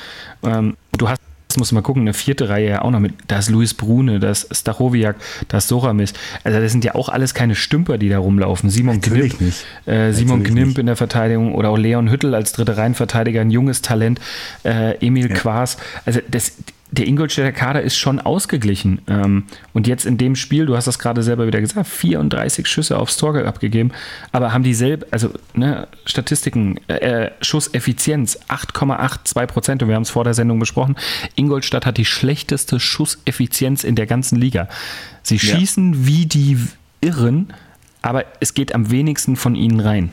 Ähm, 0.43 0.77
du 0.97 1.09
hast 1.09 1.19
das 1.51 1.57
muss 1.57 1.73
man 1.73 1.83
gucken, 1.83 2.03
eine 2.03 2.13
vierte 2.13 2.47
Reihe 2.47 2.69
ja 2.69 2.81
auch 2.81 2.91
noch 2.91 3.01
mit. 3.01 3.13
Da 3.27 3.39
ist 3.39 3.49
Luis 3.49 3.73
Brune, 3.73 4.21
da 4.21 4.31
ist 4.31 4.55
Stachowiak, 4.55 5.17
da 5.49 5.57
ist 5.57 5.67
Soramis. 5.67 6.13
Also 6.45 6.61
das 6.61 6.71
sind 6.71 6.85
ja 6.85 6.95
auch 6.95 7.09
alles 7.09 7.33
keine 7.33 7.55
Stümper, 7.55 7.97
die 7.97 8.07
da 8.07 8.19
rumlaufen. 8.19 8.69
Simon 8.69 8.95
Natürlich 8.95 9.37
Knimp, 9.37 9.53
äh, 9.85 10.13
Simon 10.13 10.43
Knimp 10.43 10.67
nicht. 10.67 10.77
in 10.77 10.85
der 10.85 10.95
Verteidigung 10.95 11.53
oder 11.53 11.69
auch 11.69 11.77
Leon 11.77 12.09
Hüttel 12.09 12.35
als 12.35 12.53
dritte 12.53 12.77
Reihenverteidiger, 12.77 13.41
ein 13.41 13.51
junges 13.51 13.81
Talent, 13.81 14.21
äh, 14.63 14.95
Emil 15.05 15.29
ja. 15.29 15.35
Quas. 15.35 15.75
Also 16.05 16.21
das, 16.29 16.53
der 16.91 17.07
Ingolstädter 17.07 17.53
Kader 17.53 17.81
ist 17.81 17.97
schon 17.97 18.19
ausgeglichen. 18.19 19.01
Ähm, 19.07 19.45
und 19.73 19.87
jetzt 19.87 20.05
in 20.05 20.17
dem 20.17 20.35
Spiel, 20.35 20.65
du 20.65 20.75
hast 20.75 20.85
das 20.85 20.99
gerade 20.99 21.23
selber 21.23 21.47
wieder 21.47 21.61
gesagt, 21.61 21.87
34 21.87 22.67
Schüsse 22.67 22.99
aufs 22.99 23.17
Tor 23.17 23.35
abgegeben, 23.45 23.91
aber 24.33 24.53
haben 24.53 24.63
dieselbe, 24.63 25.07
also 25.09 25.29
ne, 25.53 25.87
Statistiken, 26.05 26.79
äh, 26.87 26.95
äh 26.95 27.31
Schusseffizienz 27.41 28.39
8,82 28.49 29.45
Prozent 29.47 29.83
und 29.83 29.89
wir 29.89 29.95
haben 29.95 30.03
es 30.03 30.09
vor 30.09 30.25
der 30.25 30.33
Sendung 30.33 30.59
besprochen. 30.59 30.97
Ingolstadt 31.35 31.85
hat 31.85 31.97
die 31.97 32.05
schlechteste 32.05 32.79
Schusseffizienz 32.79 33.85
in 33.85 33.95
der 33.95 34.05
ganzen 34.05 34.37
Liga. 34.37 34.67
Sie 35.23 35.39
schießen 35.39 35.93
ja. 35.93 36.07
wie 36.07 36.25
die 36.25 36.57
Irren, 36.99 37.53
aber 38.01 38.25
es 38.41 38.53
geht 38.53 38.75
am 38.75 38.91
wenigsten 38.91 39.37
von 39.37 39.55
ihnen 39.55 39.79
rein. 39.79 40.11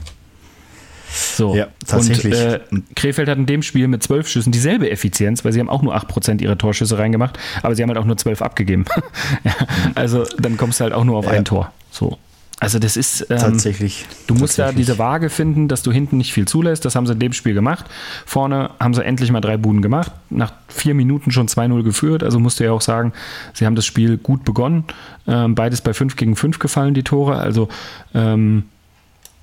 So. 1.11 1.55
Ja, 1.55 1.69
tatsächlich. 1.87 2.35
Und 2.71 2.91
äh, 2.91 2.95
Krefeld 2.95 3.29
hat 3.29 3.39
in 3.39 3.47
dem 3.47 3.63
Spiel 3.63 3.89
mit 3.89 4.03
zwölf 4.03 4.29
Schüssen 4.29 4.53
dieselbe 4.53 4.91
Effizienz, 4.91 5.45
weil 5.45 5.53
sie 5.53 5.61
haben 5.61 5.71
auch 5.71 5.83
nur 5.83 5.97
8% 5.97 6.43
ihrer 6.43 6.59
Torschüsse 6.59 6.99
reingemacht, 6.99 7.39
aber 7.63 7.75
sie 7.75 7.83
haben 7.83 7.91
halt 7.91 7.99
auch 7.99 8.05
nur 8.05 8.17
zwölf 8.17 8.43
abgegeben. 8.43 8.85
ja, 9.45 9.55
also 9.95 10.25
dann 10.39 10.57
kommst 10.57 10.81
du 10.81 10.85
halt 10.85 10.93
auch 10.93 11.05
nur 11.05 11.17
auf 11.17 11.27
ja. 11.27 11.33
ein 11.33 11.45
Tor. 11.45 11.73
So. 11.91 12.19
Also 12.61 12.81
das 12.81 12.97
ist 12.97 13.27
ähm, 13.31 13.39
tatsächlich. 13.39 14.05
Du 14.27 14.35
musst 14.35 14.59
da 14.59 14.73
diese 14.73 14.99
Waage 14.99 15.31
finden, 15.31 15.69
dass 15.69 15.83
du 15.83 15.93
hinten 15.93 16.17
nicht 16.17 16.33
viel 16.33 16.47
zulässt. 16.49 16.85
Das 16.85 16.97
haben 16.97 17.07
sie 17.07 17.13
in 17.13 17.21
dem 17.21 17.33
Spiel 17.33 17.55
gemacht. 17.55 17.87
Vorne 18.27 18.71
haben 18.81 18.95
sie 18.95 19.05
endlich 19.05 19.31
mal 19.31 19.41
drei 19.41 19.57
Buden 19.57 19.81
gemacht. 19.81 20.11
Nach 20.29 20.53
vier 20.67 20.95
Minuten 20.95 21.31
schon 21.31 21.47
2-0 21.47 21.85
geführt. 21.85 22.25
Also 22.25 22.41
musst 22.41 22.59
du 22.59 22.65
ja 22.65 22.73
auch 22.73 22.81
sagen, 22.81 23.13
sie 23.55 23.65
haben 23.65 23.77
das 23.77 23.87
Spiel 23.87 24.17
gut 24.17 24.45
begonnen. 24.45 24.85
Ähm, 25.29 25.55
beides 25.55 25.83
bei 25.83 25.95
5 25.95 26.17
gegen 26.17 26.35
5 26.35 26.59
gefallen, 26.59 26.95
die 26.95 27.05
Tore. 27.05 27.37
Also 27.37 27.69
ähm, 28.13 28.65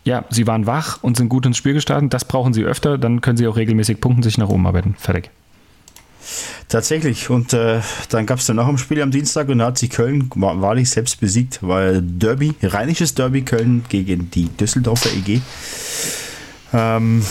ja, 0.06 0.24
sie 0.30 0.48
waren 0.48 0.66
wach 0.68 1.00
und 1.02 1.18
sind 1.18 1.30
gut 1.30 1.46
ins 1.46 1.58
Spiel 1.58 1.74
gestartet. 1.74 2.14
Das 2.14 2.26
brauchen 2.26 2.54
sie 2.54 2.64
öfter, 2.64 2.98
dann 2.98 3.22
können 3.22 3.38
sie 3.38 3.48
auch 3.48 3.58
regelmäßig 3.58 4.00
punkten, 4.00 4.24
sich 4.24 4.38
nach 4.38 4.50
oben 4.50 4.66
arbeiten. 4.66 4.96
Fertig. 4.98 5.32
Tatsächlich. 6.70 7.30
Und 7.30 7.54
äh, 7.54 7.82
dann 8.10 8.26
gab 8.26 8.40
es 8.40 8.46
dann 8.46 8.56
noch 8.56 8.68
ein 8.68 8.78
Spiel 8.78 9.02
am 9.02 9.12
Dienstag 9.12 9.50
und 9.50 9.60
da 9.60 9.68
hat 9.68 9.78
sich 9.78 9.90
Köln 9.90 10.30
wahrlich 10.34 10.90
selbst 10.90 11.20
besiegt, 11.20 11.60
weil 11.62 12.02
Derby, 12.02 12.54
rheinisches 12.62 13.14
Derby 13.14 13.42
Köln 13.44 13.84
gegen 13.90 14.32
die 14.32 14.50
Düsseldorfer 14.50 15.10
EG. 15.14 15.42
Ähm, 16.74 17.24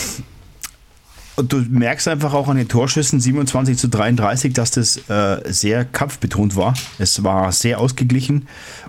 und 1.37 1.51
du 1.51 1.57
merkst 1.57 2.07
einfach 2.07 2.33
auch 2.33 2.47
an 2.47 2.55
den 2.55 2.69
Torschüssen 2.69 3.19
27 3.19 3.77
zu 3.77 3.89
33, 3.89 4.53
dass 4.53 4.71
das 4.71 4.97
äh, 5.09 5.41
sehr 5.45 5.83
kampfbetont 5.83 6.55
war. 6.55 6.73
Es 6.97 7.23
war 7.23 7.51
sehr 7.51 7.79
ausgeglichen 7.79 8.47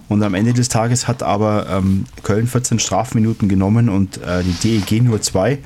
und 0.08 0.22
am 0.22 0.34
Ende 0.34 0.52
des 0.52 0.68
Tages 0.68 1.08
hat 1.08 1.22
aber 1.22 1.66
ähm, 1.68 2.04
Köln 2.22 2.46
14 2.46 2.78
Strafminuten 2.78 3.48
genommen 3.48 3.88
und 3.88 4.18
äh, 4.18 4.42
die 4.42 4.80
DEG 4.80 5.02
nur 5.02 5.20
zwei. 5.20 5.58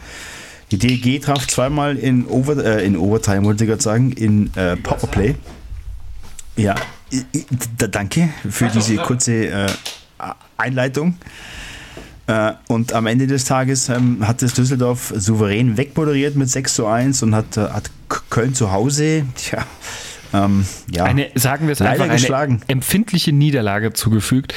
Die 0.70 0.78
DEG 0.78 1.20
traf 1.22 1.46
zweimal 1.46 1.96
in, 1.96 2.26
Over, 2.26 2.64
äh, 2.64 2.84
in 2.84 2.96
Overtime, 2.96 3.44
wollte 3.44 3.64
ich 3.64 3.70
gerade 3.70 3.82
sagen, 3.82 4.12
in 4.12 4.54
äh, 4.54 4.76
Powerplay. 4.76 5.34
Ja, 6.56 6.74
danke 7.90 8.28
für 8.48 8.68
diese 8.68 8.96
kurze 8.96 9.46
äh, 9.46 9.66
Einleitung. 10.56 11.16
Äh, 12.26 12.52
und 12.68 12.92
am 12.92 13.06
Ende 13.06 13.26
des 13.26 13.44
Tages 13.44 13.88
ähm, 13.88 14.26
hat 14.26 14.42
das 14.42 14.54
Düsseldorf 14.54 15.12
souverän 15.16 15.76
wegmoderiert 15.76 16.36
mit 16.36 16.48
6 16.48 16.74
zu 16.74 16.86
1 16.86 17.22
und 17.24 17.34
hat, 17.34 17.56
äh, 17.56 17.68
hat 17.68 17.90
Köln 18.28 18.54
zu 18.54 18.70
Hause, 18.70 19.24
tja, 19.34 19.64
ähm, 20.32 20.66
ja, 20.92 21.04
Eine, 21.04 21.30
sagen 21.34 21.66
wir 21.66 21.72
es 21.72 21.78
Leider 21.78 21.92
einfach, 21.92 22.04
eine 22.04 22.14
geschlagen. 22.14 22.62
empfindliche 22.68 23.32
Niederlage 23.32 23.92
zugefügt. 23.92 24.54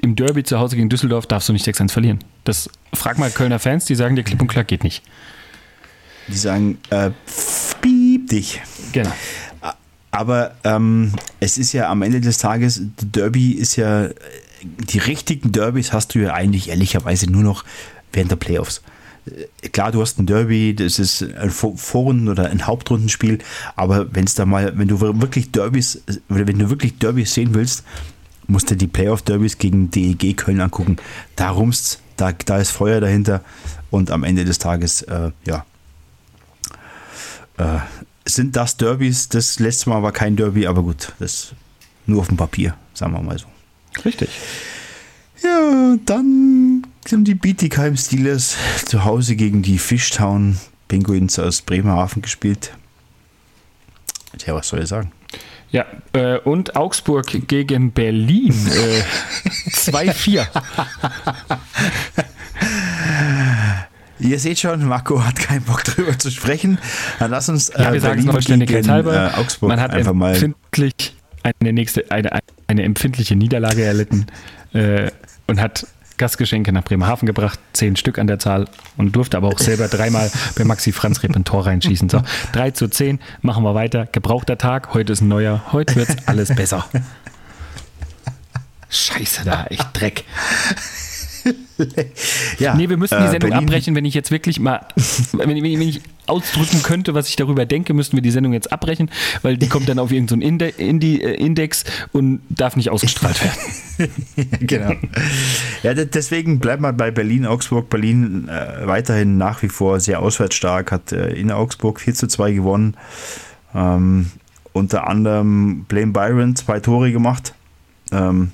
Im 0.00 0.14
Derby 0.14 0.44
zu 0.44 0.58
Hause 0.60 0.76
gegen 0.76 0.88
Düsseldorf 0.88 1.26
darfst 1.26 1.48
du 1.48 1.52
nicht 1.52 1.66
6-1 1.66 1.90
verlieren. 1.90 2.18
Das 2.44 2.70
frag 2.94 3.18
mal 3.18 3.30
Kölner 3.30 3.58
Fans, 3.58 3.84
die 3.84 3.94
sagen 3.96 4.14
dir 4.16 4.22
klipp 4.22 4.40
und 4.40 4.48
klar 4.48 4.64
geht 4.64 4.84
nicht. 4.84 5.02
die 6.28 6.36
sagen, 6.38 6.78
äh, 6.90 7.10
piep 7.80 8.28
dich. 8.28 8.60
Genau. 8.92 9.12
Aber 10.10 10.52
ähm, 10.64 11.12
es 11.40 11.58
ist 11.58 11.72
ja 11.72 11.90
am 11.90 12.02
Ende 12.02 12.20
des 12.20 12.38
Tages, 12.38 12.80
Derby 13.02 13.52
ist 13.52 13.76
ja, 13.76 14.08
die 14.62 14.98
richtigen 14.98 15.52
Derbys 15.52 15.92
hast 15.92 16.14
du 16.14 16.20
ja 16.20 16.32
eigentlich 16.32 16.70
ehrlicherweise 16.70 17.30
nur 17.30 17.42
noch 17.42 17.64
während 18.12 18.30
der 18.30 18.36
Playoffs. 18.36 18.82
Äh, 19.62 19.68
Klar, 19.68 19.92
du 19.92 20.00
hast 20.00 20.18
ein 20.18 20.26
Derby, 20.26 20.74
das 20.74 20.98
ist 20.98 21.22
ein 21.22 21.50
Vor- 21.50 21.76
Vorrunden- 21.76 22.28
oder 22.28 22.50
ein 22.50 22.66
Hauptrundenspiel, 22.66 23.38
aber 23.76 24.12
wenn 24.14 24.24
es 24.24 24.34
da 24.34 24.46
mal, 24.46 24.76
wenn 24.76 24.88
du 24.88 25.00
wirklich 25.00 25.50
Derbys, 25.52 26.02
oder 26.28 26.46
wenn 26.46 26.58
du 26.58 26.70
wirklich 26.70 26.98
Derbys 26.98 27.34
sehen 27.34 27.54
willst, 27.54 27.84
musst 28.46 28.70
du 28.70 28.76
die 28.76 28.86
Playoff-Derbys 28.86 29.58
gegen 29.58 29.90
DEG 29.90 30.36
Köln 30.36 30.60
angucken. 30.60 30.96
Da 31.36 31.50
rumst, 31.50 32.00
da, 32.16 32.32
da 32.32 32.58
ist 32.58 32.70
Feuer 32.70 33.00
dahinter 33.00 33.42
und 33.90 34.10
am 34.10 34.24
Ende 34.24 34.44
des 34.44 34.58
Tages, 34.58 35.02
äh, 35.02 35.30
ja, 35.46 35.64
äh, 37.58 37.78
sind 38.24 38.56
das 38.56 38.76
Derbys. 38.76 39.28
Das 39.28 39.58
letzte 39.58 39.90
Mal 39.90 40.02
war 40.02 40.12
kein 40.12 40.36
Derby, 40.36 40.66
aber 40.66 40.82
gut, 40.82 41.12
das 41.18 41.52
nur 42.06 42.20
auf 42.20 42.28
dem 42.28 42.36
Papier, 42.36 42.74
sagen 42.94 43.12
wir 43.12 43.22
mal 43.22 43.38
so. 43.38 43.46
Richtig. 44.04 44.30
Ja, 45.42 45.96
dann 46.04 46.67
sind 47.08 47.24
die 47.26 47.34
Bietigheim 47.34 47.96
Steelers 47.96 48.56
zu 48.84 49.04
Hause 49.04 49.36
gegen 49.36 49.62
die 49.62 49.78
Fishtown 49.78 50.58
Penguins 50.88 51.38
aus 51.38 51.62
Bremerhaven 51.62 52.22
gespielt. 52.22 52.72
Tja, 54.38 54.54
was 54.54 54.68
soll 54.68 54.80
ich 54.82 54.88
sagen? 54.88 55.12
Ja, 55.70 55.84
äh, 56.14 56.38
und 56.38 56.76
Augsburg 56.76 57.46
gegen 57.46 57.92
Berlin. 57.92 58.54
Äh, 58.68 59.02
2-4. 59.70 60.46
Ihr 64.20 64.38
seht 64.40 64.58
schon, 64.58 64.84
Marco 64.84 65.22
hat 65.24 65.36
keinen 65.36 65.62
Bock 65.62 65.84
drüber 65.84 66.18
zu 66.18 66.30
sprechen. 66.30 66.78
Dann 67.18 67.30
lass 67.30 67.48
uns 67.48 67.70
Ja, 67.76 67.92
wir 67.92 68.00
sagen 68.00 68.20
es 68.20 68.24
noch 68.26 68.32
vollständigkeitshalber. 68.32 69.32
äh, 69.34 69.40
Augsburg 69.40 69.68
Man 69.68 69.80
hat 69.80 69.92
einfach 69.92 70.12
mal. 70.14 70.32
empfindlich 70.32 71.14
eine, 71.42 71.72
nächste, 71.72 72.10
eine, 72.10 72.40
eine 72.66 72.82
empfindliche 72.82 73.36
Niederlage 73.36 73.84
erlitten 73.84 74.26
äh, 74.72 75.10
und 75.46 75.60
hat 75.60 75.86
Gastgeschenke 76.18 76.72
nach 76.72 76.84
Bremerhaven 76.84 77.26
gebracht, 77.26 77.58
zehn 77.72 77.96
Stück 77.96 78.18
an 78.18 78.26
der 78.26 78.38
Zahl 78.38 78.66
und 78.96 79.16
durfte 79.16 79.36
aber 79.36 79.48
auch 79.48 79.58
selber 79.58 79.88
dreimal 79.88 80.30
bei 80.56 80.64
Maxi 80.64 80.92
Franz 80.92 81.24
ein 81.24 81.44
Tor 81.44 81.66
reinschießen. 81.66 82.08
So, 82.08 82.22
3 82.52 82.72
zu 82.72 82.88
10, 82.88 83.18
machen 83.40 83.64
wir 83.64 83.74
weiter. 83.74 84.06
Gebrauchter 84.06 84.58
Tag, 84.58 84.94
heute 84.94 85.12
ist 85.12 85.20
ein 85.20 85.28
neuer, 85.28 85.62
heute 85.72 85.96
wird 85.96 86.10
alles 86.26 86.54
besser. 86.54 86.84
Scheiße 88.90 89.44
da, 89.44 89.64
echt 89.66 89.88
Dreck. 89.94 90.24
Ja, 92.58 92.74
Nee, 92.74 92.88
wir 92.88 92.96
müssen 92.96 93.16
die 93.18 93.24
äh, 93.24 93.30
Sendung 93.30 93.50
Berlin- 93.50 93.68
abbrechen, 93.68 93.94
wenn 93.94 94.04
ich 94.04 94.14
jetzt 94.14 94.30
wirklich 94.30 94.58
mal, 94.60 94.80
wenn, 95.32 95.56
ich- 95.56 95.62
wenn 95.62 95.78
wenn 95.80 95.88
ich 95.88 96.00
ausdrücken 96.26 96.82
könnte, 96.82 97.14
was 97.14 97.28
ich 97.28 97.36
darüber 97.36 97.64
denke, 97.66 97.94
müssten 97.94 98.16
wir 98.16 98.22
die 98.22 98.30
Sendung 98.30 98.52
jetzt 98.52 98.70
abbrechen, 98.72 99.10
weil 99.42 99.56
die 99.56 99.68
kommt 99.68 99.88
dann 99.88 99.98
auf 99.98 100.10
irgendeinen 100.12 100.40
so 100.42 100.46
Inde 100.46 100.68
Indi 100.68 101.16
äh, 101.22 101.34
Index 101.34 101.84
und 102.12 102.40
darf 102.50 102.76
nicht 102.76 102.90
ausgestrahlt 102.90 103.40
werden. 103.42 104.10
genau. 104.60 104.92
Ja, 105.82 105.94
de- 105.94 106.06
deswegen 106.06 106.58
bleibt 106.58 106.82
man 106.82 106.96
bei 106.96 107.10
Berlin, 107.10 107.46
Augsburg. 107.46 107.88
Berlin 107.88 108.48
äh, 108.48 108.86
weiterhin 108.86 109.38
nach 109.38 109.62
wie 109.62 109.68
vor 109.68 110.00
sehr 110.00 110.20
auswärtsstark, 110.20 110.92
hat 110.92 111.12
äh, 111.12 111.28
in 111.30 111.50
Augsburg 111.50 112.00
4 112.00 112.14
zu 112.14 112.26
2 112.28 112.52
gewonnen. 112.52 112.94
Ähm, 113.74 114.26
unter 114.72 115.08
anderem 115.08 115.84
Blaine 115.88 116.12
Byron 116.12 116.54
zwei 116.56 116.78
Tore 116.80 117.10
gemacht. 117.10 117.54
Ähm, 118.12 118.52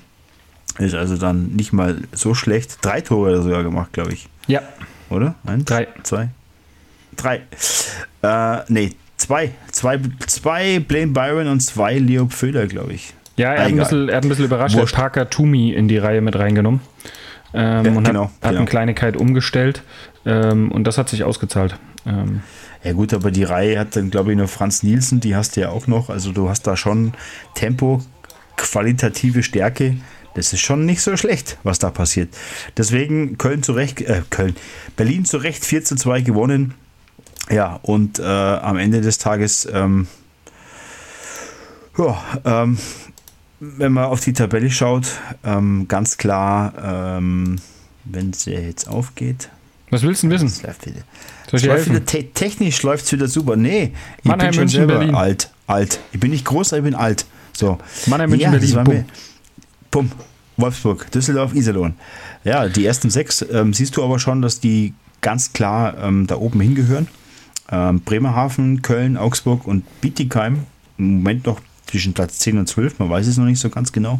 ist 0.79 0.93
also 0.95 1.17
dann 1.17 1.47
nicht 1.55 1.71
mal 1.73 1.97
so 2.11 2.33
schlecht. 2.33 2.79
Drei 2.81 3.01
Tore 3.01 3.31
hat 3.31 3.37
er 3.37 3.43
sogar 3.43 3.63
gemacht, 3.63 3.93
glaube 3.93 4.13
ich. 4.13 4.27
Ja, 4.47 4.61
Oder? 5.09 5.35
Eins? 5.45 5.65
Drei. 5.65 5.87
Zwei? 6.03 6.29
Drei. 7.15 7.41
Äh, 8.21 8.63
nee, 8.67 8.91
zwei. 9.17 9.51
Zwei, 9.71 9.99
zwei 10.27 10.79
Blaine 10.79 11.11
Byron 11.13 11.47
und 11.47 11.61
zwei 11.61 11.97
Leo 11.97 12.25
Pföder, 12.27 12.67
glaube 12.67 12.93
ich. 12.93 13.13
ja 13.37 13.53
er, 13.53 13.59
hat 13.59 13.67
ein 13.67 13.73
Egal. 13.73 13.83
bisschen, 13.85 14.09
er 14.09 14.17
hat 14.17 14.23
ein 14.23 14.29
bisschen 14.29 14.45
überrascht. 14.45 14.75
Er 14.75 14.77
hat 14.77 14.83
Wurscht. 14.83 14.95
Parker 14.95 15.29
Toomey 15.29 15.71
in 15.73 15.87
die 15.87 15.97
Reihe 15.97 16.21
mit 16.21 16.37
reingenommen 16.37 16.81
ähm, 17.53 17.85
Ja, 17.85 17.91
und 17.93 18.03
genau, 18.03 18.23
hat, 18.25 18.31
hat 18.31 18.41
genau. 18.41 18.57
eine 18.57 18.65
Kleinigkeit 18.65 19.15
umgestellt 19.17 19.81
ähm, 20.25 20.71
und 20.71 20.85
das 20.85 20.97
hat 20.97 21.07
sich 21.09 21.23
ausgezahlt. 21.23 21.77
Ähm, 22.05 22.41
Ja 22.83 22.91
gut, 22.93 23.13
aber 23.13 23.31
die 23.31 23.43
Reihe 23.43 23.79
hat 23.79 23.95
dann, 23.95 24.11
glaube 24.11 24.31
ich, 24.31 24.37
noch 24.37 24.49
Franz 24.49 24.83
Nielsen, 24.83 25.19
die 25.21 25.35
hast 25.35 25.55
du 25.55 25.61
ja 25.61 25.69
auch 25.69 25.87
noch. 25.87 26.09
Also 26.09 26.31
du 26.33 26.49
hast 26.49 26.63
da 26.67 26.75
schon 26.75 27.13
Tempo, 27.55 28.01
qualitative 28.57 29.41
Stärke. 29.43 29.95
Das 30.35 30.53
ist 30.53 30.59
schon 30.59 30.85
nicht 30.85 31.01
so 31.01 31.17
schlecht, 31.17 31.57
was 31.63 31.79
da 31.79 31.89
passiert. 31.89 32.29
Deswegen 32.77 33.37
Köln 33.37 33.63
zu 33.63 33.71
Recht, 33.71 34.01
äh, 34.01 34.21
Köln, 34.29 34.55
Berlin 34.95 35.25
zu 35.25 35.37
Recht 35.37 35.65
4 35.65 35.83
zu 35.83 35.95
2 35.95 36.21
gewonnen. 36.21 36.73
Ja, 37.49 37.79
und 37.83 38.19
äh, 38.19 38.23
am 38.23 38.77
Ende 38.77 39.01
des 39.01 39.17
Tages, 39.17 39.67
ähm, 39.71 40.07
ja, 41.97 42.21
ähm, 42.43 42.77
wenn 43.59 43.93
man 43.93 44.05
auf 44.05 44.19
die 44.19 44.33
Tabelle 44.33 44.69
schaut, 44.69 45.07
ähm, 45.43 45.87
ganz 45.87 46.17
klar, 46.17 47.17
ähm, 47.17 47.57
wenn 48.03 48.31
es 48.31 48.45
jetzt 48.45 48.87
aufgeht, 48.87 49.49
was 49.91 50.01
willst 50.01 50.23
du 50.23 50.27
denn 50.27 50.41
wissen? 50.41 50.63
läuft 50.65 50.85
wieder. 50.87 51.01
Soll 51.49 51.59
ich 51.59 51.65
läuft 51.65 51.89
wieder 51.89 52.03
te 52.03 52.23
technisch 52.33 52.81
läuft 52.83 53.05
es 53.05 53.11
wieder 53.11 53.27
super. 53.27 53.55
Nee, 53.55 53.93
ich 54.17 54.25
Mannheim, 54.25 54.47
bin 54.47 54.53
schon 54.53 54.63
München, 54.63 54.77
selber 54.79 54.97
Berlin. 54.97 55.15
alt. 55.15 55.51
Alt. 55.67 55.99
Ich 56.11 56.19
bin 56.19 56.31
nicht 56.31 56.43
groß, 56.43 56.73
aber 56.73 56.79
ich 56.79 56.83
bin 56.83 56.95
alt. 56.95 57.25
So. 57.53 57.77
Mannheim, 58.07 58.31
München, 58.31 58.51
das 58.51 58.73
Berlin, 58.73 59.05
bumm. 59.95 60.11
Wolfsburg, 60.57 61.09
Düsseldorf, 61.11 61.53
Iserlohn. 61.53 61.93
Ja, 62.43 62.67
die 62.67 62.85
ersten 62.85 63.09
sechs 63.09 63.45
ähm, 63.49 63.73
siehst 63.73 63.95
du 63.95 64.03
aber 64.03 64.19
schon, 64.19 64.41
dass 64.41 64.59
die 64.59 64.93
ganz 65.21 65.53
klar 65.53 65.97
ähm, 66.01 66.27
da 66.27 66.35
oben 66.35 66.59
hingehören. 66.59 67.07
Ähm, 67.71 68.01
Bremerhaven, 68.01 68.81
Köln, 68.81 69.15
Augsburg 69.15 69.65
und 69.65 69.83
Bietigheim. 70.01 70.65
Im 70.97 71.17
Moment 71.17 71.45
noch 71.45 71.61
zwischen 71.87 72.13
Platz 72.13 72.39
10 72.39 72.57
und 72.57 72.67
12, 72.67 72.99
man 72.99 73.09
weiß 73.09 73.27
es 73.27 73.37
noch 73.37 73.45
nicht 73.45 73.59
so 73.59 73.69
ganz 73.69 73.91
genau, 73.91 74.19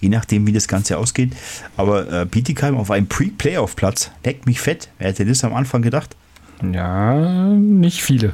je 0.00 0.08
nachdem, 0.08 0.46
wie 0.46 0.52
das 0.52 0.68
Ganze 0.68 0.96
ausgeht. 0.96 1.34
Aber 1.76 2.10
äh, 2.10 2.24
Bietigheim 2.24 2.76
auf 2.76 2.90
einem 2.90 3.06
Pre-Playoff-Platz, 3.06 4.10
leckt 4.24 4.46
mich 4.46 4.60
fett. 4.60 4.88
Wer 4.98 5.08
hätte 5.08 5.26
das 5.26 5.44
am 5.44 5.54
Anfang 5.54 5.82
gedacht? 5.82 6.16
Ja, 6.72 7.14
nicht 7.54 8.02
viele. 8.02 8.32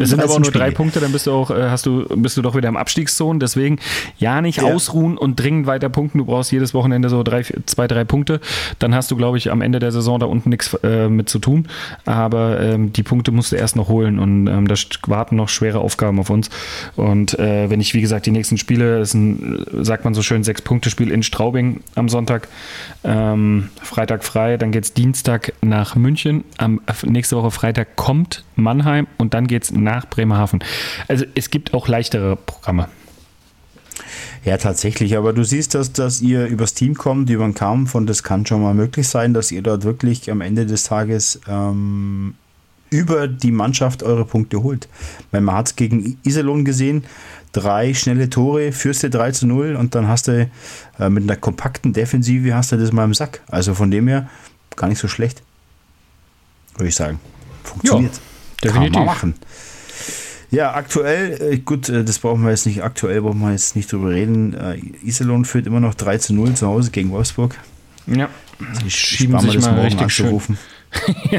Es 0.00 0.10
sind 0.10 0.20
aber 0.20 0.32
auch 0.32 0.36
13 0.36 0.42
nur 0.42 0.50
drei 0.52 0.58
Spiele. 0.66 0.72
Punkte, 0.76 1.00
dann 1.00 1.12
bist 1.12 1.26
du 1.26 1.32
auch, 1.32 1.50
äh, 1.50 1.68
hast 1.70 1.86
du, 1.86 2.04
bist 2.16 2.36
du 2.36 2.42
doch 2.42 2.56
wieder 2.56 2.68
im 2.68 2.76
Abstiegszone. 2.76 3.38
Deswegen 3.38 3.78
ja 4.18 4.40
nicht 4.40 4.58
Ja. 4.58 4.64
ausruhen 4.64 5.16
und 5.16 5.36
dringend 5.40 5.66
weiter 5.66 5.88
punkten. 5.88 6.18
Du 6.18 6.24
brauchst 6.24 6.50
jedes 6.52 6.74
Wochenende 6.74 7.08
so 7.08 7.22
drei, 7.22 7.42
zwei, 7.66 7.86
drei 7.86 8.04
Punkte. 8.04 8.40
Dann 8.78 8.94
hast 8.94 9.10
du, 9.10 9.16
glaube 9.16 9.38
ich, 9.38 9.50
am 9.50 9.60
Ende 9.62 9.78
der 9.78 9.92
Saison 9.92 10.18
da 10.18 10.26
unten 10.26 10.50
nichts 10.50 10.74
äh, 10.82 11.08
mit 11.08 11.28
zu 11.28 11.38
tun. 11.38 11.68
Aber 12.04 12.60
ähm, 12.60 12.92
die 12.92 13.02
Punkte 13.02 13.30
musst 13.32 13.52
du 13.52 13.56
erst 13.56 13.76
noch 13.76 13.88
holen 13.88 14.18
und 14.18 14.46
ähm, 14.48 14.66
da 14.68 14.74
warten 15.06 15.36
noch 15.36 15.48
schwere 15.48 15.78
Aufgaben 15.80 16.18
auf 16.18 16.30
uns. 16.30 16.50
Und 16.96 17.38
äh, 17.38 17.70
wenn 17.70 17.80
ich, 17.80 17.94
wie 17.94 18.00
gesagt, 18.00 18.26
die 18.26 18.30
nächsten 18.32 18.58
Spiele, 18.58 19.00
ist 19.00 19.14
ein, 19.14 19.64
sagt 19.80 20.04
man 20.04 20.14
so 20.14 20.22
schön, 20.22 20.42
Sechs-Punkte-Spiel 20.44 21.10
in 21.10 21.22
Straubing 21.22 21.80
am 21.94 22.08
Sonntag, 22.08 22.48
ähm, 23.04 23.68
Freitag 23.82 24.24
frei, 24.24 24.56
dann 24.56 24.72
geht 24.72 24.84
es 24.84 24.92
Dienstag 24.94 25.52
nach 25.62 25.96
München, 25.96 26.44
am, 26.58 26.80
nächste 27.22 27.36
Woche 27.36 27.52
Freitag 27.52 27.94
kommt 27.94 28.42
Mannheim 28.56 29.06
und 29.16 29.32
dann 29.32 29.46
geht 29.46 29.62
es 29.62 29.70
nach 29.70 30.10
Bremerhaven. 30.10 30.58
Also 31.06 31.24
es 31.36 31.50
gibt 31.50 31.72
auch 31.72 31.86
leichtere 31.86 32.34
Programme. 32.34 32.88
Ja, 34.44 34.56
tatsächlich. 34.56 35.16
Aber 35.16 35.32
du 35.32 35.44
siehst, 35.44 35.76
dass, 35.76 35.92
dass 35.92 36.20
ihr 36.20 36.46
übers 36.46 36.74
Team 36.74 36.94
kommt, 36.94 37.30
über 37.30 37.44
den 37.44 37.54
Kampf 37.54 37.94
und 37.94 38.08
das 38.08 38.24
kann 38.24 38.44
schon 38.44 38.60
mal 38.60 38.74
möglich 38.74 39.06
sein, 39.06 39.34
dass 39.34 39.52
ihr 39.52 39.62
dort 39.62 39.84
wirklich 39.84 40.32
am 40.32 40.40
Ende 40.40 40.66
des 40.66 40.82
Tages 40.82 41.40
ähm, 41.46 42.34
über 42.90 43.28
die 43.28 43.52
Mannschaft 43.52 44.02
eure 44.02 44.24
Punkte 44.24 44.64
holt. 44.64 44.88
Man 45.30 45.48
hat 45.52 45.68
es 45.68 45.76
gegen 45.76 46.18
Iserlohn 46.24 46.64
gesehen, 46.64 47.04
drei 47.52 47.94
schnelle 47.94 48.30
Tore, 48.30 48.72
führst 48.72 49.04
du 49.04 49.10
3 49.10 49.30
zu 49.30 49.46
0 49.46 49.76
und 49.76 49.94
dann 49.94 50.08
hast 50.08 50.26
du 50.26 50.50
äh, 50.98 51.08
mit 51.08 51.22
einer 51.22 51.36
kompakten 51.36 51.92
Defensive 51.92 52.52
hast 52.52 52.72
du 52.72 52.78
das 52.78 52.90
mal 52.90 53.04
im 53.04 53.14
Sack. 53.14 53.42
Also 53.46 53.74
von 53.74 53.92
dem 53.92 54.08
her 54.08 54.28
gar 54.74 54.88
nicht 54.88 54.98
so 54.98 55.06
schlecht. 55.06 55.44
Würde 56.74 56.88
ich 56.88 56.94
sagen. 56.94 57.20
Funktioniert. 57.64 58.12
definitiv. 58.62 58.92
Kann 58.92 59.04
man 59.04 59.06
machen. 59.06 59.34
Ja, 60.52 60.74
aktuell, 60.74 61.40
äh, 61.40 61.58
gut, 61.58 61.88
äh, 61.88 62.04
das 62.04 62.18
brauchen 62.18 62.42
wir 62.42 62.50
jetzt 62.50 62.66
nicht, 62.66 62.82
aktuell 62.82 63.22
brauchen 63.22 63.40
wir 63.40 63.52
jetzt 63.52 63.74
nicht 63.74 63.90
drüber 63.90 64.10
reden. 64.10 64.52
Äh, 64.52 64.76
Iserlohn 65.02 65.46
führt 65.46 65.66
immer 65.66 65.80
noch 65.80 65.94
3 65.94 66.18
zu 66.18 66.34
0 66.34 66.52
zu 66.52 66.66
Hause 66.66 66.90
gegen 66.90 67.10
Wolfsburg. 67.10 67.56
Ja. 68.06 68.28
Ich 68.86 69.26
mir 69.28 69.40
sich 69.40 69.54
das 69.54 69.64
mal 69.64 69.72
morgen 69.72 69.86
richtig 69.86 70.12
schön. 70.12 70.26
anzurufen. 70.26 70.58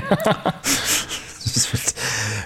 das 1.43 1.71
wird, 1.71 1.93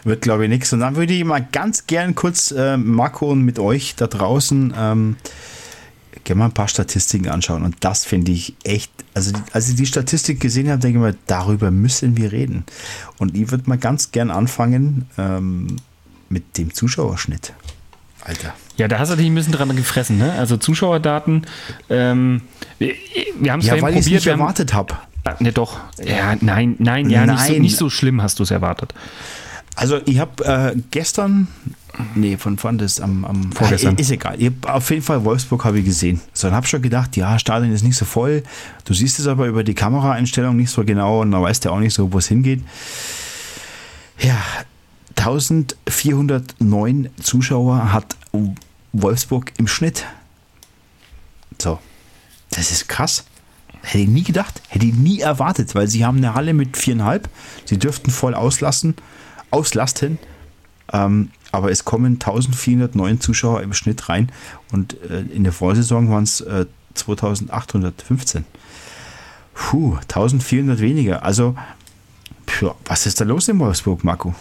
wird 0.03 0.21
glaube 0.21 0.43
ich, 0.43 0.49
nichts. 0.49 0.73
Und 0.73 0.81
dann 0.81 0.97
würde 0.97 1.13
ich 1.13 1.23
mal 1.23 1.47
ganz 1.51 1.87
gern 1.87 2.15
kurz, 2.15 2.51
äh, 2.51 2.75
Marco 2.75 3.31
und 3.31 3.43
mit 3.43 3.59
euch 3.59 3.95
da 3.95 4.07
draußen, 4.07 4.73
ähm, 4.77 5.15
gerne 6.27 6.39
mal 6.39 6.45
ein 6.45 6.51
paar 6.51 6.67
Statistiken 6.67 7.29
anschauen. 7.29 7.63
Und 7.63 7.77
das 7.79 8.05
finde 8.05 8.31
ich 8.31 8.55
echt, 8.63 8.91
also 9.15 9.31
als 9.51 9.69
ich 9.69 9.75
die 9.75 9.85
Statistik 9.85 10.39
gesehen 10.39 10.69
habe, 10.69 10.79
denke 10.79 10.99
ich 10.99 11.03
mir, 11.03 11.15
darüber 11.25 11.71
müssen 11.71 12.15
wir 12.17 12.31
reden. 12.31 12.65
Und 13.17 13.35
ich 13.35 13.49
würde 13.49 13.63
mal 13.67 13.77
ganz 13.77 14.11
gern 14.11 14.29
anfangen 14.29 15.09
ähm, 15.17 15.77
mit 16.29 16.57
dem 16.57 16.73
Zuschauerschnitt. 16.73 17.53
Alter. 18.23 18.53
Ja, 18.75 18.87
da 18.87 18.99
hast 18.99 19.11
du 19.11 19.15
dich 19.15 19.25
ein 19.25 19.35
bisschen 19.35 19.53
dran 19.53 19.73
gefressen, 19.75 20.17
ne? 20.17 20.33
Also 20.33 20.57
Zuschauerdaten, 20.57 21.47
ähm, 21.89 22.41
wir, 22.77 22.93
wir 23.39 23.51
haben 23.53 23.61
es 23.61 23.65
Ja, 23.65 23.81
weil 23.81 23.93
ich 23.93 24.01
es 24.01 24.07
nicht 24.07 24.27
erwartet 24.27 24.73
habe. 24.73 24.97
Ah, 25.23 25.35
Ne, 25.39 25.51
doch. 25.51 25.79
Ja, 26.03 26.35
nein, 26.41 26.75
nein, 26.79 27.09
ja, 27.09 27.25
Nicht, 27.25 27.39
so, 27.39 27.51
Nein. 27.53 27.61
nicht 27.61 27.77
so 27.77 27.89
schlimm 27.89 28.21
hast 28.21 28.39
du 28.39 28.43
es 28.43 28.51
erwartet. 28.51 28.93
Also 29.75 29.99
ich 30.05 30.19
habe 30.19 30.43
äh, 30.45 30.75
gestern, 30.91 31.47
nee, 32.15 32.37
von 32.37 32.57
wann 32.61 32.77
das 32.77 32.99
am, 32.99 33.25
am 33.25 33.51
Vorgestern. 33.51 33.95
Ist 33.95 34.11
egal. 34.11 34.35
Ich 34.41 34.51
auf 34.63 34.89
jeden 34.89 35.01
Fall 35.01 35.23
Wolfsburg 35.23 35.65
habe 35.65 35.79
ich 35.79 35.85
gesehen. 35.85 36.21
So, 36.33 36.47
dann 36.47 36.55
habe 36.55 36.67
schon 36.67 36.81
gedacht, 36.81 37.15
ja, 37.17 37.37
Stadion 37.39 37.71
ist 37.71 37.83
nicht 37.83 37.97
so 37.97 38.05
voll. 38.05 38.43
Du 38.85 38.93
siehst 38.93 39.19
es 39.19 39.27
aber 39.27 39.47
über 39.47 39.63
die 39.63 39.73
Kameraeinstellung 39.73 40.55
nicht 40.55 40.69
so 40.69 40.83
genau 40.83 41.21
und 41.21 41.31
dann 41.31 41.41
weißt 41.41 41.65
du 41.65 41.71
auch 41.71 41.79
nicht 41.79 41.93
so, 41.93 42.11
wo 42.11 42.17
es 42.17 42.27
hingeht. 42.27 42.61
Ja, 44.19 44.37
1409 45.15 47.09
Zuschauer 47.21 47.91
hat 47.91 48.15
Wolfsburg 48.93 49.53
im 49.57 49.67
Schnitt. 49.67 50.05
So, 51.61 51.79
das 52.51 52.71
ist 52.71 52.87
krass. 52.87 53.25
Hätte 53.81 53.99
ich 53.99 54.09
nie 54.09 54.23
gedacht, 54.23 54.61
hätte 54.67 54.85
ich 54.85 54.93
nie 54.93 55.19
erwartet, 55.21 55.73
weil 55.75 55.87
sie 55.87 56.05
haben 56.05 56.17
eine 56.17 56.33
Halle 56.33 56.53
mit 56.53 56.77
viereinhalb. 56.77 57.29
Sie 57.65 57.77
dürften 57.79 58.11
voll 58.11 58.33
auslassen, 58.33 58.95
auslasten. 59.49 60.19
Ähm, 60.93 61.31
aber 61.51 61.71
es 61.71 61.85
kommen 61.85 62.13
1409 62.13 63.21
Zuschauer 63.21 63.61
im 63.61 63.73
Schnitt 63.73 64.09
rein 64.09 64.31
und 64.71 64.97
äh, 65.09 65.21
in 65.33 65.43
der 65.43 65.53
Vorsaison 65.53 66.09
waren 66.09 66.23
es 66.23 66.41
äh, 66.41 66.65
2815. 66.93 68.45
Puh, 69.53 69.95
1400 69.95 70.79
weniger. 70.79 71.23
Also, 71.23 71.55
pf, 72.47 72.65
was 72.85 73.05
ist 73.05 73.19
da 73.21 73.25
los 73.25 73.47
in 73.47 73.59
Wolfsburg, 73.59 74.03
Marco? 74.03 74.35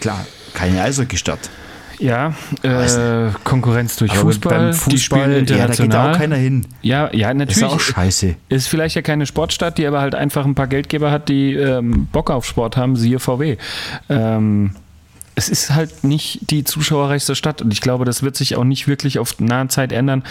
Klar, 0.00 0.26
keine 0.54 0.82
Eishockey-Stadt. 0.82 1.50
Ja, 1.98 2.34
Weiß 2.62 2.96
äh, 2.96 3.30
Konkurrenz 3.44 3.96
durch 3.96 4.10
Aber 4.10 4.22
Fußball, 4.22 4.72
beim 4.72 4.90
die 4.90 4.98
spielen 4.98 5.22
Fußball, 5.22 5.30
ja, 5.30 5.34
da 5.34 5.40
geht 5.40 5.50
international. 5.50 6.14
auch 6.14 6.18
keiner 6.18 6.36
hin. 6.36 6.66
Ja, 6.82 7.14
ja, 7.14 7.32
natürlich. 7.32 7.58
ist 7.58 7.62
auch 7.62 7.78
scheiße. 7.78 8.34
Ist 8.48 8.66
vielleicht 8.66 8.96
ja 8.96 9.02
keine 9.02 9.24
Sportstadt, 9.24 9.78
die 9.78 9.86
aber 9.86 10.00
halt 10.00 10.16
einfach 10.16 10.44
ein 10.44 10.56
paar 10.56 10.66
Geldgeber 10.66 11.12
hat, 11.12 11.28
die 11.28 11.54
ähm, 11.54 12.08
Bock 12.10 12.30
auf 12.30 12.44
Sport 12.44 12.76
haben, 12.76 12.96
siehe 12.96 13.20
VW. 13.20 13.56
Ähm, 14.08 14.72
es 15.34 15.48
ist 15.48 15.74
halt 15.74 16.04
nicht 16.04 16.50
die 16.50 16.64
zuschauerreichste 16.64 17.34
Stadt 17.34 17.62
und 17.62 17.72
ich 17.72 17.80
glaube, 17.80 18.04
das 18.04 18.22
wird 18.22 18.36
sich 18.36 18.56
auch 18.56 18.64
nicht 18.64 18.86
wirklich 18.86 19.18
auf 19.18 19.40
nahe 19.40 19.68
Zeit 19.68 19.92
ändern. 19.92 20.24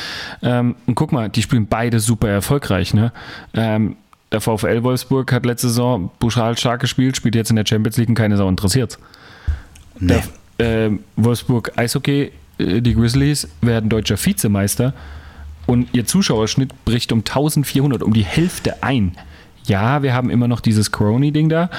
Ähm, 0.43 0.75
und 0.85 0.95
guck 0.95 1.11
mal, 1.11 1.29
die 1.29 1.41
spielen 1.41 1.67
beide 1.67 1.99
super 1.99 2.29
erfolgreich. 2.29 2.93
Ne? 2.93 3.11
Ähm, 3.53 3.95
der 4.31 4.41
VfL 4.41 4.83
Wolfsburg 4.83 5.31
hat 5.33 5.45
letzte 5.45 5.67
Saison 5.69 6.11
brutal 6.19 6.57
stark 6.57 6.81
gespielt, 6.81 7.17
spielt 7.17 7.35
jetzt 7.35 7.49
in 7.49 7.55
der 7.55 7.65
Champions 7.65 7.97
League 7.97 8.09
und 8.09 8.15
keine 8.15 8.37
Sau 8.37 8.47
interessiert. 8.47 8.99
Nee. 9.99 10.21
Der, 10.59 10.85
äh, 10.85 10.91
Wolfsburg 11.15 11.77
Eishockey, 11.77 12.31
äh, 12.59 12.81
die 12.81 12.93
Grizzlies 12.93 13.47
werden 13.61 13.89
deutscher 13.89 14.23
Vizemeister 14.23 14.93
und 15.65 15.89
ihr 15.93 16.05
Zuschauerschnitt 16.05 16.85
bricht 16.85 17.11
um 17.11 17.19
1400, 17.19 18.03
um 18.03 18.13
die 18.13 18.23
Hälfte 18.25 18.83
ein. 18.83 19.17
Ja, 19.71 20.03
wir 20.03 20.13
haben 20.13 20.29
immer 20.29 20.49
noch 20.49 20.59
dieses 20.59 20.91
Corona-Ding 20.91 21.47
da 21.47 21.69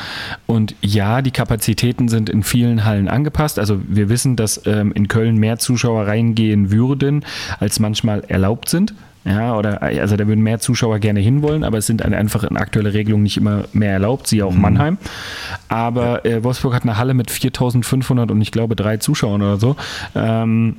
und 0.46 0.74
ja, 0.80 1.20
die 1.20 1.30
Kapazitäten 1.30 2.08
sind 2.08 2.30
in 2.30 2.42
vielen 2.42 2.86
Hallen 2.86 3.06
angepasst. 3.06 3.58
Also 3.58 3.80
wir 3.86 4.08
wissen, 4.08 4.34
dass 4.34 4.62
ähm, 4.66 4.92
in 4.92 5.08
Köln 5.08 5.36
mehr 5.36 5.58
Zuschauer 5.58 6.06
reingehen 6.06 6.70
würden, 6.70 7.22
als 7.60 7.80
manchmal 7.80 8.24
erlaubt 8.28 8.70
sind. 8.70 8.94
Ja, 9.24 9.54
oder 9.56 9.82
also 9.82 10.16
da 10.16 10.26
würden 10.26 10.42
mehr 10.42 10.58
Zuschauer 10.58 10.98
gerne 11.00 11.20
hinwollen, 11.20 11.62
aber 11.64 11.78
es 11.78 11.86
sind 11.86 12.02
eine- 12.02 12.16
einfach 12.16 12.42
in 12.44 12.56
aktuelle 12.56 12.92
Regelungen 12.94 13.22
nicht 13.22 13.36
immer 13.36 13.64
mehr 13.74 13.92
erlaubt, 13.92 14.26
siehe 14.26 14.44
auch 14.46 14.54
Mannheim. 14.54 14.96
Aber 15.68 16.24
äh, 16.24 16.42
Wolfsburg 16.42 16.74
hat 16.74 16.82
eine 16.84 16.96
Halle 16.96 17.14
mit 17.14 17.30
4500 17.30 18.30
und 18.30 18.40
ich 18.40 18.50
glaube 18.52 18.74
drei 18.74 18.96
Zuschauern 18.96 19.42
oder 19.42 19.58
so. 19.58 19.76
Ähm, 20.16 20.76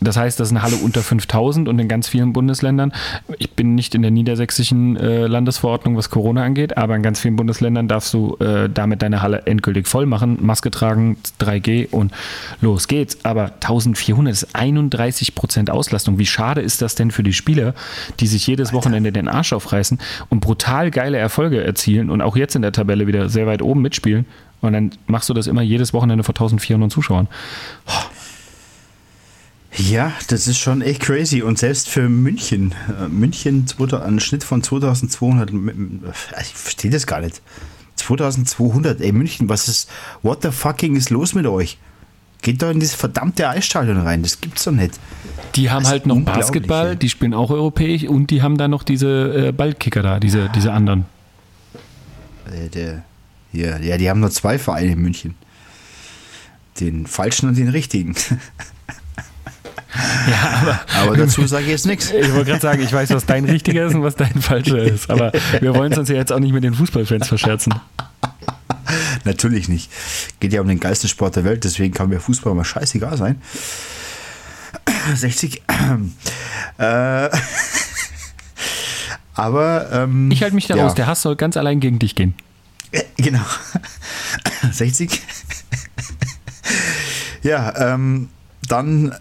das 0.00 0.16
heißt, 0.16 0.38
das 0.38 0.48
ist 0.48 0.52
eine 0.52 0.62
Halle 0.62 0.76
unter 0.76 1.02
5000 1.02 1.68
und 1.68 1.78
in 1.78 1.88
ganz 1.88 2.08
vielen 2.08 2.32
Bundesländern. 2.32 2.92
Ich 3.38 3.50
bin 3.52 3.74
nicht 3.74 3.94
in 3.94 4.02
der 4.02 4.10
niedersächsischen 4.10 4.96
äh, 4.96 5.26
Landesverordnung, 5.26 5.96
was 5.96 6.10
Corona 6.10 6.44
angeht, 6.44 6.76
aber 6.76 6.96
in 6.96 7.02
ganz 7.02 7.20
vielen 7.20 7.36
Bundesländern 7.36 7.88
darfst 7.88 8.12
du 8.12 8.36
äh, 8.36 8.68
damit 8.68 9.02
deine 9.02 9.22
Halle 9.22 9.42
endgültig 9.46 9.86
voll 9.86 10.04
machen, 10.06 10.38
Maske 10.42 10.70
tragen, 10.70 11.16
3G 11.40 11.90
und 11.90 12.12
los 12.60 12.88
geht's. 12.88 13.24
Aber 13.24 13.54
1400 13.54 14.32
ist 14.32 14.54
31 14.54 15.34
Prozent 15.34 15.70
Auslastung. 15.70 16.18
Wie 16.18 16.26
schade 16.26 16.60
ist 16.60 16.82
das 16.82 16.94
denn 16.94 17.10
für 17.10 17.22
die 17.22 17.32
Spieler, 17.32 17.74
die 18.20 18.26
sich 18.26 18.46
jedes 18.46 18.72
Wochenende 18.72 19.12
den 19.12 19.28
Arsch 19.28 19.54
aufreißen 19.54 19.98
und 20.28 20.40
brutal 20.40 20.90
geile 20.90 21.16
Erfolge 21.16 21.64
erzielen 21.64 22.10
und 22.10 22.20
auch 22.20 22.36
jetzt 22.36 22.54
in 22.54 22.62
der 22.62 22.72
Tabelle 22.72 23.06
wieder 23.06 23.28
sehr 23.30 23.46
weit 23.46 23.62
oben 23.62 23.80
mitspielen? 23.80 24.26
Und 24.60 24.72
dann 24.72 24.90
machst 25.06 25.28
du 25.28 25.34
das 25.34 25.46
immer 25.46 25.62
jedes 25.62 25.92
Wochenende 25.92 26.24
vor 26.24 26.34
1400 26.34 26.90
Zuschauern. 26.90 27.28
Ja, 29.76 30.12
das 30.28 30.48
ist 30.48 30.58
schon 30.58 30.80
echt 30.80 31.02
crazy. 31.02 31.42
Und 31.42 31.58
selbst 31.58 31.88
für 31.88 32.08
München, 32.08 32.74
äh, 32.98 33.08
München, 33.08 33.66
2000 33.66 34.02
einen 34.08 34.20
Schnitt 34.20 34.42
von 34.44 34.62
2200, 34.62 35.52
mit- 35.52 35.74
äh, 35.76 36.40
ich 36.42 36.54
verstehe 36.54 36.90
das 36.90 37.06
gar 37.06 37.20
nicht. 37.20 37.42
2200, 37.96 39.00
ey 39.00 39.12
München, 39.12 39.48
was 39.48 39.68
ist, 39.68 39.90
what 40.22 40.42
the 40.42 40.50
fucking 40.50 40.96
ist 40.96 41.10
los 41.10 41.34
mit 41.34 41.46
euch? 41.46 41.78
Geht 42.42 42.62
doch 42.62 42.70
in 42.70 42.78
dieses 42.80 42.94
verdammte 42.94 43.48
Eisstadion 43.48 43.98
rein, 43.98 44.22
das 44.22 44.40
gibt's 44.40 44.64
doch 44.64 44.72
nicht. 44.72 44.98
Die 45.56 45.70
haben 45.70 45.82
Das 45.82 45.90
halt 45.92 46.06
noch 46.06 46.20
Basketball, 46.20 46.90
ey. 46.90 46.96
die 46.96 47.08
spielen 47.08 47.32
auch 47.34 47.50
europäisch 47.50 48.04
und 48.04 48.30
die 48.30 48.42
haben 48.42 48.58
dann 48.58 48.70
noch 48.70 48.82
diese 48.82 49.48
äh, 49.48 49.52
Ballkicker 49.52 50.02
da, 50.02 50.20
diese, 50.20 50.50
diese 50.54 50.72
anderen. 50.72 51.06
Äh, 52.52 52.68
der, 52.68 53.02
ja, 53.52 53.78
ja, 53.78 53.96
die 53.96 54.08
haben 54.08 54.20
nur 54.20 54.30
zwei 54.30 54.58
Vereine 54.58 54.92
in 54.92 55.00
München. 55.00 55.34
Den 56.80 57.06
falschen 57.06 57.48
und 57.48 57.56
den 57.56 57.68
richtigen. 57.68 58.14
Ja, 60.28 60.60
aber 60.62 60.80
Aber 61.02 61.16
dazu 61.16 61.46
sage 61.46 61.64
ich 61.64 61.70
jetzt 61.70 61.86
nichts. 61.86 62.10
ich 62.10 62.32
wollte 62.32 62.46
gerade 62.50 62.60
sagen, 62.60 62.82
ich 62.82 62.92
weiß, 62.92 63.10
was 63.10 63.26
dein 63.26 63.44
richtiger 63.44 63.86
ist 63.86 63.94
und 63.94 64.02
was 64.02 64.16
dein 64.16 64.40
falscher 64.42 64.78
ist. 64.78 65.08
Aber 65.10 65.32
wir 65.60 65.74
wollen 65.74 65.92
es 65.92 65.98
uns 65.98 66.08
ja 66.08 66.16
jetzt 66.16 66.32
auch 66.32 66.40
nicht 66.40 66.52
mit 66.52 66.64
den 66.64 66.74
Fußballfans 66.74 67.28
verscherzen. 67.28 67.74
Natürlich 69.24 69.68
nicht. 69.68 69.90
Geht 70.40 70.52
ja 70.52 70.60
um 70.60 70.68
den 70.68 70.80
geilsten 70.80 71.08
Sport 71.08 71.36
der 71.36 71.44
Welt, 71.44 71.64
deswegen 71.64 71.94
kann 71.94 72.08
mir 72.08 72.20
Fußball 72.20 72.54
mal 72.54 72.64
scheißegal 72.64 73.16
sein. 73.16 73.40
60. 75.14 75.62
Äh, 76.78 77.30
aber. 79.34 79.88
Ähm, 79.92 80.30
Ich 80.30 80.42
halte 80.42 80.54
mich 80.54 80.66
da 80.66 80.76
ja, 80.76 80.84
raus, 80.84 80.94
der 80.94 81.06
Hass 81.06 81.22
soll 81.22 81.36
ganz 81.36 81.56
allein 81.56 81.80
gegen 81.80 81.98
dich 81.98 82.14
gehen. 82.14 82.34
äh, 82.92 83.02
Genau. 83.16 83.44
60. 84.72 85.22
ja, 87.42 87.94
ähm, 87.94 88.28
dann 88.68 89.14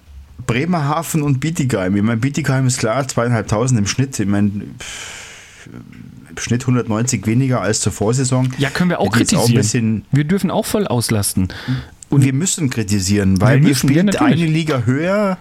Bremerhaven 0.46 1.22
und 1.22 1.40
Bietigheim. 1.40 1.96
Ich 1.96 2.04
meine, 2.04 2.18
Bietigheim 2.18 2.68
ist 2.68 2.80
klar, 2.80 3.08
zweieinhalbtausend 3.08 3.80
im 3.80 3.88
Schnitt. 3.88 4.20
Ich 4.20 4.28
meine, 4.28 4.50
im 4.50 6.38
Schnitt 6.38 6.62
190 6.62 7.26
weniger 7.26 7.62
als 7.62 7.82
zur 7.82 7.92
Vorsaison. 7.92 8.54
Ja, 8.58 8.70
können 8.70 8.90
wir 8.90 9.00
auch 9.00 9.12
kritisieren. 9.12 9.54
bisschen 9.54 10.06
wir 10.12 10.24
dürfen 10.26 10.52
auch 10.52 10.66
voll 10.66 10.88
auslasten. 10.88 11.48
und 12.10 12.24
wir 12.24 12.34
müssen 12.34 12.70
kritisieren, 12.70 13.42
weil 13.42 13.62
Wir 13.62 13.70
müssen, 13.70 13.90
ja, 13.92 14.04
eine 14.22 14.46
Liga 14.46 14.84
höher. 14.86 15.38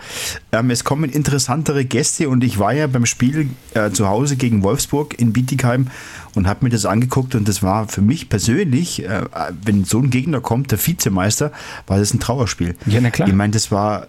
Ähm, 0.52 0.70
es 0.70 0.84
kommen 0.84 1.10
interessantere 1.10 1.84
Gäste 1.84 2.28
und 2.28 2.42
ich 2.42 2.58
war 2.58 2.72
ja 2.72 2.86
beim 2.86 3.06
Spiel 3.06 3.48
äh, 3.74 3.90
zu 3.90 4.08
Hause 4.08 4.36
gegen 4.36 4.62
Wolfsburg 4.62 5.18
in 5.18 5.32
Bietigheim 5.32 5.88
und 6.34 6.46
habe 6.46 6.64
mir 6.64 6.70
das 6.70 6.86
angeguckt 6.86 7.34
und 7.34 7.48
das 7.48 7.62
war 7.62 7.88
für 7.88 8.00
mich 8.00 8.28
persönlich, 8.28 9.04
äh, 9.04 9.22
wenn 9.62 9.84
so 9.84 9.98
ein 9.98 10.10
Gegner 10.10 10.40
kommt, 10.40 10.70
der 10.70 10.84
Vizemeister, 10.84 11.52
war 11.86 11.98
das 11.98 12.14
ein 12.14 12.20
Trauerspiel. 12.20 12.76
Ja, 12.86 13.00
na 13.00 13.10
klar. 13.10 13.28
Ich 13.28 13.34
meine, 13.34 13.52
das 13.52 13.70
war, 13.70 14.06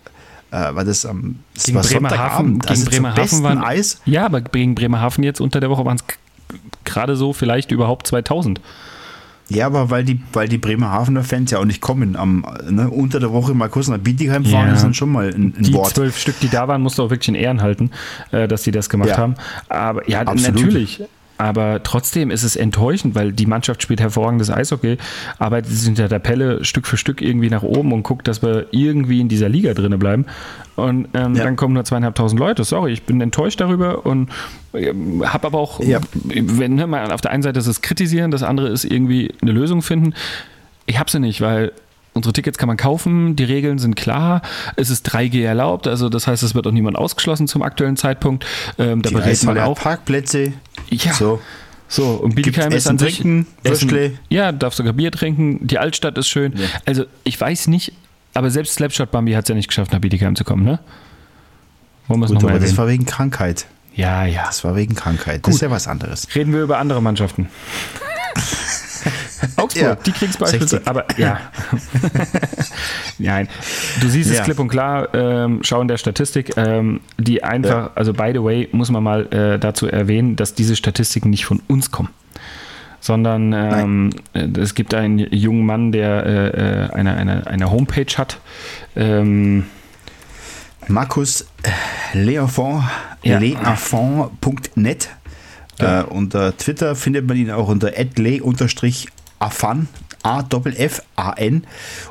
äh, 0.56 0.76
war 0.76 0.84
das 0.86 1.06
am 1.06 1.39
das 1.53 1.64
Gegen 1.66 1.76
war 1.78 1.84
Bremerhaven, 1.84 2.60
gegen 2.60 2.68
also 2.70 2.86
Bremerhaven 2.89 3.43
waren 3.43 3.58
Eis. 3.64 4.01
Ja, 4.06 4.26
aber 4.26 4.41
gegen 4.41 4.76
Bremerhaven 4.76 5.24
jetzt 5.24 5.41
unter 5.41 5.60
der 5.60 5.70
Woche 5.70 5.86
waren 5.86 5.97
es 5.97 6.03
gerade 6.84 7.16
so 7.16 7.34
vielleicht 7.34 7.72
überhaupt 7.72 8.08
2000. 8.08 8.62
Ja, 9.47 9.68
aber 9.68 9.91
weil 9.91 10.03
die, 10.03 10.20
weil 10.34 10.47
die 10.47 10.58
Bremerhavener 10.58 11.24
Fans 11.24 11.51
ja 11.51 11.60
auch 11.60 11.66
nicht 11.66 11.80
kommen, 11.80 12.16
am, 12.16 12.45
ne, 12.68 12.89
unter 12.89 13.20
der 13.20 13.32
Woche 13.32 13.53
mal 13.53 13.70
kurz 13.70 13.88
nach 13.89 13.99
Bietigheim 13.99 14.43
fahren, 14.43 14.70
Ja. 14.70 14.74
ist 14.74 14.84
dann 14.84 14.95
schon 14.95 15.12
mal 15.12 15.28
ein, 15.28 15.53
ein 15.58 15.64
Die 15.64 15.74
Wort. 15.74 15.91
zwölf 15.93 16.18
Stück, 16.18 16.39
die 16.39 16.49
da 16.49 16.68
waren, 16.68 16.82
musst 16.82 16.97
du 16.97 17.03
auch 17.03 17.12
wirklich 17.12 17.28
in 17.30 17.36
Ehren 17.36 17.62
halten, 17.62 17.91
äh, 18.32 18.47
dass 18.47 18.64
die 18.64 18.72
das 18.72 18.89
gemacht 18.89 19.10
Ja. 19.10 19.18
haben. 19.18 19.36
Aber 19.70 20.10
ja, 20.10 20.22
Absolut. 20.22 20.56
natürlich. 20.64 21.03
Aber 21.38 21.84
trotzdem 21.84 22.32
ist 22.32 22.44
es 22.44 22.56
enttäuschend, 22.56 23.14
weil 23.14 23.34
die 23.34 23.46
Mannschaft 23.46 23.84
spielt 23.84 24.00
hervorragendes 24.00 24.50
Eishockey, 24.50 24.98
arbeitet 25.38 25.72
sich 25.72 25.88
in 25.88 25.96
der 25.96 26.08
Tabelle 26.08 26.64
Stück 26.64 26.88
für 26.88 26.96
Stück 26.96 27.22
irgendwie 27.22 27.50
nach 27.50 27.62
oben 27.64 27.92
und 27.92 28.04
guckt, 28.04 28.28
dass 28.28 28.42
wir 28.42 28.68
irgendwie 28.72 29.20
in 29.20 29.28
dieser 29.28 29.50
Liga 29.50 29.74
drinne 29.74 29.98
bleiben. 29.98 30.26
Und 30.78 31.10
ähm, 31.14 31.36
Ja. 31.36 31.44
dann 31.44 31.58
kommen 31.58 31.74
nur 31.74 31.84
zweieinhalbtausend 31.84 32.40
Leute. 32.40 32.64
Sorry, 32.64 32.94
ich 32.94 33.04
bin 33.04 33.20
enttäuscht 33.20 33.60
darüber 33.60 34.06
und 34.06 34.30
ähm, 34.74 35.24
habe 35.26 35.48
aber 35.48 35.60
auch, 35.60 35.82
Ja. 35.82 36.00
wenn 36.24 36.76
ne, 36.76 36.88
mal 36.88 37.12
auf 37.12 37.22
der 37.22 37.32
einen 37.32 37.44
Seite 37.44 37.60
ist 37.60 37.68
es 37.68 37.82
kritisieren, 37.82 38.32
das 38.32 38.44
andere 38.44 38.70
ist 38.70 38.86
irgendwie 38.86 39.34
eine 39.42 39.52
Lösung 39.52 39.82
finden. 39.82 40.14
Ich 40.86 41.00
habe 41.00 41.12
sie 41.12 41.20
nicht, 41.20 41.42
weil 41.42 41.72
unsere 42.14 42.32
Tickets 42.32 42.58
kann 42.58 42.68
man 42.68 42.78
kaufen, 42.78 43.36
die 43.36 43.44
Regeln 43.44 43.78
sind 43.78 43.96
klar, 43.98 44.42
es 44.78 44.90
ist 44.90 45.06
3G 45.14 45.44
erlaubt, 45.44 45.86
also 45.86 46.08
das 46.08 46.28
heißt, 46.28 46.44
es 46.44 46.56
wird 46.56 46.66
auch 46.66 46.72
niemand 46.72 46.98
ausgeschlossen 46.98 47.46
zum 47.48 47.62
aktuellen 47.62 47.98
Zeitpunkt. 47.98 48.46
Ähm, 48.80 49.02
da 49.02 49.10
Die 49.10 49.16
berät 49.16 49.44
man 49.44 49.60
auch. 49.60 49.78
Parkplätze. 49.78 50.54
Ja. 50.90 51.14
So. 51.14 51.42
So, 51.88 52.14
und 52.14 52.34
Bietigheim 52.36 52.72
ist 52.72 52.88
an 52.88 52.96
Essen, 52.96 53.08
sich. 53.08 53.16
Trinken, 53.18 53.48
Würstle? 53.64 54.18
Ja, 54.30 54.52
darf 54.52 54.74
sogar 54.74 54.94
Bier 54.94 55.12
trinken. 55.12 55.68
Die 55.68 55.78
Altstadt 55.78 56.18
ist 56.18 56.28
schön. 56.28 56.54
Ja. 56.58 56.68
Also, 56.86 57.06
ich 57.24 57.40
weiß 57.40 57.68
nicht, 57.68 57.94
aber 58.34 58.50
selbst 58.50 58.74
Slapshot 58.74 59.12
Bambi 59.12 59.34
hat 59.34 59.46
es 59.46 59.50
ja 59.50 59.56
nicht 59.56 59.68
geschafft, 59.68 59.92
nach 59.92 60.00
Bietigheim 60.00 60.36
zu 60.36 60.44
kommen, 60.44 60.64
ne? 60.64 60.80
Wollen 62.08 62.20
wir 62.20 62.26
es 62.26 62.32
Gut, 62.32 62.42
nochmal 62.42 62.56
aber 62.56 62.66
das 62.66 62.76
war 62.78 62.88
wegen 62.88 63.06
Krankheit. 63.06 63.68
Ja, 63.96 64.26
ja. 64.26 64.46
Das 64.46 64.64
war 64.64 64.76
wegen 64.76 64.96
Krankheit. 64.96 65.48
Das 65.48 65.56
ist 65.56 65.62
ja 65.62 65.72
was 65.72 65.88
anderes. 65.88 66.28
Reden 66.36 66.54
wir 66.54 66.62
über 66.62 66.80
andere 66.80 67.02
Mannschaften. 67.02 67.50
Augsburg, 69.58 69.84
Ja. 69.84 69.96
die 69.96 70.12
kriegst 70.12 70.40
beispielsweise. 70.40 70.78
60. 70.78 70.88
Aber 70.88 71.06
ja. 71.18 71.40
Nein. 73.20 73.48
Du 74.02 74.08
siehst 74.10 74.30
es 74.32 74.38
Ja. 74.38 74.44
klipp 74.44 74.60
und 74.60 74.68
klar, 74.70 75.14
ähm, 75.14 75.60
schau 75.64 75.82
in 75.82 75.88
der 75.88 75.98
Statistik, 75.98 76.56
ähm, 76.58 77.02
die 77.18 77.44
einfach, 77.44 77.70
Ja. 77.70 77.92
also 77.96 78.14
by 78.14 78.32
the 78.34 78.44
way, 78.44 78.68
muss 78.72 78.92
man 78.92 79.04
mal 79.04 79.26
äh, 79.34 79.60
dazu 79.60 79.88
erwähnen, 79.88 80.36
dass 80.36 80.54
diese 80.54 80.76
Statistiken 80.76 81.30
nicht 81.30 81.46
von 81.46 81.62
uns 81.68 81.92
kommen. 81.92 82.10
Sondern 83.00 83.54
ähm, 83.54 84.10
äh, 84.34 84.48
es 84.60 84.74
gibt 84.74 84.94
einen 84.96 85.20
jungen 85.20 85.66
Mann, 85.66 85.92
der 85.92 86.26
äh, 86.26 86.48
äh, 86.86 86.90
eine, 86.92 87.16
eine, 87.16 87.46
eine 87.48 87.70
Homepage 87.72 88.06
hat. 88.18 88.40
Ähm, 88.96 89.66
Markus 90.88 91.46
Leafond, 92.14 92.84
Ja. 93.24 93.38
leafond.net. 93.40 95.10
Ja. 95.80 96.02
Äh, 96.02 96.04
unter 96.06 96.56
Twitter 96.58 96.96
findet 96.96 97.28
man 97.28 97.38
ihn 97.38 97.52
auch 97.52 97.68
unter 97.68 97.98
le-afan, 99.40 99.88
A-F-F-A-N. 100.24 101.68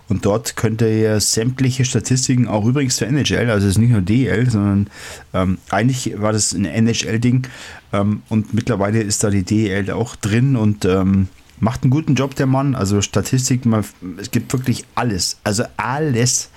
Und 0.08 0.24
dort 0.24 0.56
könnt 0.56 0.82
ihr 0.82 1.20
sämtliche 1.20 1.84
Statistiken, 1.84 2.46
auch 2.46 2.64
übrigens 2.64 2.98
für 2.98 3.06
NHL, 3.06 3.50
also 3.50 3.66
es 3.66 3.72
ist 3.72 3.78
nicht 3.78 3.90
nur 3.90 4.02
DL, 4.02 4.48
sondern 4.48 4.88
ähm, 5.32 5.58
eigentlich 5.70 6.20
war 6.20 6.32
das 6.32 6.52
ein 6.52 6.64
NHL-Ding. 6.64 7.46
Ähm, 7.92 8.22
und 8.28 8.54
mittlerweile 8.54 9.02
ist 9.02 9.24
da 9.24 9.30
die 9.30 9.42
DL 9.42 9.90
auch 9.90 10.16
drin 10.16 10.56
und 10.56 10.84
ähm, 10.84 11.28
macht 11.58 11.82
einen 11.82 11.90
guten 11.90 12.14
Job, 12.14 12.34
der 12.36 12.46
Mann. 12.46 12.74
Also 12.74 13.00
Statistik, 13.00 13.66
man, 13.66 13.84
es 14.18 14.30
gibt 14.30 14.52
wirklich 14.52 14.84
alles. 14.94 15.38
Also 15.44 15.64
alles. 15.76 16.50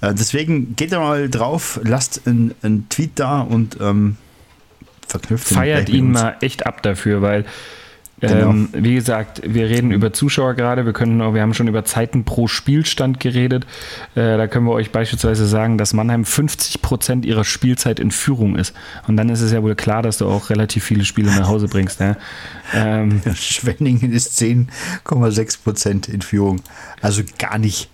Äh, 0.00 0.14
deswegen 0.14 0.76
geht 0.76 0.92
da 0.92 1.00
mal 1.00 1.28
drauf, 1.28 1.80
lasst 1.82 2.22
einen, 2.26 2.86
Tweet 2.88 3.12
da 3.16 3.40
und 3.40 3.78
ähm, 3.80 4.16
verknüpft 5.06 5.50
ihn 5.50 5.56
feiert 5.56 5.88
ihn 5.88 6.12
mal 6.12 6.36
echt 6.40 6.66
ab 6.66 6.82
dafür, 6.82 7.22
weil 7.22 7.44
Genau. 8.20 8.50
ähm, 8.50 8.68
wie 8.72 8.94
gesagt, 8.94 9.40
wir 9.44 9.68
reden 9.70 9.92
über 9.92 10.12
Zuschauer 10.12 10.54
gerade, 10.54 10.84
wir 10.84 10.92
können 10.92 11.20
wir 11.34 11.40
haben 11.40 11.54
schon 11.54 11.68
über 11.68 11.84
Zeiten 11.84 12.24
pro 12.24 12.48
Spielstand 12.48 13.18
geredet. 13.18 13.64
Äh, 14.14 14.36
da 14.36 14.46
können 14.46 14.66
wir 14.66 14.72
euch 14.72 14.92
beispielsweise 14.92 15.46
sagen, 15.46 15.78
dass 15.78 15.94
Mannheim 15.94 16.24
50 16.24 16.82
Prozent 16.82 17.24
ihrer 17.24 17.44
Spielzeit 17.44 17.98
in 17.98 18.10
Führung 18.10 18.56
ist. 18.56 18.74
Und 19.06 19.16
dann 19.16 19.28
ist 19.30 19.40
es 19.40 19.52
ja 19.52 19.62
wohl 19.62 19.74
klar, 19.74 20.02
dass 20.02 20.18
du 20.18 20.26
auch 20.28 20.50
relativ 20.50 20.84
viele 20.84 21.04
Spiele 21.04 21.30
nach 21.30 21.48
Hause 21.48 21.68
bringst. 21.68 22.00
Ne? 22.00 22.16
Ähm, 22.74 23.22
Schwenningen 23.34 24.12
ist 24.12 24.38
10,6 24.40 25.62
Prozent 25.62 26.08
in 26.08 26.20
Führung. 26.20 26.60
Also 27.00 27.22
gar 27.38 27.58
nicht. 27.58 27.88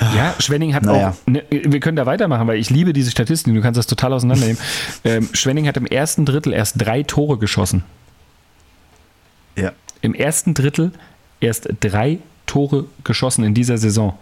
Ja, 0.00 0.34
Schwenning 0.38 0.74
hat 0.74 0.84
Naja. 0.84 1.10
auch, 1.10 1.30
ne, 1.30 1.42
wir 1.50 1.78
können 1.80 1.96
da 1.96 2.06
weitermachen, 2.06 2.46
weil 2.48 2.58
ich 2.58 2.70
liebe 2.70 2.94
diese 2.94 3.10
Statistiken, 3.10 3.54
du 3.54 3.60
kannst 3.60 3.76
das 3.76 3.86
total 3.86 4.14
auseinandernehmen. 4.14 4.58
ähm, 5.04 5.28
Schwenning 5.34 5.66
hat 5.68 5.76
im 5.76 5.84
ersten 5.84 6.24
Drittel 6.24 6.54
erst 6.54 6.76
drei 6.78 7.02
Tore 7.02 7.36
geschossen. 7.36 7.84
Ja. 9.60 9.72
Im 10.02 10.14
ersten 10.14 10.54
Drittel 10.54 10.92
erst 11.40 11.68
drei 11.80 12.18
Tore 12.46 12.86
geschossen 13.04 13.44
in 13.44 13.54
dieser 13.54 13.78
Saison. 13.78 14.18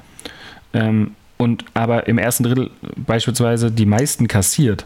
Ähm, 0.72 1.14
und 1.36 1.64
aber 1.74 2.08
im 2.08 2.18
ersten 2.18 2.42
Drittel 2.42 2.70
beispielsweise 2.96 3.70
die 3.70 3.86
meisten 3.86 4.28
kassiert, 4.28 4.84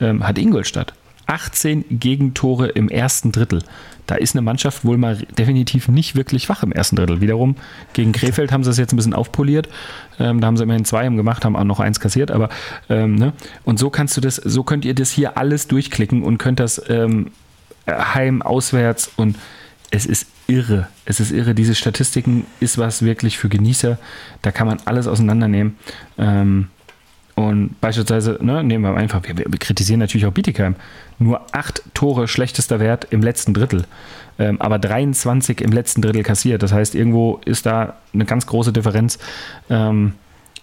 ähm, 0.00 0.26
hat 0.26 0.38
Ingolstadt. 0.38 0.94
18 1.26 1.84
Gegentore 1.90 2.68
im 2.68 2.88
ersten 2.88 3.32
Drittel. 3.32 3.62
Da 4.06 4.14
ist 4.14 4.34
eine 4.34 4.40
Mannschaft 4.40 4.86
wohl 4.86 4.96
mal 4.96 5.16
definitiv 5.36 5.86
nicht 5.88 6.16
wirklich 6.16 6.48
wach 6.48 6.62
im 6.62 6.72
ersten 6.72 6.96
Drittel. 6.96 7.20
Wiederum 7.20 7.56
gegen 7.92 8.12
Krefeld 8.12 8.50
haben 8.50 8.64
sie 8.64 8.70
es 8.70 8.78
jetzt 8.78 8.94
ein 8.94 8.96
bisschen 8.96 9.12
aufpoliert. 9.12 9.68
Ähm, 10.18 10.40
da 10.40 10.46
haben 10.46 10.56
sie 10.56 10.62
immerhin 10.62 10.86
zwei 10.86 11.06
gemacht, 11.06 11.44
haben 11.44 11.56
auch 11.56 11.64
noch 11.64 11.80
eins 11.80 12.00
kassiert. 12.00 12.30
Aber 12.30 12.48
ähm, 12.88 13.16
ne? 13.16 13.34
und 13.64 13.78
so 13.78 13.90
kannst 13.90 14.16
du 14.16 14.22
das, 14.22 14.36
so 14.36 14.62
könnt 14.62 14.86
ihr 14.86 14.94
das 14.94 15.10
hier 15.10 15.36
alles 15.36 15.68
durchklicken 15.68 16.22
und 16.22 16.38
könnt 16.38 16.60
das 16.60 16.82
ähm, 16.88 17.32
heim, 17.86 18.40
auswärts 18.40 19.10
und 19.16 19.36
es 19.90 20.06
ist 20.06 20.26
irre. 20.46 20.88
Es 21.04 21.20
ist 21.20 21.30
irre. 21.30 21.54
Diese 21.54 21.74
Statistiken 21.74 22.46
ist 22.60 22.78
was 22.78 23.02
wirklich 23.02 23.38
für 23.38 23.48
Genießer. 23.48 23.98
Da 24.42 24.50
kann 24.50 24.66
man 24.66 24.78
alles 24.84 25.06
auseinandernehmen. 25.06 25.76
Ähm, 26.18 26.68
und 27.34 27.80
beispielsweise, 27.80 28.38
ne, 28.40 28.64
nehmen 28.64 28.84
wir 28.84 28.98
einfach, 28.98 29.22
wir, 29.22 29.36
wir 29.36 29.58
kritisieren 29.58 30.00
natürlich 30.00 30.26
auch 30.26 30.32
Bietigheim. 30.32 30.74
Nur 31.18 31.40
acht 31.52 31.82
Tore 31.94 32.26
schlechtester 32.26 32.80
Wert 32.80 33.06
im 33.10 33.22
letzten 33.22 33.54
Drittel. 33.54 33.84
Ähm, 34.38 34.60
aber 34.60 34.78
23 34.78 35.60
im 35.60 35.72
letzten 35.72 36.02
Drittel 36.02 36.22
kassiert. 36.22 36.62
Das 36.62 36.72
heißt, 36.72 36.94
irgendwo 36.94 37.40
ist 37.44 37.64
da 37.66 37.94
eine 38.12 38.24
ganz 38.24 38.46
große 38.46 38.72
Differenz 38.72 39.18
ähm, 39.70 40.14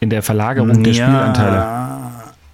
in 0.01 0.09
der 0.09 0.21
Verlagerung 0.21 0.83
der 0.83 0.93
Spielanteile. 0.93 1.65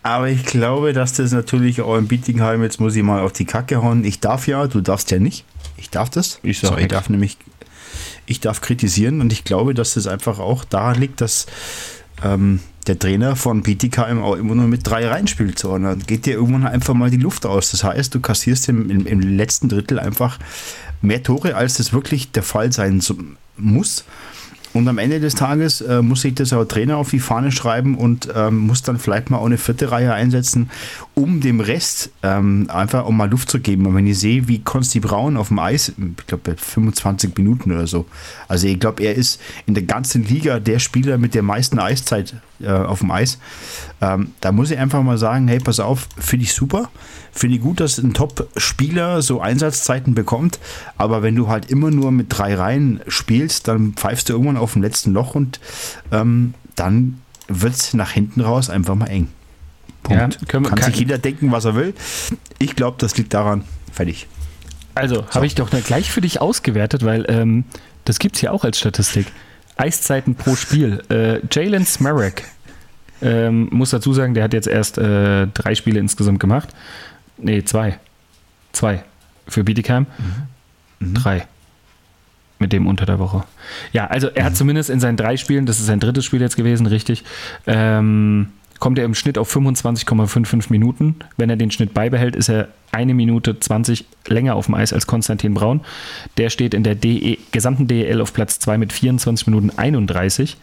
Aber 0.04 0.30
ich 0.30 0.46
glaube, 0.46 0.94
dass 0.94 1.14
das 1.14 1.32
natürlich 1.32 1.82
auch 1.82 1.98
in 1.98 2.08
Bietigheim, 2.08 2.64
jetzt 2.64 2.80
muss 2.80 2.96
ich 2.96 3.04
mal 3.04 3.22
auf 3.22 3.34
die 3.34 3.46
Kacke 3.46 3.84
hauen. 3.84 4.04
Ich 4.04 4.20
darf 4.20 4.48
ja, 4.48 4.68
du 4.68 4.82
darfst 4.82 5.12
ja 5.12 5.20
nicht. 5.20 5.46
Ich 5.82 5.90
darf 5.90 6.10
das. 6.10 6.40
Ich 6.44 6.60
sag 6.60 6.70
so, 6.70 6.78
ich 6.78 6.88
darf 6.88 7.10
nämlich, 7.10 7.38
ich 8.28 8.40
darf 8.40 8.62
kritisieren 8.62 9.20
und 9.20 9.34
ich 9.34 9.44
glaube, 9.44 9.74
dass 9.74 9.96
das 9.96 10.06
einfach 10.06 10.38
auch 10.38 10.64
daran 10.64 11.00
liegt, 11.00 11.22
dass 11.22 11.48
ähm, 12.24 12.60
der 12.86 13.00
Trainer 13.00 13.36
von 13.36 13.64
Bietigheim 13.64 14.22
auch 14.22 14.36
immer 14.36 14.54
nur 14.54 14.68
mit 14.68 14.88
drei 14.88 15.08
reinspielt. 15.08 15.58
So, 15.58 15.72
und 15.72 15.84
dann 15.84 16.00
geht 16.00 16.28
dir 16.28 16.34
irgendwann 16.34 16.68
einfach 16.68 16.94
mal 16.94 17.10
die 17.10 17.18
Luft 17.18 17.48
aus. 17.48 17.72
Das 17.72 17.84
heißt, 17.84 18.14
du 18.14 18.20
kassierst 18.20 18.70
im, 18.70 18.90
im, 18.92 19.08
im 19.08 19.22
letzten 19.22 19.70
Drittel 19.70 20.00
einfach 20.00 20.38
mehr 21.02 21.24
Tore, 21.24 21.56
als 21.56 21.76
das 21.76 21.94
wirklich 21.94 22.32
der 22.32 22.44
Fall 22.44 22.72
sein 22.72 23.02
muss. 23.58 24.06
Und 24.74 24.88
am 24.88 24.98
Ende 24.98 25.20
des 25.20 25.36
Tages 25.36 25.82
äh, 25.82 26.02
muss 26.02 26.22
sich 26.22 26.34
das 26.34 26.54
auch 26.54 26.64
Trainer 26.64 26.98
auf 26.98 27.10
die 27.10 27.20
Fahne 27.20 27.52
schreiben 27.52 27.98
und 27.98 28.30
ähm, 28.34 28.58
muss 28.58 28.82
dann 28.84 28.98
vielleicht 28.98 29.30
mal 29.30 29.38
auch 29.38 29.46
eine 29.46 29.58
vierte 29.58 29.92
Reihe 29.92 30.14
einsetzen, 30.14 30.70
um 31.14 31.42
dem 31.42 31.60
Rest 31.60 32.12
ähm, 32.24 32.68
einfach 32.70 33.04
auch 33.04 33.12
mal 33.12 33.30
Luft 33.30 33.50
zu 33.50 33.60
geben. 33.60 33.86
Und 33.86 33.96
wenn 33.96 34.08
ich 34.08 34.20
sehe, 34.20 34.48
wie 34.48 34.60
Konsti 34.60 35.02
Braun 35.02 35.36
auf 35.36 35.50
dem 35.50 35.60
Eis, 35.60 35.90
ich 35.90 36.28
glaube 36.28 36.52
bei 36.52 36.56
25 36.56 37.36
Minuten 37.38 37.72
oder 37.72 37.86
so, 37.86 38.06
also 38.48 38.68
ich 38.68 38.80
glaube, 38.80 39.04
er 39.04 39.16
ist 39.16 39.42
in 39.66 39.74
der 39.74 39.84
ganzen 39.84 40.24
Liga 40.24 40.60
der 40.60 40.80
Spieler 40.80 41.18
mit 41.18 41.36
der 41.36 41.44
meisten 41.44 41.78
Eiszeit 41.78 42.36
äh, 42.62 42.70
auf 42.70 43.00
dem 43.00 43.12
Eis. 43.12 43.40
Ähm, 44.02 44.32
da 44.40 44.52
muss 44.52 44.72
ich 44.72 44.78
einfach 44.78 45.04
mal 45.04 45.18
sagen, 45.18 45.48
hey, 45.48 45.60
pass 45.60 45.80
auf, 45.80 46.08
finde 46.18 46.46
ich 46.46 46.54
super. 46.54 46.90
Finde 47.34 47.56
ich 47.56 47.62
gut, 47.62 47.80
dass 47.80 47.98
ein 47.98 48.14
Top-Spieler 48.14 49.22
so 49.22 49.40
Einsatzzeiten 49.40 50.14
bekommt. 50.16 50.60
Aber 50.98 51.24
wenn 51.24 51.36
du 51.36 51.48
halt 51.48 51.72
immer 51.72 51.90
nur 51.90 52.12
mit 52.12 52.28
drei 52.30 52.56
Reihen 52.56 53.00
spielst, 53.08 53.68
dann 53.68 53.94
pfeifst 53.94 54.30
du 54.30 54.34
irgendwann 54.34 54.58
auf 54.62 54.74
dem 54.74 54.82
letzten 54.82 55.12
Loch 55.14 55.36
und 55.36 55.60
ähm, 56.12 56.54
dann 56.76 57.20
wird 57.48 57.74
es 57.74 57.94
nach 57.94 58.12
hinten 58.12 58.42
raus 58.42 58.70
einfach 58.70 58.96
mal 58.96 59.08
eng. 59.08 59.28
Punkt. 60.04 60.40
Ja, 60.42 60.48
kann, 60.48 60.64
kann- 60.64 60.82
sich 60.84 60.96
jeder 60.98 61.18
denken, 61.18 61.52
was 61.52 61.66
er 61.66 61.76
will. 61.76 61.94
Ich 62.60 62.76
glaube, 62.76 62.98
das 63.00 63.18
liegt 63.18 63.34
daran. 63.34 63.64
Fertig. 63.92 64.28
Also, 64.96 65.26
habe 65.30 65.46
ich 65.46 65.56
doch 65.56 65.70
gleich 65.70 66.12
für 66.12 66.22
dich 66.22 66.42
ausgewertet, 66.42 67.06
weil 67.06 67.26
ähm, 67.30 67.66
das 68.06 68.20
gibt 68.20 68.36
es 68.36 68.42
ja 68.42 68.52
auch 68.52 68.64
als 68.64 68.80
Statistik. 68.80 69.28
Eiszeiten 69.78 70.36
pro 70.36 70.56
Spiel. 70.56 71.02
Äh, 71.10 71.40
Jalen 71.52 71.86
Smarek, 71.86 72.44
ähm, 73.22 73.70
muss 73.72 73.92
dazu 73.92 74.14
sagen, 74.14 74.34
der 74.34 74.44
hat 74.44 74.54
jetzt 74.54 74.68
erst 74.68 74.98
äh, 74.98 75.48
drei 75.48 75.76
Spiele 75.76 76.00
insgesamt 76.00 76.40
gemacht. 76.40 76.70
Nee, 77.38 77.64
zwei. 77.64 78.00
Zwei. 78.74 79.04
Für 79.48 79.64
Bietigheim. 79.64 80.06
Drei. 81.00 81.48
Mit 82.62 82.74
dem 82.74 82.86
unter 82.86 83.08
der 83.08 83.18
Woche. 83.18 83.44
Ja, 83.92 84.06
also 84.06 84.28
er 84.28 84.46
hat 84.46 84.56
zumindest 84.56 84.92
in 84.92 85.00
seinen 85.00 85.18
drei 85.18 85.36
Spielen, 85.36 85.66
das 85.66 85.80
ist 85.80 85.88
sein 85.88 86.00
drittes 86.00 86.26
Spiel 86.26 86.42
jetzt 86.42 86.58
gewesen, 86.58 86.86
richtig, 86.86 87.24
ähm, 87.66 88.50
kommt 88.82 88.98
er 88.98 89.06
im 89.06 89.14
Schnitt 89.14 89.38
auf 89.38 89.56
25,55 89.56 90.66
Minuten. 90.70 91.16
Wenn 91.38 91.52
er 91.52 91.56
den 91.56 91.70
Schnitt 91.70 91.94
beibehält, 91.94 92.36
ist 92.36 92.50
er 92.50 92.70
eine 92.92 93.14
Minute 93.14 93.58
20 93.58 94.06
länger 94.28 94.56
auf 94.56 94.66
dem 94.66 94.74
Eis 94.74 94.92
als 94.92 95.06
Konstantin 95.06 95.54
Braun. 95.54 95.82
Der 96.38 96.50
steht 96.50 96.74
in 96.74 96.84
der 96.84 96.96
DE, 96.96 97.38
gesamten 97.52 97.88
DEL 97.88 98.20
auf 98.20 98.34
Platz 98.34 98.58
2 98.58 98.80
mit 98.80 98.92
24 98.92 99.46
Minuten 99.46 99.70
31. 99.78 100.58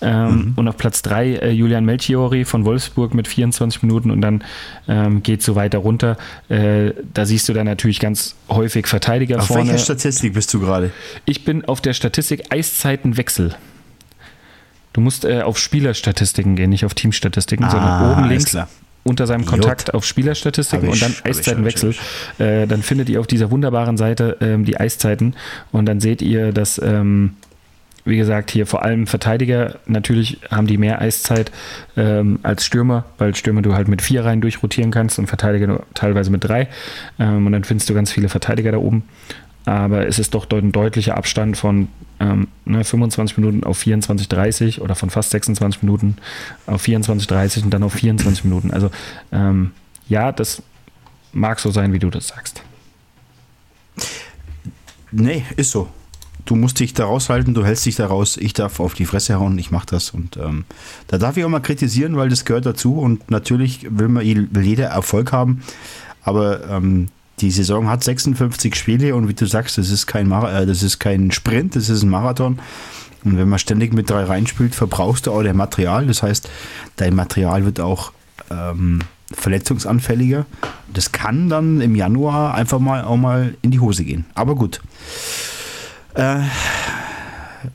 Ähm, 0.00 0.54
Und 0.56 0.66
auf 0.66 0.78
Platz 0.78 1.02
3 1.02 1.26
äh, 1.34 1.50
Julian 1.50 1.84
Melchiori 1.84 2.46
von 2.46 2.64
Wolfsburg 2.64 3.12
mit 3.12 3.28
24 3.28 3.82
Minuten 3.82 4.10
und 4.10 4.22
dann 4.22 4.42
ähm, 4.88 5.22
geht 5.22 5.42
so 5.42 5.54
weiter 5.54 5.78
runter. 5.78 6.16
Äh, 6.48 6.92
da 7.12 7.26
siehst 7.26 7.50
du 7.50 7.52
dann 7.52 7.66
natürlich 7.66 8.00
ganz 8.00 8.34
häufig 8.48 8.86
Verteidiger 8.86 9.40
Auf 9.40 9.48
vorne. 9.48 9.72
welcher 9.72 9.84
Statistik 9.84 10.32
bist 10.32 10.54
du 10.54 10.60
gerade? 10.60 10.90
Ich 11.26 11.44
bin 11.44 11.66
auf 11.66 11.82
der 11.82 11.92
Statistik 11.92 12.50
Eiszeitenwechsel. 12.50 13.54
Du 14.98 15.04
musst 15.04 15.24
äh, 15.24 15.42
auf 15.42 15.58
Spielerstatistiken 15.58 16.56
gehen, 16.56 16.70
nicht 16.70 16.84
auf 16.84 16.92
Teamstatistiken, 16.92 17.66
Ah, 17.66 17.70
sondern 17.70 18.10
oben 18.10 18.28
links 18.28 18.56
unter 19.04 19.28
seinem. 19.28 19.46
Kontakt 19.46 19.94
auf 19.94 20.04
Spielerstatistiken 20.04 20.88
ich, 20.88 20.94
und 20.94 21.02
dann 21.02 21.14
Eiszeitenwechsel. 21.22 21.94
Äh, 22.38 22.66
dann 22.66 22.82
findet 22.82 23.08
ihr 23.08 23.20
auf 23.20 23.28
dieser 23.28 23.52
wunderbaren 23.52 23.96
Seite 23.96 24.38
ähm, 24.40 24.64
die 24.64 24.76
Eiszeiten 24.76 25.36
und 25.70 25.86
dann 25.86 26.00
seht 26.00 26.20
ihr, 26.20 26.50
dass 26.50 26.80
ähm, 26.82 27.36
wie 28.04 28.16
gesagt, 28.16 28.50
hier 28.50 28.66
vor 28.66 28.82
allem 28.82 29.06
Verteidiger, 29.06 29.76
natürlich 29.86 30.38
haben 30.50 30.66
die 30.66 30.78
mehr 30.78 31.00
Eiszeit 31.00 31.52
ähm, 31.96 32.40
als 32.42 32.64
Stürmer, 32.64 33.04
weil 33.18 33.36
Stürmer 33.36 33.62
du 33.62 33.74
halt 33.74 33.86
mit 33.86 34.02
vier 34.02 34.24
Reihen 34.24 34.40
durchrotieren 34.40 34.90
kannst 34.90 35.20
und 35.20 35.28
Verteidiger 35.28 35.68
nur 35.68 35.86
teilweise 35.94 36.32
mit 36.32 36.42
drei. 36.42 36.66
Ähm, 37.20 37.46
und 37.46 37.52
dann 37.52 37.62
findest 37.62 37.88
du 37.88 37.94
ganz 37.94 38.10
viele 38.10 38.28
Verteidiger 38.28 38.72
da 38.72 38.78
oben. 38.78 39.04
Aber 39.68 40.06
es 40.06 40.18
ist 40.18 40.32
doch 40.32 40.50
ein 40.50 40.72
deutlicher 40.72 41.18
Abstand 41.18 41.58
von 41.58 41.88
ähm, 42.20 42.48
ne, 42.64 42.84
25 42.84 43.36
Minuten 43.36 43.64
auf 43.64 43.76
24, 43.76 44.26
30 44.26 44.80
oder 44.80 44.94
von 44.94 45.10
fast 45.10 45.28
26 45.28 45.82
Minuten 45.82 46.16
auf 46.66 46.80
24, 46.80 47.26
30 47.26 47.64
und 47.64 47.70
dann 47.70 47.82
auf 47.82 47.92
24 47.92 48.44
Minuten. 48.44 48.70
Also 48.70 48.90
ähm, 49.30 49.72
ja, 50.08 50.32
das 50.32 50.62
mag 51.34 51.60
so 51.60 51.70
sein, 51.70 51.92
wie 51.92 51.98
du 51.98 52.08
das 52.08 52.28
sagst. 52.28 52.62
Nee, 55.12 55.44
ist 55.56 55.70
so. 55.70 55.88
Du 56.46 56.56
musst 56.56 56.80
dich 56.80 56.94
da 56.94 57.04
raushalten, 57.04 57.52
du 57.52 57.62
hältst 57.62 57.84
dich 57.84 57.96
da 57.96 58.06
raus, 58.06 58.38
ich 58.38 58.54
darf 58.54 58.80
auf 58.80 58.94
die 58.94 59.04
Fresse 59.04 59.38
hauen, 59.38 59.58
ich 59.58 59.70
mach 59.70 59.84
das. 59.84 60.12
Und 60.12 60.38
ähm, 60.38 60.64
da 61.08 61.18
darf 61.18 61.36
ich 61.36 61.44
auch 61.44 61.50
mal 61.50 61.60
kritisieren, 61.60 62.16
weil 62.16 62.30
das 62.30 62.46
gehört 62.46 62.64
dazu. 62.64 62.98
Und 62.98 63.30
natürlich 63.30 63.86
will 63.90 64.08
man 64.08 64.24
will 64.24 64.64
jeder 64.64 64.86
Erfolg 64.86 65.30
haben. 65.30 65.62
Aber 66.22 66.66
ähm, 66.70 67.08
die 67.40 67.50
Saison 67.50 67.88
hat 67.88 68.04
56 68.04 68.74
Spiele 68.74 69.14
und 69.14 69.28
wie 69.28 69.34
du 69.34 69.46
sagst, 69.46 69.78
das 69.78 69.90
ist 69.90 70.06
kein, 70.06 70.28
Mar 70.28 70.52
äh, 70.52 70.66
das 70.66 70.82
ist 70.82 70.98
kein 70.98 71.30
Sprint, 71.30 71.76
das 71.76 71.88
ist 71.88 72.02
ein 72.02 72.08
Marathon. 72.10 72.58
Und 73.24 73.36
wenn 73.36 73.48
man 73.48 73.58
ständig 73.58 73.92
mit 73.92 74.08
drei 74.10 74.24
reinspielt, 74.24 74.74
verbrauchst 74.74 75.26
du 75.26 75.32
auch 75.32 75.42
dein 75.42 75.56
Material. 75.56 76.06
Das 76.06 76.22
heißt, 76.22 76.48
dein 76.96 77.14
Material 77.14 77.64
wird 77.64 77.80
auch 77.80 78.12
ähm, 78.50 79.00
verletzungsanfälliger. 79.32 80.46
Das 80.92 81.12
kann 81.12 81.48
dann 81.48 81.80
im 81.80 81.94
Januar 81.96 82.54
einfach 82.54 82.78
mal 82.78 83.02
auch 83.04 83.16
mal 83.16 83.54
in 83.62 83.70
die 83.70 83.80
Hose 83.80 84.04
gehen. 84.04 84.24
Aber 84.34 84.54
gut. 84.54 84.80
Äh, 86.14 86.38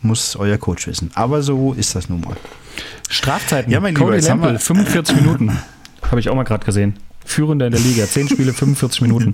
muss 0.02 0.36
euer 0.36 0.58
Coach 0.58 0.88
wissen. 0.88 1.12
Aber 1.14 1.42
so 1.44 1.74
ist 1.74 1.96
das 1.96 2.10
nun 2.10 2.22
mal. 2.22 2.38
Strafzeiten. 3.10 3.72
Ja, 3.72 3.80
mein 3.80 3.96
Lieber, 3.96 4.12
Cody 4.12 4.26
Lample, 4.26 4.54
wir- 4.54 4.60
45 4.60 5.16
Minuten. 5.18 5.52
Habe 6.10 6.20
ich 6.20 6.30
auch 6.30 6.36
mal 6.36 6.44
gerade 6.44 6.66
gesehen. 6.66 6.96
Führender 7.26 7.66
in 7.68 7.72
der 7.74 7.82
Liga. 7.82 8.06
10 8.06 8.30
Spiele, 8.30 8.54
45 8.54 9.02
Minuten. 9.02 9.32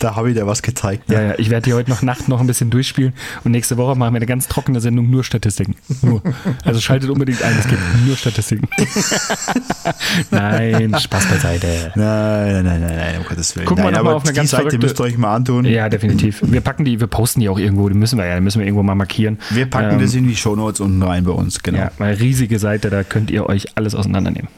Da 0.00 0.16
habe 0.16 0.28
ich 0.28 0.34
dir 0.36 0.44
was 0.44 0.60
gezeigt. 0.62 1.08
Ja, 1.08 1.22
ja, 1.22 1.34
ich 1.38 1.50
werde 1.50 1.66
hier 1.66 1.76
heute 1.76 1.88
noch 1.88 2.02
Nacht 2.02 2.28
noch 2.28 2.40
ein 2.40 2.48
bisschen 2.48 2.68
durchspielen 2.68 3.12
und 3.44 3.52
nächste 3.52 3.76
Woche 3.76 3.96
machen 3.96 4.12
wir 4.12 4.16
eine 4.16 4.26
ganz 4.26 4.48
trockene 4.48 4.80
Sendung, 4.80 5.08
nur 5.08 5.22
Statistiken. 5.22 5.76
Nur. 6.02 6.20
Also 6.64 6.80
schaltet 6.80 7.10
unbedingt 7.10 7.40
ein, 7.44 7.56
es 7.56 7.68
gibt 7.68 7.80
nur 8.04 8.16
Statistiken. 8.16 8.66
Nein, 10.30 10.94
Spaß 10.98 11.26
beiseite. 11.26 11.92
Nein, 11.94 12.64
nein, 12.64 12.80
nein, 12.80 12.96
nein, 12.96 13.18
um 13.18 13.24
Gottes 13.24 13.54
Willen. 13.56 13.68
Wir 13.68 13.76
nein, 13.76 13.92
mal 13.92 13.96
aber 14.00 14.14
auf 14.16 14.22
eine 14.24 14.32
die 14.32 14.36
ganz 14.36 14.50
Seite 14.50 14.62
verrückte- 14.64 14.78
müsst 14.86 15.00
ihr 15.00 15.04
euch 15.04 15.16
mal 15.18 15.34
antun. 15.34 15.64
Ja, 15.64 15.88
definitiv. 15.88 16.40
Wir 16.42 16.60
packen 16.60 16.84
die, 16.84 17.00
wir 17.00 17.06
posten 17.06 17.40
die 17.40 17.48
auch 17.48 17.58
irgendwo, 17.58 17.88
die 17.88 17.94
müssen 17.96 18.18
wir 18.18 18.26
ja, 18.26 18.34
die 18.34 18.40
müssen 18.40 18.58
wir 18.58 18.66
irgendwo 18.66 18.82
mal 18.82 18.94
markieren. 18.94 19.38
Wir 19.50 19.66
packen 19.66 19.94
Ähm, 19.94 20.00
das 20.00 20.14
in 20.14 20.26
die 20.26 20.36
Shownotes 20.36 20.80
unten 20.80 21.02
rein 21.02 21.24
bei 21.24 21.32
uns, 21.32 21.62
genau. 21.62 21.78
Ja, 21.78 21.90
eine 21.98 22.18
riesige 22.18 22.58
Seite, 22.58 22.90
da 22.90 23.04
könnt 23.04 23.30
ihr 23.30 23.46
euch 23.48 23.76
alles 23.76 23.94
auseinandernehmen. 23.94 24.48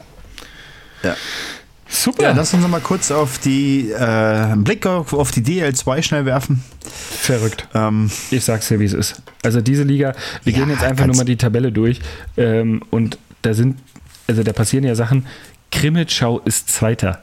Ja. 1.03 1.15
Super. 1.89 2.23
Ja, 2.23 2.31
lass 2.31 2.53
uns 2.53 2.61
noch 2.63 2.69
mal 2.69 2.81
kurz 2.81 3.11
auf 3.11 3.37
die 3.39 3.91
äh, 3.91 3.95
einen 3.97 4.63
Blick 4.63 4.85
auf, 4.85 5.13
auf 5.13 5.31
die 5.31 5.41
DL2 5.41 6.01
schnell 6.03 6.25
werfen. 6.25 6.63
Verrückt. 6.83 7.67
Ähm, 7.73 8.09
Ich 8.31 8.43
sag's 8.43 8.67
dir, 8.67 8.79
wie 8.79 8.85
es 8.85 8.93
ist. 8.93 9.21
Also 9.43 9.61
diese 9.61 9.83
Liga, 9.83 10.13
wir 10.43 10.53
Ja, 10.53 10.59
gehen 10.59 10.69
jetzt 10.69 10.83
einfach 10.83 11.05
nur 11.05 11.15
mal 11.15 11.23
die 11.25 11.37
Tabelle 11.37 11.71
durch 11.71 11.99
ähm, 12.35 12.81
und 12.91 13.17
da 13.41 13.53
sind, 13.53 13.77
also 14.27 14.43
da 14.43 14.51
passieren 14.53 14.83
ja 14.83 14.95
Sachen. 14.95 15.25
Krimitschau 15.71 16.39
ist 16.39 16.69
Zweiter. 16.69 17.21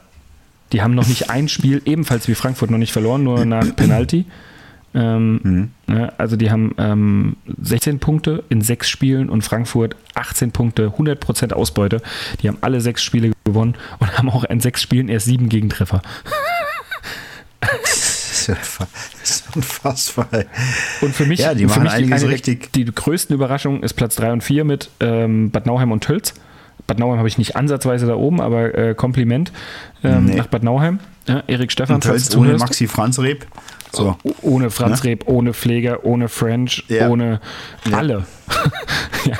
Die 0.71 0.81
haben 0.81 0.95
noch 0.95 1.07
nicht 1.07 1.29
ein 1.29 1.47
Spiel, 1.47 1.81
ebenfalls 1.85 2.27
wie 2.27 2.35
Frankfurt, 2.35 2.71
noch 2.71 2.77
nicht 2.79 2.91
verloren, 2.91 3.23
nur 3.23 3.45
nach 3.45 3.75
Penalty. 3.75 4.25
Ähm, 4.95 5.71
ne, 5.87 6.13
also 6.17 6.37
die 6.37 6.49
haben 6.51 6.73
ähm, 6.77 7.35
16 7.61 7.99
Punkte 7.99 8.43
in 8.49 8.61
sechs 8.61 8.89
Spielen 8.89 9.29
und 9.29 9.41
Frankfurt 9.43 9.95
18 10.13 10.51
Punkte, 10.51 10.87
100% 10.97 11.51
Ausbeute. 11.51 12.01
Die 12.41 12.47
haben 12.47 12.57
alle 12.61 12.79
sechs 12.79 13.03
Spiele 13.03 13.31
gewonnen 13.43 13.75
und 13.99 14.17
haben 14.17 14.29
auch 14.29 14.45
in 14.45 14.61
sechs 14.61 14.81
Spielen 14.81 15.09
erst 15.09 15.25
sieben 15.25 15.49
Gegentreffer. 15.49 16.01
das 18.47 18.47
ist 19.23 19.55
unfassbar. 19.55 20.27
Und 21.01 21.13
für 21.15 21.25
mich, 21.25 21.39
Ja, 21.39 21.53
die 21.53 21.67
für 21.67 21.79
mich 21.79 21.91
einiges 21.91 22.23
eine 22.23 22.31
richtig. 22.31 22.71
Die 22.73 22.85
größten 22.85 23.35
Überraschungen 23.35 23.83
ist 23.83 23.93
Platz 23.93 24.15
3 24.15 24.33
und 24.33 24.43
4 24.43 24.63
mit 24.63 24.89
ähm, 24.99 25.51
Bad 25.51 25.65
Nauheim 25.65 25.91
und 25.91 26.03
Tölz. 26.03 26.33
Bad 26.87 26.99
Nauheim 26.99 27.17
habe 27.17 27.27
ich 27.27 27.37
nicht 27.37 27.55
ansatzweise 27.55 28.05
da 28.05 28.15
oben, 28.15 28.39
aber 28.41 28.75
äh, 28.77 28.93
Kompliment 28.93 29.51
ähm, 30.03 30.25
Nee. 30.25 30.35
nach 30.35 30.47
Bad 30.47 30.63
Nauheim. 30.63 30.99
Ja, 31.27 31.43
Erik 31.47 31.71
Stefan, 31.71 31.95
Und 31.95 32.03
Tölz 32.03 32.35
ohne. 32.35 32.55
Maxi 32.57 32.87
Franz 32.87 33.17
Reb. 33.17 33.47
So. 33.95 34.15
O- 34.23 34.35
Ohne 34.41 34.69
Franz 34.69 35.03
Reb, 35.03 35.23
ohne 35.27 35.53
Pfleger, 35.53 36.03
ohne 36.05 36.27
French, 36.29 36.83
Ja. 36.87 37.09
ohne 37.09 37.39
Ja. 37.89 37.97
alle. 37.97 38.25
ja. 39.25 39.35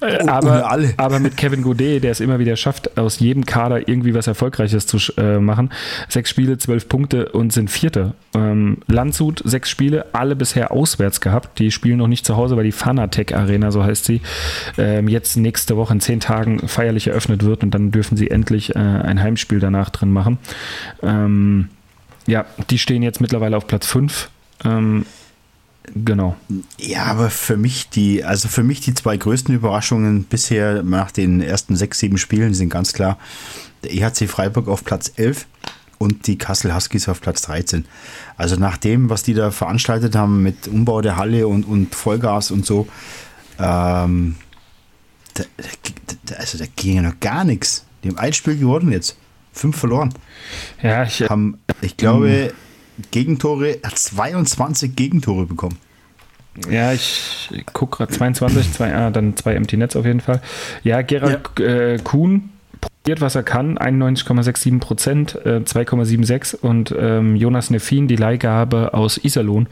Oh, 0.00 0.28
aber, 0.28 0.48
ohne 0.50 0.66
alle. 0.66 0.94
aber 0.96 1.18
mit 1.18 1.36
Kevin 1.36 1.62
Godet, 1.62 2.04
der 2.04 2.12
es 2.12 2.20
immer 2.20 2.38
wieder 2.38 2.54
schafft, 2.56 2.96
aus 2.98 3.18
jedem 3.18 3.44
Kader 3.46 3.88
irgendwie 3.88 4.14
was 4.14 4.26
Erfolgreiches 4.26 4.86
zu 4.86 4.98
äh, 5.16 5.38
machen. 5.38 5.70
Sechs 6.08 6.30
Spiele, 6.30 6.56
zwölf 6.58 6.88
Punkte 6.88 7.30
und 7.30 7.52
sind 7.52 7.70
Vierte. 7.70 8.14
Ähm, 8.34 8.78
Landshut, 8.86 9.42
sechs 9.44 9.70
Spiele, 9.70 10.06
alle 10.12 10.36
bisher 10.36 10.70
auswärts 10.70 11.20
gehabt. 11.20 11.58
Die 11.58 11.70
spielen 11.72 11.98
noch 11.98 12.06
nicht 12.08 12.24
zu 12.26 12.36
Hause, 12.36 12.56
weil 12.56 12.64
die 12.64 12.72
Fanatec 12.72 13.34
Arena, 13.34 13.70
so 13.72 13.82
heißt 13.82 14.04
sie, 14.04 14.20
ähm, 14.78 15.08
jetzt 15.08 15.36
nächste 15.36 15.76
Woche 15.76 15.94
in 15.94 16.00
zehn 16.00 16.20
Tagen 16.20 16.68
feierlich 16.68 17.08
eröffnet 17.08 17.44
wird 17.44 17.62
und 17.64 17.72
dann 17.72 17.90
dürfen 17.90 18.16
sie 18.16 18.30
endlich 18.30 18.74
äh, 18.76 18.78
ein 18.78 19.20
Heimspiel 19.22 19.58
danach 19.58 19.90
drin 19.90 20.12
machen. 20.12 20.38
Ähm, 21.02 21.68
ja, 22.26 22.46
die 22.70 22.78
stehen 22.78 23.02
jetzt 23.02 23.20
mittlerweile 23.20 23.56
auf 23.56 23.66
Platz 23.66 23.86
5. 23.86 24.30
Ähm, 24.64 25.06
genau. 25.94 26.36
Ja, 26.78 27.04
aber 27.04 27.30
für 27.30 27.56
mich 27.56 27.88
die, 27.90 28.24
also 28.24 28.48
für 28.48 28.62
mich 28.62 28.80
die 28.80 28.94
zwei 28.94 29.16
größten 29.16 29.54
Überraschungen 29.54 30.24
bisher 30.24 30.82
nach 30.82 31.10
den 31.10 31.40
ersten 31.40 31.76
sechs, 31.76 31.98
sieben 31.98 32.18
Spielen 32.18 32.54
sind 32.54 32.70
ganz 32.70 32.92
klar 32.92 33.18
der 33.84 33.92
EHC 33.92 34.28
Freiburg 34.28 34.68
auf 34.68 34.84
Platz 34.84 35.12
11 35.16 35.46
und 35.98 36.26
die 36.26 36.38
Kassel 36.38 36.74
Huskies 36.74 37.08
auf 37.08 37.20
Platz 37.20 37.42
13. 37.42 37.84
Also 38.36 38.56
nach 38.56 38.76
dem, 38.76 39.10
was 39.10 39.22
die 39.22 39.34
da 39.34 39.50
veranstaltet 39.50 40.16
haben 40.16 40.42
mit 40.42 40.66
Umbau 40.68 41.00
der 41.00 41.16
Halle 41.16 41.46
und, 41.46 41.64
und 41.64 41.94
Vollgas 41.94 42.50
und 42.50 42.66
so, 42.66 42.88
ähm, 43.58 44.36
da, 45.34 45.44
da, 46.26 46.34
also 46.36 46.58
da 46.58 46.64
ging 46.76 46.96
ja 46.96 47.02
noch 47.02 47.20
gar 47.20 47.44
nichts. 47.44 47.84
Die 48.02 48.08
haben 48.08 48.18
ein 48.18 48.32
Spiel 48.32 48.56
gewonnen 48.56 48.92
jetzt, 48.92 49.16
fünf 49.54 49.78
verloren. 49.78 50.12
Ja, 50.82 51.04
ich, 51.04 51.22
Haben, 51.22 51.58
ich 51.80 51.96
glaube, 51.96 52.52
Gegentore, 53.10 53.78
22 53.82 54.94
Gegentore 54.94 55.46
bekommen. 55.46 55.78
Ja, 56.70 56.92
ich 56.92 57.50
gucke 57.72 57.98
gerade 57.98 58.12
22, 58.12 58.72
zwei, 58.72 58.94
ah, 58.94 59.10
dann 59.10 59.36
zwei 59.36 59.54
Empty 59.54 59.76
Nets 59.76 59.96
auf 59.96 60.04
jeden 60.04 60.20
Fall. 60.20 60.40
Ja, 60.84 61.02
Gerald 61.02 61.58
Äh, 61.58 61.98
Kuhn 62.04 62.50
probiert, 62.80 63.20
was 63.20 63.34
er 63.34 63.42
kann, 63.42 63.76
91,67 63.76 64.78
Prozent, 64.78 65.34
äh, 65.44 65.60
2,76 65.64 66.54
und 66.60 66.94
ähm, 66.96 67.34
Jonas 67.34 67.70
Neffin, 67.70 68.06
die 68.06 68.16
Leihgabe 68.16 68.94
aus 68.94 69.18
Iserlohn, 69.22 69.66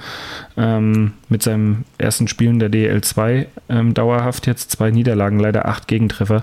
ähm, 0.56 1.12
mit 1.28 1.42
seinem 1.42 1.84
ersten 1.98 2.26
Spiel 2.26 2.50
in 2.50 2.58
der 2.58 2.70
DL2 2.70 3.46
ähm, 3.68 3.94
dauerhaft 3.94 4.46
jetzt 4.46 4.72
zwei 4.72 4.90
Niederlagen, 4.90 5.38
leider 5.38 5.66
acht 5.66 5.86
Gegentreffer. 5.86 6.42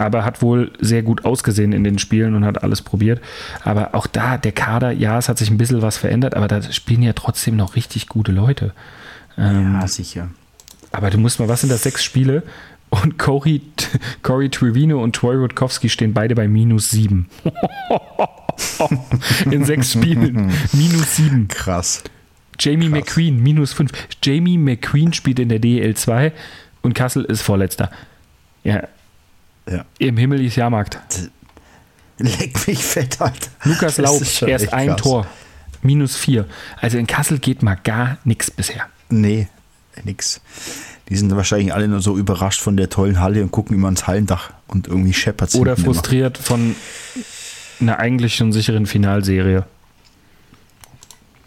Aber 0.00 0.24
hat 0.24 0.40
wohl 0.40 0.72
sehr 0.80 1.02
gut 1.02 1.26
ausgesehen 1.26 1.74
in 1.74 1.84
den 1.84 1.98
Spielen 1.98 2.34
und 2.34 2.46
hat 2.46 2.62
alles 2.62 2.80
probiert. 2.80 3.20
Aber 3.64 3.94
auch 3.94 4.06
da, 4.06 4.38
der 4.38 4.52
Kader, 4.52 4.92
ja, 4.92 5.18
es 5.18 5.28
hat 5.28 5.36
sich 5.36 5.50
ein 5.50 5.58
bisschen 5.58 5.82
was 5.82 5.98
verändert, 5.98 6.34
aber 6.34 6.48
da 6.48 6.62
spielen 6.62 7.02
ja 7.02 7.12
trotzdem 7.12 7.54
noch 7.56 7.76
richtig 7.76 8.08
gute 8.08 8.32
Leute. 8.32 8.72
Ähm, 9.36 9.74
Ja, 9.74 9.86
sicher. 9.86 10.28
aber 10.90 11.10
du 11.10 11.18
musst 11.18 11.38
mal, 11.38 11.48
was 11.48 11.60
sind 11.60 11.70
das, 11.70 11.82
sechs 11.82 12.02
Spiele? 12.02 12.42
Und 12.88 13.18
Corey, 13.18 13.60
Corey 14.22 14.48
Trevino 14.48 15.02
und 15.02 15.14
Troy 15.14 15.36
Rutkowski 15.36 15.90
stehen 15.90 16.14
beide 16.14 16.34
bei 16.34 16.48
minus 16.48 16.90
sieben. 16.90 17.28
In 19.50 19.64
sechs 19.64 19.92
Spielen. 19.92 20.50
Minus 20.72 21.16
sieben. 21.16 21.48
Krass. 21.48 22.02
Jamie 22.58 22.88
McQueen, 22.88 23.42
minus 23.42 23.72
fünf. 23.72 23.90
Jamie 24.22 24.58
McQueen 24.58 25.12
spielt 25.12 25.38
in 25.38 25.48
der 25.48 25.60
DL2 25.60 26.32
und 26.82 26.94
Kassel 26.94 27.24
ist 27.24 27.42
Vorletzter. 27.42 27.90
Ja, 28.64 28.82
Ja. 29.68 29.84
im 29.98 30.16
Himmel 30.16 30.44
ist 30.44 30.56
Jahrmarkt. 30.56 30.98
Leck 32.18 32.66
mich 32.66 32.82
fett, 32.84 33.20
Alter. 33.20 33.50
Lukas 33.64 33.98
Laub, 33.98 34.20
erst 34.46 34.72
ein 34.72 34.88
krass. 34.88 35.00
Tor. 35.00 35.26
Minus 35.82 36.16
vier. 36.16 36.46
Also 36.80 36.98
in 36.98 37.06
Kassel 37.06 37.38
geht 37.38 37.62
mal 37.62 37.76
gar 37.76 38.18
nichts 38.24 38.50
bisher. 38.50 38.86
Nee, 39.08 39.48
nix. 40.04 40.40
Die 41.08 41.16
sind 41.16 41.34
wahrscheinlich 41.34 41.72
alle 41.72 41.88
nur 41.88 42.00
so 42.00 42.16
überrascht 42.16 42.60
von 42.60 42.76
der 42.76 42.90
tollen 42.90 43.20
Halle 43.20 43.42
und 43.42 43.50
gucken 43.50 43.74
immer 43.74 43.86
ans 43.86 44.06
Hallendach 44.06 44.50
und 44.68 44.86
irgendwie 44.86 45.12
scheppert 45.12 45.54
Oder 45.54 45.76
frustriert 45.76 46.38
von 46.38 46.76
einer 47.80 47.98
eigentlich 47.98 48.36
schon 48.36 48.52
sicheren 48.52 48.86
Finalserie. 48.86 49.64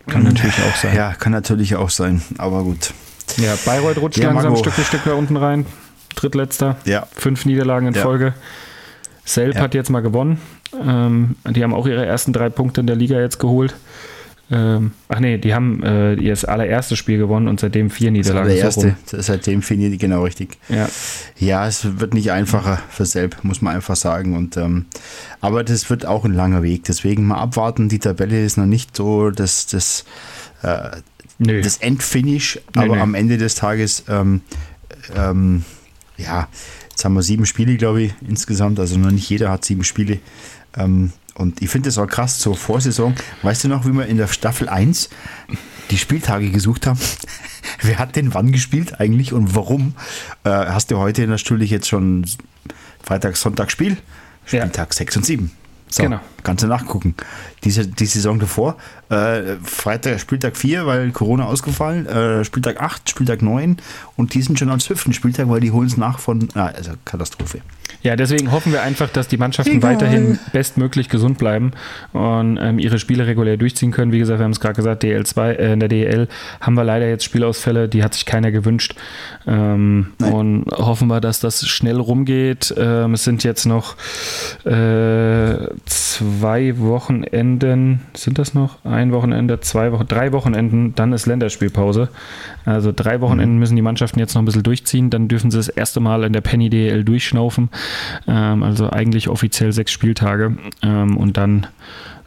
Kann 0.08 0.24
natürlich 0.24 0.58
auch 0.64 0.76
sein. 0.76 0.96
Ja, 0.96 1.14
kann 1.14 1.32
natürlich 1.32 1.76
auch 1.76 1.90
sein, 1.90 2.22
aber 2.38 2.64
gut. 2.64 2.94
Ja, 3.38 3.56
Bayreuth 3.64 3.98
rutscht 3.98 4.18
Ja, 4.18 4.32
langsam 4.32 4.52
Marco. 4.52 4.64
Stück 4.64 4.74
für 4.74 4.84
Stück 4.84 5.02
da 5.06 5.14
unten 5.14 5.38
rein. 5.38 5.66
Drittletzter. 6.16 6.78
Ja. 6.86 7.08
Fünf 7.14 7.46
Niederlagen 7.46 7.88
in 7.88 7.94
Ja. 7.94 8.02
Folge. 8.02 8.34
Selb 9.26 9.56
Ja. 9.56 9.62
hat 9.62 9.74
jetzt 9.74 9.90
mal 9.90 10.02
gewonnen. 10.02 10.40
Ähm, 10.86 11.36
die 11.50 11.64
haben 11.64 11.74
auch 11.74 11.88
ihre 11.88 12.06
ersten 12.06 12.34
drei 12.34 12.50
Punkte 12.50 12.82
in 12.82 12.88
der 12.88 12.96
Liga 12.96 13.20
jetzt 13.20 13.40
geholt. 13.40 13.76
Ähm, 14.52 14.92
ach 15.08 15.20
nee, 15.20 15.38
die 15.38 15.54
haben 15.56 15.82
äh, 15.84 16.14
ihr 16.16 16.38
allererstes 16.48 16.98
Spiel 17.00 17.18
gewonnen 17.18 17.48
und 17.48 17.60
seitdem 17.62 17.90
vier 17.90 18.12
Niederlagen. 18.12 18.50
Der 18.50 18.58
erste, 18.58 18.96
so 19.06 19.22
seitdem 19.22 19.62
vier 19.62 19.78
Niederlagen, 19.78 20.00
genau 20.00 20.24
richtig. 20.24 20.58
Ja. 20.68 20.90
ja, 21.40 21.66
es 21.68 22.00
wird 22.00 22.14
nicht 22.14 22.32
einfacher 22.32 22.80
für 22.90 23.06
Selb, 23.06 23.38
muss 23.44 23.62
man 23.62 23.74
einfach 23.74 23.96
sagen. 23.96 24.36
Und, 24.36 24.58
ähm, 24.58 24.86
aber 25.40 25.64
das 25.64 25.90
wird 25.90 26.06
auch 26.06 26.26
ein 26.26 26.34
langer 26.34 26.62
Weg. 26.62 26.84
Deswegen 26.84 27.26
mal 27.26 27.38
abwarten. 27.38 27.88
Die 27.88 28.00
Tabelle 28.00 28.44
ist 28.44 28.58
noch 28.58 28.66
nicht 28.66 28.96
so 28.96 29.32
das, 29.32 29.66
das, 29.68 30.04
äh, 30.62 30.90
das 31.40 31.78
Endfinish, 31.78 32.60
aber 32.76 32.98
nö. 32.98 33.02
am 33.02 33.16
Ende 33.16 33.38
des 33.38 33.56
Tages, 33.56 34.04
ähm, 34.10 34.42
ähm, 35.16 35.64
ja, 36.18 36.48
jetzt 36.90 37.04
haben 37.04 37.14
wir 37.14 37.24
sieben 37.24 37.46
Spiele, 37.46 37.78
glaube 37.78 38.04
ich, 38.04 38.14
insgesamt. 38.28 38.80
Also 38.80 38.98
noch 38.98 39.12
nicht 39.12 39.30
jeder 39.30 39.50
hat 39.50 39.66
sieben 39.66 39.84
Spiele. 39.84 40.20
Ähm, 40.78 41.12
und 41.36 41.62
ich 41.62 41.70
finde 41.70 41.90
es 41.90 41.98
auch 41.98 42.08
krass, 42.08 42.40
zur 42.40 42.56
Vorsaison. 42.56 43.16
Weißt 43.42 43.64
du 43.64 43.68
noch, 43.68 43.86
wie 43.86 43.92
wir 43.92 44.06
in 44.06 44.18
der 44.18 44.28
Staffel 44.28 44.70
1 44.70 45.10
die 45.90 45.98
Spieltage 45.98 46.52
gesucht 46.52 46.86
haben? 46.86 47.00
Wer 47.82 47.98
hat 47.98 48.16
denn 48.16 48.34
wann 48.34 48.52
gespielt 48.52 49.00
eigentlich 49.00 49.34
und 49.34 49.56
warum? 49.56 49.96
Äh, 50.44 50.50
hast 50.50 50.92
du 50.92 50.98
heute 50.98 51.28
natürlich 51.28 51.72
jetzt 51.72 51.88
schon 51.88 52.26
Freitag, 53.02 53.36
Sonntag 53.36 53.72
Spiel? 53.72 53.98
Spieltag 54.46 54.90
ja. 54.90 54.98
6 54.98 55.18
und 55.18 55.26
7. 55.26 55.52
So, 55.94 56.02
genau. 56.02 56.20
kannst 56.42 56.64
du 56.64 56.68
nachgucken. 56.68 57.14
Diese, 57.64 57.86
die 57.86 58.08
Saison 58.08 58.40
davor, 58.40 58.78
äh, 59.10 59.58
Freitag, 59.64 60.20
Spieltag 60.20 60.58
4, 60.58 60.88
weil 60.88 61.12
Corona 61.12 61.46
ausgefallen, 61.46 62.08
äh, 62.08 62.44
Spieltag 62.44 62.82
8, 62.82 63.12
Spieltag 63.12 63.44
9 63.44 63.78
und 64.16 64.34
die 64.34 64.42
sind 64.42 64.58
schon 64.58 64.72
am 64.72 64.80
12. 64.80 65.14
Spieltag, 65.14 65.50
weil 65.50 65.60
die 65.60 65.70
holen 65.70 65.86
es 65.86 65.96
nach 65.96 66.18
von, 66.18 66.50
ah, 66.56 66.66
also 66.66 66.94
Katastrophe. 67.06 67.62
Ja, 68.04 68.18
deswegen 68.18 68.52
hoffen 68.52 68.74
wir 68.74 68.84
einfach, 68.84 69.10
dass 69.10 69.30
die 69.30 69.38
Mannschaften 69.38 69.78
Egal. 69.78 69.94
weiterhin 69.94 70.38
bestmöglich 70.52 71.08
gesund 71.08 71.38
bleiben 71.38 71.72
und 72.12 72.60
ähm, 72.62 72.78
ihre 72.78 73.00
Spiele 73.00 73.26
regulär 73.26 73.56
durchziehen 73.56 73.92
können. 73.92 74.12
Wie 74.12 74.20
gesagt, 74.20 74.40
wir 74.40 74.44
haben 74.44 74.52
es 74.52 74.60
gerade 74.60 74.76
gesagt, 74.76 75.04
DL2, 75.04 75.52
äh, 75.52 75.74
in 75.74 75.80
der 75.80 75.88
DL 75.88 76.28
haben 76.60 76.74
wir 76.74 76.84
leider 76.84 77.08
jetzt 77.08 77.24
Spielausfälle, 77.24 77.88
die 77.88 78.04
hat 78.04 78.14
sich 78.14 78.26
keiner 78.26 78.52
gewünscht. 78.52 78.96
Ähm, 79.48 80.14
und 80.20 80.66
hoffen 80.72 81.08
wir, 81.08 81.22
dass 81.22 81.40
das 81.40 81.66
schnell 81.66 81.98
rumgeht. 81.98 82.74
Ähm, 82.78 83.14
es 83.14 83.24
sind 83.24 83.46
jetzt 83.46 83.66
noch 83.66 83.96
äh, 84.66 85.70
zwei 85.86 86.78
Wochenenden, 86.80 88.02
sind 88.14 88.38
das 88.38 88.54
noch? 88.54 88.84
Ein 88.84 89.14
Wochenende, 89.14 89.62
zwei 89.62 89.94
Wochen, 89.94 90.08
drei 90.08 90.34
Wochenenden, 90.34 90.94
dann 90.96 91.14
ist 91.14 91.26
Länderspielpause. 91.26 92.10
Also 92.66 92.92
drei 92.94 93.22
Wochenenden 93.22 93.56
mhm. 93.56 93.60
müssen 93.60 93.76
die 93.78 93.82
Mannschaften 93.82 94.20
jetzt 94.20 94.36
noch 94.36 94.42
ein 94.42 94.46
bisschen 94.46 94.64
durchziehen, 94.64 95.10
dann 95.10 95.30
dürfen 95.30 95.52
sie 95.52 95.58
das 95.58 95.70
erste 95.70 96.02
Mal 96.02 96.24
in 96.24 96.34
der 96.34 96.42
Penny 96.42 96.70
DL 96.70 97.06
durchschnaufen. 97.06 97.70
Ähm, 98.28 98.64
also 98.64 98.90
eigentlich 98.90 99.28
offiziell 99.30 99.72
sechs 99.72 99.92
Spieltage. 99.92 100.56
Ähm, 100.82 101.18
und 101.18 101.38
dann 101.38 101.68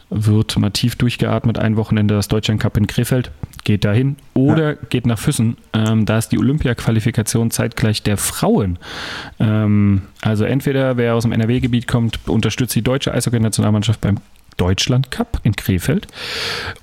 wird 0.08 0.56
mal 0.58 0.70
tief 0.70 0.96
durchgeatmet. 0.96 1.58
Ein 1.58 1.76
Wochenende 1.76 2.14
das 2.14 2.28
Deutschland 2.28 2.60
Cup 2.60 2.76
in 2.76 2.86
Krefeld. 2.86 3.30
Geht 3.64 3.84
dahin 3.84 4.16
oder 4.34 4.74
ja. 4.74 4.78
geht 4.88 5.06
nach 5.06 5.18
Füssen. 5.18 5.56
Ähm, 5.72 6.06
da 6.06 6.18
ist 6.18 6.28
die 6.28 6.38
Olympia-Qualifikation 6.38 7.50
zeitgleich 7.50 8.02
der 8.02 8.16
Frauen. 8.16 8.78
Ähm, 9.40 10.02
also 10.22 10.44
entweder 10.44 10.96
wer 10.96 11.14
aus 11.14 11.24
dem 11.24 11.32
NRW-Gebiet 11.32 11.88
kommt, 11.88 12.28
unterstützt 12.28 12.76
die 12.76 12.82
deutsche 12.82 13.12
Eishockey-Nationalmannschaft 13.12 14.00
beim 14.00 14.18
Deutschland 14.56 15.10
Cup 15.10 15.40
in 15.42 15.56
Krefeld. 15.56 16.06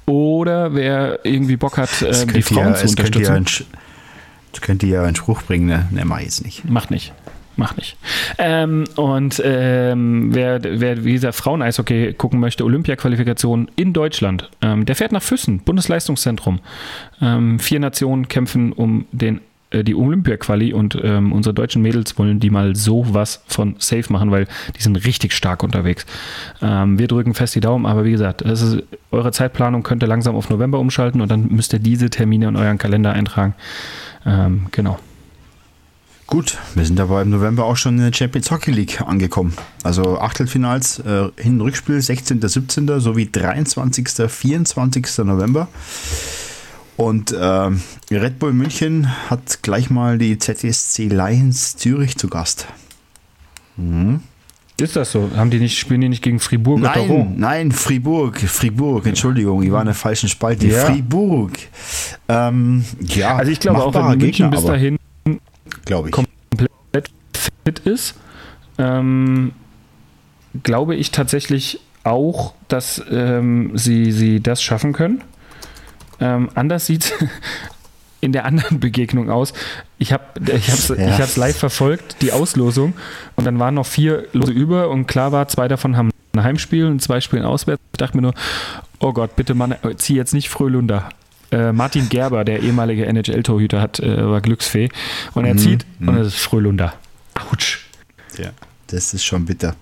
Oder 0.06 0.76
wer 0.76 1.24
irgendwie 1.24 1.56
Bock 1.56 1.78
hat, 1.78 2.02
äh, 2.02 2.26
die 2.28 2.42
Frauen 2.42 2.68
ja, 2.68 2.76
zu 2.76 2.88
unterstützen. 2.88 2.96
Könnte 2.96 3.22
ja 3.22 3.34
ein, 3.34 4.62
könnte 4.62 4.88
ja 4.88 5.04
einen 5.04 5.16
Spruch 5.16 5.42
bringen, 5.44 5.68
ne? 5.68 5.88
Ne, 5.92 6.04
mach 6.04 6.20
jetzt 6.20 6.44
nicht. 6.44 6.70
Macht 6.70 6.92
nicht. 6.92 7.14
Mach 7.56 7.76
nicht. 7.78 7.98
Ähm, 8.40 8.86
und 8.96 9.42
ähm, 9.44 10.34
wer, 10.34 10.60
wer 10.64 11.06
wie 11.06 11.14
gesagt 11.14 11.36
Frauen-Eishockey 11.36 12.14
gucken 12.14 12.40
möchte, 12.40 12.64
Olympia-Qualifikation 12.66 13.70
in 13.76 13.94
Deutschland, 13.94 14.50
ähm, 14.62 14.86
der 14.86 14.96
fährt 14.96 15.12
nach 15.12 15.22
Füssen, 15.22 15.60
Bundesleistungszentrum. 15.60 16.60
Ähm, 17.22 17.60
vier 17.60 17.80
Nationen 17.80 18.28
kämpfen 18.28 18.74
um 18.74 19.06
den 19.12 19.42
äh, 19.70 19.84
die 19.84 19.94
Olympia-Quali 19.94 20.74
und 20.74 20.98
ähm, 21.04 21.32
unsere 21.32 21.54
deutschen 21.54 21.84
Mädels 21.84 22.18
wollen 22.18 22.40
die 22.40 22.50
mal 22.50 22.76
so 22.76 23.06
was 23.14 23.44
von 23.46 23.76
safe 23.78 24.12
machen, 24.12 24.32
weil 24.32 24.48
die 24.76 24.82
sind 24.82 24.96
richtig 25.06 25.34
stark 25.34 25.62
unterwegs. 25.62 26.08
Ähm, 26.60 26.98
wir 26.98 27.08
drücken 27.08 27.36
fest 27.36 27.54
die 27.54 27.60
Daumen, 27.60 27.86
aber 27.86 28.04
wie 28.04 28.12
gesagt, 28.12 28.42
ist, 28.42 28.82
eure 29.12 29.32
Zeitplanung 29.32 29.84
könnt 29.84 30.02
ihr 30.02 30.08
langsam 30.08 30.36
auf 30.36 30.50
November 30.50 30.80
umschalten 30.80 31.22
und 31.22 31.30
dann 31.30 31.50
müsst 31.50 31.72
ihr 31.74 31.80
diese 31.80 32.10
Termine 32.10 32.48
in 32.48 32.56
euren 32.56 32.80
Kalender 32.80 33.14
eintragen. 33.14 33.54
Genau. 34.72 35.00
Gut, 36.26 36.58
wir 36.74 36.86
sind 36.86 37.00
aber 37.00 37.22
im 37.22 37.30
November 37.30 37.66
auch 37.66 37.76
schon 37.76 37.98
in 37.98 38.04
der 38.10 38.14
Champions 38.14 38.50
Hockey 38.50 38.72
League 38.72 39.02
angekommen. 39.02 39.54
Also 39.84 40.20
Achtelfinals, 40.20 41.00
äh, 41.00 41.30
Hin- 41.38 41.62
Rückspiel 41.62 42.02
16., 42.02 42.42
17. 42.48 43.00
sowie 43.00 43.30
23., 43.32 44.30
24. 44.30 45.06
November. 45.26 45.68
Und 46.96 47.32
äh, 47.32 47.70
Red 48.12 48.40
Bull 48.40 48.54
München 48.54 49.10
hat 49.30 49.62
gleich 49.64 49.90
mal 49.90 50.18
die 50.18 50.38
ZSC 50.38 51.08
Lions 51.10 51.76
Zürich 51.76 52.18
zu 52.18 52.28
Gast. 52.30 52.68
Mhm. 53.76 54.22
Ist 54.80 54.96
das 54.96 55.12
so? 55.12 55.30
Haben 55.36 55.50
die 55.52 55.60
nicht, 55.60 55.78
spielen 55.78 56.02
die 56.02 56.10
nicht 56.10 56.24
gegen 56.24 56.40
Fribourg 56.40 56.80
nein, 56.82 57.10
oder 57.10 57.28
Nein, 57.36 57.72
Fribourg, 57.72 58.40
Fribourg, 58.40 59.06
Entschuldigung, 59.06 59.62
ich 59.62 59.72
war 59.72 59.82
in 59.82 59.86
der 59.86 59.96
falschen 59.96 60.30
Spalte. 60.30 60.66
Ja. 60.68 60.86
Fribourg. 60.86 61.52
Ähm, 62.28 62.84
ja, 63.02 63.36
also 63.36 63.52
ich 63.52 63.60
glaube 63.60 63.84
auch, 63.84 63.94
wenn 63.94 64.06
München 64.18 64.20
Gegner, 64.20 64.50
bis 64.50 64.66
dahin 64.66 64.98
glaube 65.86 66.10
ich. 66.10 66.14
komplett 66.14 67.12
fit 67.34 67.80
ist, 67.80 68.16
ähm, 68.78 69.54
glaube 70.64 70.96
ich 70.96 71.12
tatsächlich 71.12 71.80
auch, 72.04 72.54
dass 72.68 73.02
ähm, 73.10 73.72
sie, 73.76 74.12
sie 74.12 74.42
das 74.42 74.62
schaffen 74.62 74.94
können. 74.94 75.24
Ähm, 76.20 76.50
anders 76.56 76.86
sieht 76.86 77.14
in 78.22 78.32
der 78.32 78.46
anderen 78.46 78.80
Begegnung 78.80 79.30
aus. 79.30 79.54
Ich 79.98 80.14
habe 80.14 80.24
ich 80.40 80.70
hab's, 80.70 80.90
ja. 80.90 81.20
ich 81.20 81.36
live 81.36 81.58
verfolgt, 81.58 82.18
die 82.22 82.32
Auslosung, 82.32 82.94
und 83.36 83.46
dann 83.46 83.60
waren 83.60 83.76
noch 83.76 83.86
vier 83.86 84.28
Lose 84.34 84.52
über 84.52 84.90
und 84.90 85.08
klar 85.08 85.32
war, 85.32 85.48
zwei 85.48 85.68
davon 85.68 85.98
haben 85.98 86.12
ein 86.34 86.44
Heimspiel 86.44 86.88
und 86.88 87.02
zwei 87.02 87.22
spielen 87.22 87.44
auswärts. 87.46 87.82
Ich 87.94 87.98
dachte 87.98 88.18
mir 88.18 88.24
nur, 88.24 88.34
oh 89.00 89.14
Gott, 89.14 89.36
bitte 89.36 89.54
Mann, 89.54 89.76
zieh 89.98 90.16
jetzt 90.16 90.34
nicht 90.34 90.50
Fröhlunder 90.50 91.10
äh, 91.54 91.74
Martin 91.74 92.10
Gerber, 92.10 92.44
der 92.44 92.62
ehemalige 92.62 93.06
NHL-Torhüter, 93.06 93.82
hat, 93.82 94.00
äh, 94.00 94.30
war 94.30 94.42
Glücksfee. 94.42 94.90
Und 95.34 95.46
er 95.46 95.54
mhm. 95.54 95.58
zieht 95.60 95.86
mhm. 96.00 96.10
und 96.10 96.18
es 96.18 96.28
ist 96.28 96.36
Fröhlunder. 96.38 96.94
Autsch. 97.52 97.88
Ja, 98.38 98.50
das 98.88 99.14
ist 99.14 99.24
schon 99.24 99.46
bitter. 99.46 99.76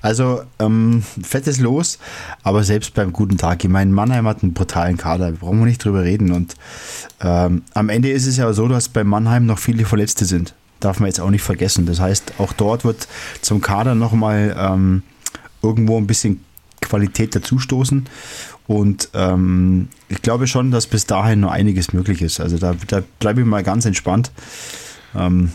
Also, 0.00 0.42
ähm, 0.58 1.02
fettes 1.22 1.60
Los, 1.60 1.98
aber 2.42 2.64
selbst 2.64 2.94
beim 2.94 3.12
guten 3.12 3.38
Tag. 3.38 3.62
Ich 3.62 3.70
meine, 3.70 3.92
Mannheim 3.92 4.26
hat 4.26 4.42
einen 4.42 4.54
brutalen 4.54 4.96
Kader, 4.96 5.32
brauchen 5.32 5.60
wir 5.60 5.66
nicht 5.66 5.84
drüber 5.84 6.02
reden. 6.02 6.32
Und 6.32 6.54
ähm, 7.20 7.62
am 7.74 7.88
Ende 7.88 8.10
ist 8.10 8.26
es 8.26 8.36
ja 8.36 8.52
so, 8.52 8.66
dass 8.66 8.88
bei 8.88 9.04
Mannheim 9.04 9.46
noch 9.46 9.58
viele 9.58 9.84
Verletzte 9.84 10.24
sind. 10.24 10.54
Darf 10.80 10.98
man 10.98 11.06
jetzt 11.06 11.20
auch 11.20 11.30
nicht 11.30 11.42
vergessen. 11.42 11.86
Das 11.86 12.00
heißt, 12.00 12.34
auch 12.38 12.52
dort 12.52 12.84
wird 12.84 13.06
zum 13.40 13.60
Kader 13.60 13.94
nochmal 13.94 14.56
ähm, 14.58 15.02
irgendwo 15.62 15.96
ein 15.96 16.08
bisschen 16.08 16.44
Qualität 16.80 17.36
dazustoßen. 17.36 18.06
Und 18.66 19.08
ähm, 19.14 19.88
ich 20.08 20.22
glaube 20.22 20.46
schon, 20.46 20.70
dass 20.70 20.86
bis 20.86 21.06
dahin 21.06 21.40
noch 21.40 21.50
einiges 21.50 21.92
möglich 21.92 22.22
ist. 22.22 22.40
Also 22.40 22.58
da, 22.58 22.74
da 22.86 23.02
bleibe 23.18 23.40
ich 23.40 23.46
mal 23.46 23.62
ganz 23.62 23.84
entspannt. 23.84 24.30
Ähm, 25.14 25.52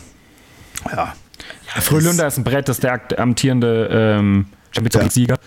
ja. 0.90 1.14
ja 1.74 1.80
Fröhlunder 1.80 2.26
ist 2.26 2.38
ein 2.38 2.44
Brett, 2.44 2.68
das 2.68 2.76
ist 2.76 2.84
der 2.84 3.00
amtierende 3.18 3.88
ähm, 3.90 4.46
Champions 4.72 4.94
League-Sieger. 4.94 5.38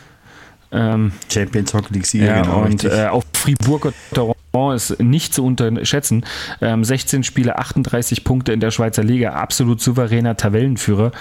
Ähm, 0.74 1.12
Champions 1.30 1.74
Hockey 1.74 1.93
League 1.93 2.05
Sieger, 2.05 2.26
ja, 2.26 2.41
genau. 2.41 2.64
Und 2.64 2.84
äh, 2.86 3.07
auch 3.07 3.24
Fribourg 3.34 3.93
ist 4.74 4.99
nicht 4.99 5.34
zu 5.34 5.45
unterschätzen. 5.45 6.26
Ähm, 6.62 6.84
16 6.84 7.24
Spiele, 7.24 7.57
38 7.57 8.24
Punkte 8.24 8.53
in 8.53 8.59
der 8.59 8.72
Schweizer 8.72 9.03
Liga, 9.03 9.34
absolut 9.34 9.82
souveräner 9.82 10.38
Tabellenführer 10.38 11.12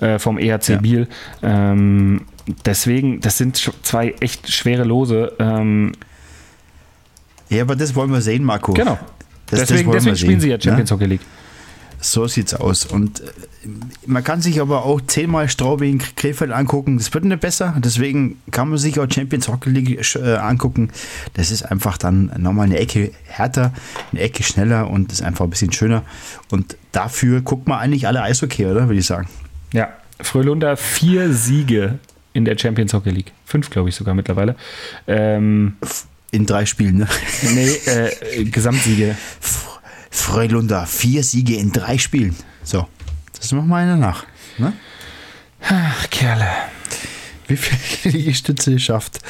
äh, 0.00 0.18
vom 0.18 0.38
ERC 0.38 0.68
ja. 0.68 0.78
Biel. 0.78 1.08
Ähm, 1.42 2.26
deswegen, 2.64 3.20
das 3.20 3.38
sind 3.38 3.56
zwei 3.82 4.14
echt 4.20 4.50
schwere 4.50 4.84
Lose. 4.84 5.32
Ähm, 5.38 5.92
ja, 7.48 7.62
aber 7.62 7.76
das 7.76 7.94
wollen 7.94 8.12
wir 8.12 8.20
sehen, 8.20 8.44
Marco. 8.44 8.72
Genau. 8.72 8.98
Das, 9.46 9.60
deswegen, 9.60 9.90
das 9.90 10.04
deswegen 10.04 10.16
spielen 10.16 10.40
sie 10.40 10.50
ja 10.50 10.60
Champions 10.60 10.90
ne? 10.90 10.96
Hockey 10.96 11.06
League. 11.06 11.20
So 12.00 12.28
sieht's 12.28 12.54
aus. 12.54 12.84
Und 12.84 13.20
äh, 13.20 13.24
man 14.06 14.22
kann 14.22 14.40
sich 14.40 14.60
aber 14.60 14.84
auch 14.84 15.00
zehnmal 15.06 15.48
Straubing 15.48 16.00
Krefeld 16.16 16.52
angucken. 16.52 16.98
Das 16.98 17.12
wird 17.12 17.24
nicht 17.24 17.40
besser. 17.40 17.74
Deswegen 17.78 18.40
kann 18.50 18.68
man 18.68 18.78
sich 18.78 19.00
auch 19.00 19.06
Champions 19.10 19.48
Hockey 19.48 19.70
League 19.70 20.14
äh, 20.16 20.36
angucken. 20.36 20.90
Das 21.34 21.50
ist 21.50 21.62
einfach 21.62 21.98
dann 21.98 22.32
nochmal 22.36 22.66
eine 22.66 22.78
Ecke 22.78 23.10
härter, 23.24 23.72
eine 24.12 24.20
Ecke 24.20 24.42
schneller 24.42 24.88
und 24.90 25.10
ist 25.10 25.22
einfach 25.22 25.44
ein 25.44 25.50
bisschen 25.50 25.72
schöner. 25.72 26.02
Und 26.50 26.76
dafür 26.92 27.40
guckt 27.40 27.66
man 27.66 27.78
eigentlich 27.78 28.06
alle 28.06 28.22
Eishockey, 28.22 28.66
oder? 28.66 28.88
Würde 28.88 29.00
ich 29.00 29.06
sagen. 29.06 29.28
Ja, 29.72 29.88
Fröhlunder 30.20 30.76
vier 30.76 31.32
Siege 31.32 31.98
in 32.38 32.44
der 32.44 32.56
Champions 32.56 32.94
Hockey 32.94 33.10
League. 33.10 33.32
Fünf, 33.44 33.68
glaube 33.68 33.88
ich, 33.88 33.96
sogar 33.96 34.14
mittlerweile. 34.14 34.54
Ähm, 35.08 35.76
in 36.30 36.46
drei 36.46 36.66
Spielen, 36.66 36.98
ne? 36.98 37.08
Nee, 37.42 37.68
äh, 37.86 38.44
Gesamtsiege. 38.44 39.16
Freulunder, 40.10 40.86
vier 40.86 41.24
Siege 41.24 41.56
in 41.56 41.72
drei 41.72 41.98
Spielen. 41.98 42.36
So, 42.62 42.86
das 43.36 43.50
machen 43.52 43.68
wir 43.68 43.76
einer 43.76 43.96
nach. 43.96 44.24
Ne? 44.56 44.72
Ach, 45.62 46.08
Kerle. 46.10 46.48
Wie 47.48 47.56
viel 47.56 48.12
Liegestütze 48.12 48.78
schafft? 48.78 49.20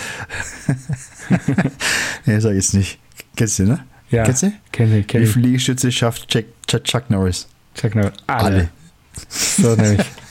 nee, 2.26 2.38
sag 2.40 2.54
jetzt 2.54 2.74
nicht. 2.74 2.98
Kennst 3.36 3.59
du, 3.59 3.62
ne? 3.62 3.84
Ja. 4.11 4.24
Kennst 4.24 4.42
du? 4.42 4.52
Kenn 4.70 4.94
ich, 4.98 5.06
kenn 5.06 5.22
Wie 5.22 5.26
viel 5.26 5.42
Liegestütze 5.42 5.90
schafft 5.90 6.28
Chuck, 6.28 6.44
Chuck, 6.66 6.84
Chuck 6.84 7.11
Norris? 7.11 7.48
Sag 7.74 7.94
nur, 7.94 8.12
alle. 8.26 8.44
Alle. 8.44 8.68
So 9.30 9.74
nämlich. 9.74 10.06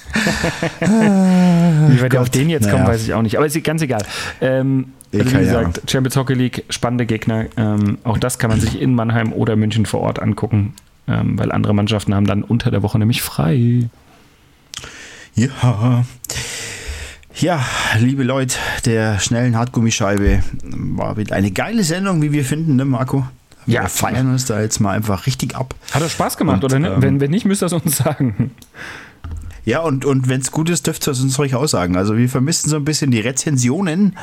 Wie 0.82 2.02
wir 2.02 2.22
auf 2.22 2.30
den 2.30 2.50
jetzt 2.50 2.70
kommen, 2.70 2.84
Naja. 2.84 2.94
weiß 2.94 3.04
ich 3.04 3.14
auch 3.14 3.22
nicht. 3.22 3.38
Aber 3.38 3.46
ist 3.46 3.64
ganz 3.64 3.82
egal. 3.82 4.04
Ähm, 4.42 4.94
Eh, 5.14 5.20
also 5.22 5.32
wie 5.36 5.40
gesagt, 5.40 5.90
Champions 5.90 6.18
Hockey 6.18 6.34
League, 6.34 6.66
spannende 6.70 7.06
Gegner. 7.06 7.46
Ähm, 7.56 7.98
auch 8.04 8.18
das 8.18 8.40
kann 8.40 8.50
man 8.50 8.60
sich 8.60 8.82
in 8.82 8.94
Mannheim 8.94 9.32
oder 9.32 9.56
München 9.56 9.86
vor 9.86 10.02
Ort 10.02 10.20
angucken, 10.20 10.74
ähm, 11.08 11.40
weil 11.40 11.52
andere 11.52 11.74
Mannschaften 11.74 12.14
haben 12.14 12.26
dann 12.28 12.44
unter 12.44 12.72
der 12.72 12.84
Woche 12.84 13.00
nämlich 13.00 13.22
frei. 13.22 13.90
Ja. 15.36 16.04
Ja, 17.36 17.64
liebe 18.00 18.24
Leute 18.24 18.58
der 18.86 19.20
schnellen 19.20 19.56
Hartgummischeibe, 19.56 20.42
war 20.64 21.18
wieder 21.18 21.36
eine 21.36 21.52
geile 21.52 21.84
Sendung, 21.84 22.22
wie 22.22 22.32
wir 22.32 22.44
finden, 22.44 22.76
ne, 22.76 22.84
Marco? 22.84 23.26
Ja. 23.68 23.84
Wir 23.84 23.90
feiern 23.90 24.32
uns 24.32 24.46
da 24.46 24.60
jetzt 24.60 24.80
mal 24.80 24.92
einfach 24.96 25.26
richtig 25.28 25.56
ab. 25.56 25.76
Hat 25.92 26.02
doch 26.02 26.10
Spaß 26.10 26.38
gemacht, 26.38 26.64
Und, 26.64 26.66
oder 26.66 26.80
ne? 26.80 26.88
ähm, 26.96 27.02
wenn, 27.02 27.20
wenn 27.20 27.30
nicht, 27.32 27.46
müsst 27.46 27.62
ihr 27.62 27.68
es 27.68 27.74
uns 27.74 27.98
sagen. 27.98 28.52
Ja, 29.68 29.82
und, 29.82 30.06
und 30.06 30.30
wenn 30.30 30.40
es 30.40 30.52
gut 30.52 30.70
ist, 30.70 30.88
dürft 30.88 31.06
ihr 31.08 31.12
es 31.12 31.20
uns 31.22 31.38
ruhig 31.38 31.54
aussagen. 31.54 31.98
Also 31.98 32.16
wir 32.16 32.30
vermissen 32.30 32.70
so 32.70 32.78
ein 32.78 32.86
bisschen 32.86 33.12
die 33.12 33.20
Rezensionen. 33.20 34.16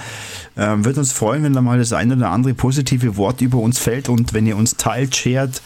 Ähm, 0.57 0.87
Wird 0.87 0.97
uns 0.97 1.13
freuen, 1.13 1.43
wenn 1.43 1.53
da 1.53 1.61
mal 1.61 1.77
das 1.79 1.93
eine 1.93 2.17
oder 2.17 2.31
andere 2.31 2.55
positive 2.55 3.19
Wort 3.19 3.43
über 3.43 3.59
uns 3.59 3.79
fällt 3.79 4.09
und 4.09 4.33
wenn 4.33 4.47
ihr 4.47 4.57
uns 4.57 4.77
teilt, 4.79 5.15
shared 5.15 5.61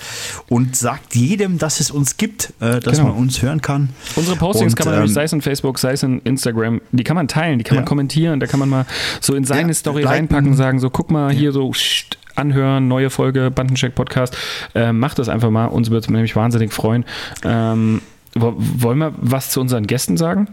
und 0.49 0.74
sagt 0.74 1.14
jedem, 1.14 1.59
dass 1.59 1.79
es 1.79 1.93
uns 1.93 2.16
gibt, 2.16 2.53
äh, 2.59 2.81
dass 2.81 2.99
Genau. 2.99 3.11
man 3.11 3.18
uns 3.18 3.41
hören 3.41 3.61
kann. 3.61 3.91
Unsere 4.16 4.37
Postings 4.37 4.72
Und, 4.72 4.76
kann 4.79 4.87
man 4.87 4.95
nämlich, 4.97 5.11
ähm, 5.11 5.14
sei 5.14 5.22
es 5.22 5.33
in 5.33 5.43
Facebook, 5.43 5.79
sei 5.79 5.93
es 5.93 6.03
in 6.03 6.22
Instagram, 6.22 6.81
die 6.91 7.05
kann 7.05 7.14
man 7.14 7.29
teilen, 7.29 7.59
die 7.59 7.64
kann 7.64 7.76
man 7.76 7.85
Ja. 7.85 7.89
kommentieren, 7.89 8.41
da 8.41 8.49
kann 8.49 8.59
man 8.59 8.68
mal 8.68 8.85
so 9.20 9.37
in 9.37 9.45
seine 9.45 9.68
Ja, 9.68 9.74
Story 9.74 9.99
liken. 10.03 10.09
reinpacken, 10.12 10.55
sagen 10.57 10.81
so, 10.81 10.91
guck 10.91 11.12
mal 11.12 11.31
hier 11.31 11.53
so 11.53 11.70
pssst, 11.70 12.18
anhören, 12.35 12.89
neue 12.89 13.11
Folge, 13.11 13.53
Bandencheck 13.53 13.95
Podcast. 13.95 14.37
Äh, 14.74 14.93
macht 14.93 15.20
das 15.20 15.29
einfach 15.29 15.51
mal, 15.51 15.66
uns 15.66 15.89
würde 15.91 16.01
es 16.01 16.11
nämlich 16.11 16.35
wahnsinnig 16.35 16.72
freuen. 16.72 17.05
Ähm, 17.45 18.01
wollen 18.35 18.99
wir 18.99 19.14
was 19.16 19.51
zu 19.51 19.61
unseren 19.61 19.87
Gästen 19.87 20.16
sagen? 20.16 20.49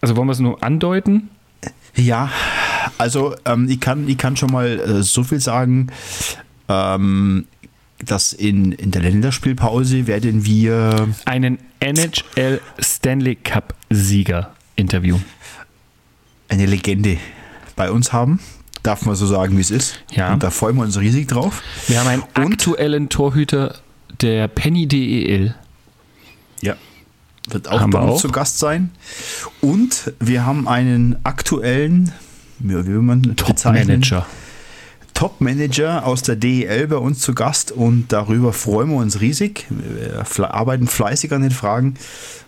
Also 0.00 0.16
wollen 0.16 0.28
wir 0.28 0.32
es 0.32 0.38
nur 0.40 0.62
andeuten? 0.62 1.28
Ja, 1.96 2.30
also 2.98 3.34
ähm, 3.44 3.68
ich, 3.68 3.80
kann, 3.80 4.08
ich 4.08 4.16
kann 4.16 4.36
schon 4.36 4.50
mal 4.52 4.66
äh, 4.80 5.02
so 5.02 5.22
viel 5.24 5.40
sagen, 5.40 5.88
ähm, 6.68 7.46
dass 8.04 8.32
in, 8.32 8.72
in 8.72 8.90
der 8.92 9.02
Länderspielpause 9.02 10.06
werden 10.06 10.44
wir 10.46 11.08
Einen 11.26 11.58
NHL 11.80 12.60
Stanley 12.78 13.36
Cup 13.36 13.74
Sieger 13.90 14.54
interviewen. 14.76 15.22
eine 16.48 16.64
Legende 16.66 17.18
bei 17.76 17.90
uns 17.90 18.12
haben. 18.12 18.40
Darf 18.82 19.04
man 19.04 19.14
so 19.14 19.26
sagen, 19.26 19.56
wie 19.58 19.60
es 19.60 19.70
ist. 19.70 19.96
Ja. 20.10 20.32
Und 20.32 20.42
da 20.42 20.48
freuen 20.50 20.76
wir 20.76 20.84
uns 20.84 20.98
riesig 20.98 21.28
drauf. 21.28 21.62
Wir 21.88 22.00
haben 22.00 22.08
einen 22.08 22.22
Und- 22.22 22.52
aktuellen 22.54 23.08
Torhüter 23.10 23.76
der 24.22 24.48
Penny 24.48 24.86
DEL. 24.86 25.54
Ja. 26.62 26.76
Wird 27.48 27.68
auch 27.68 27.80
Haben 27.80 27.90
bei 27.90 28.00
uns 28.00 28.12
auch. 28.12 28.20
zu 28.20 28.30
Gast 28.30 28.58
sein. 28.58 28.90
Und 29.60 30.12
wir 30.20 30.44
haben 30.44 30.68
einen 30.68 31.16
aktuellen, 31.24 32.12
ja, 32.60 32.84
wie 32.84 32.92
will 32.92 33.02
man 33.02 33.22
bezeichnen? 33.22 33.88
Manager. 33.88 34.26
Top-Manager 35.14 36.06
aus 36.06 36.22
der 36.22 36.36
DEL 36.36 36.86
bei 36.88 36.96
uns 36.96 37.20
zu 37.20 37.34
Gast 37.34 37.72
und 37.72 38.10
darüber 38.10 38.54
freuen 38.54 38.88
wir 38.88 38.96
uns 38.96 39.20
riesig. 39.20 39.66
Wir 39.68 40.54
arbeiten 40.54 40.86
fleißig 40.86 41.30
an 41.34 41.42
den 41.42 41.50
Fragen, 41.50 41.96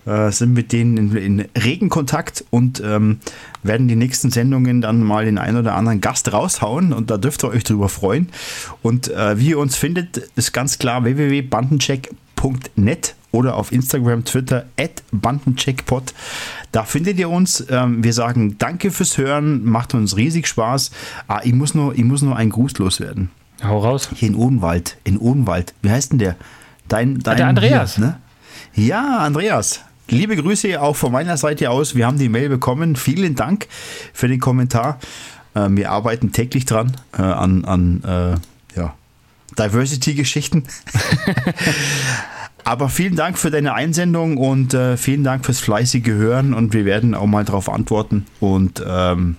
äh, 0.06 0.30
sind 0.30 0.54
mit 0.54 0.72
denen 0.72 0.96
in, 0.96 1.14
in 1.16 1.44
regen 1.60 1.90
Kontakt 1.90 2.46
und 2.48 2.80
ähm, 2.82 3.18
werden 3.62 3.88
die 3.88 3.96
nächsten 3.96 4.30
Sendungen 4.30 4.80
dann 4.80 5.02
mal 5.02 5.26
den 5.26 5.36
einen 5.36 5.58
oder 5.58 5.74
anderen 5.74 6.00
Gast 6.00 6.32
raushauen 6.32 6.94
und 6.94 7.10
da 7.10 7.18
dürft 7.18 7.44
ihr 7.44 7.50
euch 7.50 7.64
drüber 7.64 7.90
freuen. 7.90 8.28
Und 8.80 9.08
äh, 9.08 9.38
wie 9.38 9.50
ihr 9.50 9.58
uns 9.58 9.76
findet, 9.76 10.16
ist 10.34 10.52
ganz 10.52 10.78
klar 10.78 11.04
www.bandencheck.net 11.04 13.14
oder 13.32 13.56
auf 13.56 13.72
Instagram, 13.72 14.24
Twitter 14.24 14.66
at 14.78 15.02
Bandencheckpot. 15.10 16.14
Da 16.70 16.84
findet 16.84 17.18
ihr 17.18 17.28
uns. 17.28 17.66
Ähm, 17.68 18.04
wir 18.04 18.12
sagen 18.12 18.56
danke 18.58 18.90
fürs 18.90 19.18
Hören, 19.18 19.64
macht 19.64 19.94
uns 19.94 20.16
riesig 20.16 20.46
Spaß. 20.46 20.90
Ah, 21.26 21.40
ich 21.42 21.54
muss 21.54 21.74
nur, 21.74 21.94
ich 21.94 22.04
muss 22.04 22.22
nur 22.22 22.36
einen 22.36 22.50
Gruß 22.50 22.78
loswerden. 22.78 23.30
Hau 23.64 23.78
raus. 23.78 24.10
Hier 24.14 24.28
in 24.28 24.34
Odenwald, 24.34 24.96
in 25.04 25.18
Odenwald. 25.18 25.74
Wie 25.82 25.90
heißt 25.90 26.12
denn 26.12 26.18
der? 26.18 26.36
Dein, 26.88 27.18
dein 27.20 27.36
der 27.36 27.46
Andreas. 27.46 27.96
Hier, 27.96 28.04
ne? 28.04 28.20
Ja, 28.74 29.18
Andreas. 29.18 29.80
Liebe 30.08 30.36
Grüße 30.36 30.80
auch 30.80 30.96
von 30.96 31.12
meiner 31.12 31.36
Seite 31.36 31.70
aus. 31.70 31.94
Wir 31.94 32.06
haben 32.06 32.18
die 32.18 32.28
Mail 32.28 32.48
bekommen. 32.48 32.96
Vielen 32.96 33.34
Dank 33.34 33.66
für 34.12 34.28
den 34.28 34.40
Kommentar. 34.40 34.98
Ähm, 35.54 35.76
wir 35.76 35.90
arbeiten 35.90 36.32
täglich 36.32 36.64
dran 36.64 36.96
äh, 37.16 37.22
an, 37.22 37.64
an 37.64 38.02
äh, 38.04 38.78
ja, 38.78 38.94
Diversity-Geschichten. 39.58 40.64
Aber 42.64 42.88
vielen 42.88 43.16
Dank 43.16 43.38
für 43.38 43.50
deine 43.50 43.74
Einsendung 43.74 44.36
und 44.36 44.72
äh, 44.72 44.96
vielen 44.96 45.24
Dank 45.24 45.44
fürs 45.44 45.60
fleißige 45.60 46.08
Hören 46.08 46.54
und 46.54 46.72
wir 46.72 46.84
werden 46.84 47.14
auch 47.14 47.26
mal 47.26 47.44
darauf 47.44 47.68
antworten 47.68 48.26
und 48.38 48.82
ähm, 48.86 49.36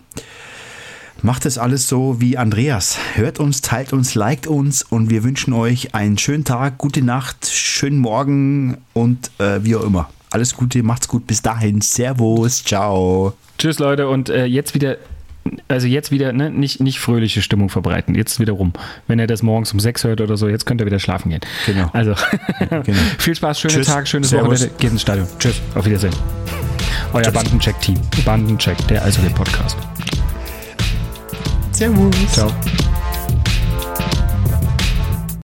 macht 1.21 1.45
es 1.45 1.57
alles 1.57 1.88
so 1.88 2.19
wie 2.19 2.38
Andreas. 2.38 2.97
Hört 3.15 3.39
uns, 3.39 3.61
teilt 3.61 3.93
uns, 3.93 4.13
liked 4.13 4.45
uns 4.45 4.84
und 4.84 5.09
wir 5.09 5.24
wünschen 5.24 5.53
euch 5.53 5.95
einen 5.95 6.17
schönen 6.17 6.43
Tag, 6.43 6.78
gute 6.78 7.01
Nacht, 7.01 7.47
schönen 7.47 7.99
Morgen 7.99 8.78
und 8.93 9.32
äh, 9.39 9.63
wie 9.63 9.78
auch 9.78 9.84
immer. 9.84 10.09
Alles 10.30 10.55
Gute, 10.55 10.84
macht's 10.84 11.07
gut, 11.07 11.28
bis 11.28 11.41
dahin. 11.41 11.80
Servus, 11.82 12.63
ciao. 12.63 13.34
Tschüss, 13.57 13.80
Leute, 13.80 14.07
und 14.07 14.30
äh, 14.30 14.45
jetzt 14.45 14.74
wieder, 14.74 14.97
also 15.67 15.87
jetzt 15.87 16.11
wieder, 16.11 16.31
ne, 16.33 16.49
nicht, 16.49 16.79
nicht 16.79 16.99
fröhliche 16.99 17.41
Stimmung 17.41 17.69
verbreiten. 17.69 18.15
Jetzt 18.15 18.39
wieder 18.39 18.53
rum. 18.53 18.73
Wenn 19.07 19.19
ihr 19.19 19.27
das 19.27 19.43
morgens 19.43 19.73
um 19.73 19.79
sechs 19.79 20.03
hört 20.03 20.21
oder 20.21 20.37
so, 20.37 20.47
jetzt 20.47 20.65
könnt 20.65 20.81
ihr 20.81 20.85
wieder 20.85 20.99
schlafen 20.99 21.29
gehen. 21.29 21.41
Genau. 21.65 21.89
Also, 21.93 22.15
Genau. 22.59 22.81
viel 23.17 23.35
Spaß, 23.35 23.59
schönen 23.59 23.73
Tschüss. 23.75 23.87
Tag, 23.87 24.07
schönes 24.07 24.29
Servus. 24.29 24.61
Wochenende. 24.61 24.75
Geht 24.79 24.91
ins 24.91 25.01
Stadion. 25.01 25.27
Tschüss, 25.39 25.61
auf 25.75 25.85
Wiedersehen. 25.85 26.13
Euer. 27.13 27.31
Bandencheck-Team. 27.31 27.99
Bandencheck, 28.25 28.77
der 28.87 29.03
Eishockey-Podcast. 29.05 29.77
Servus. 31.71 32.15
Ciao. 32.31 32.51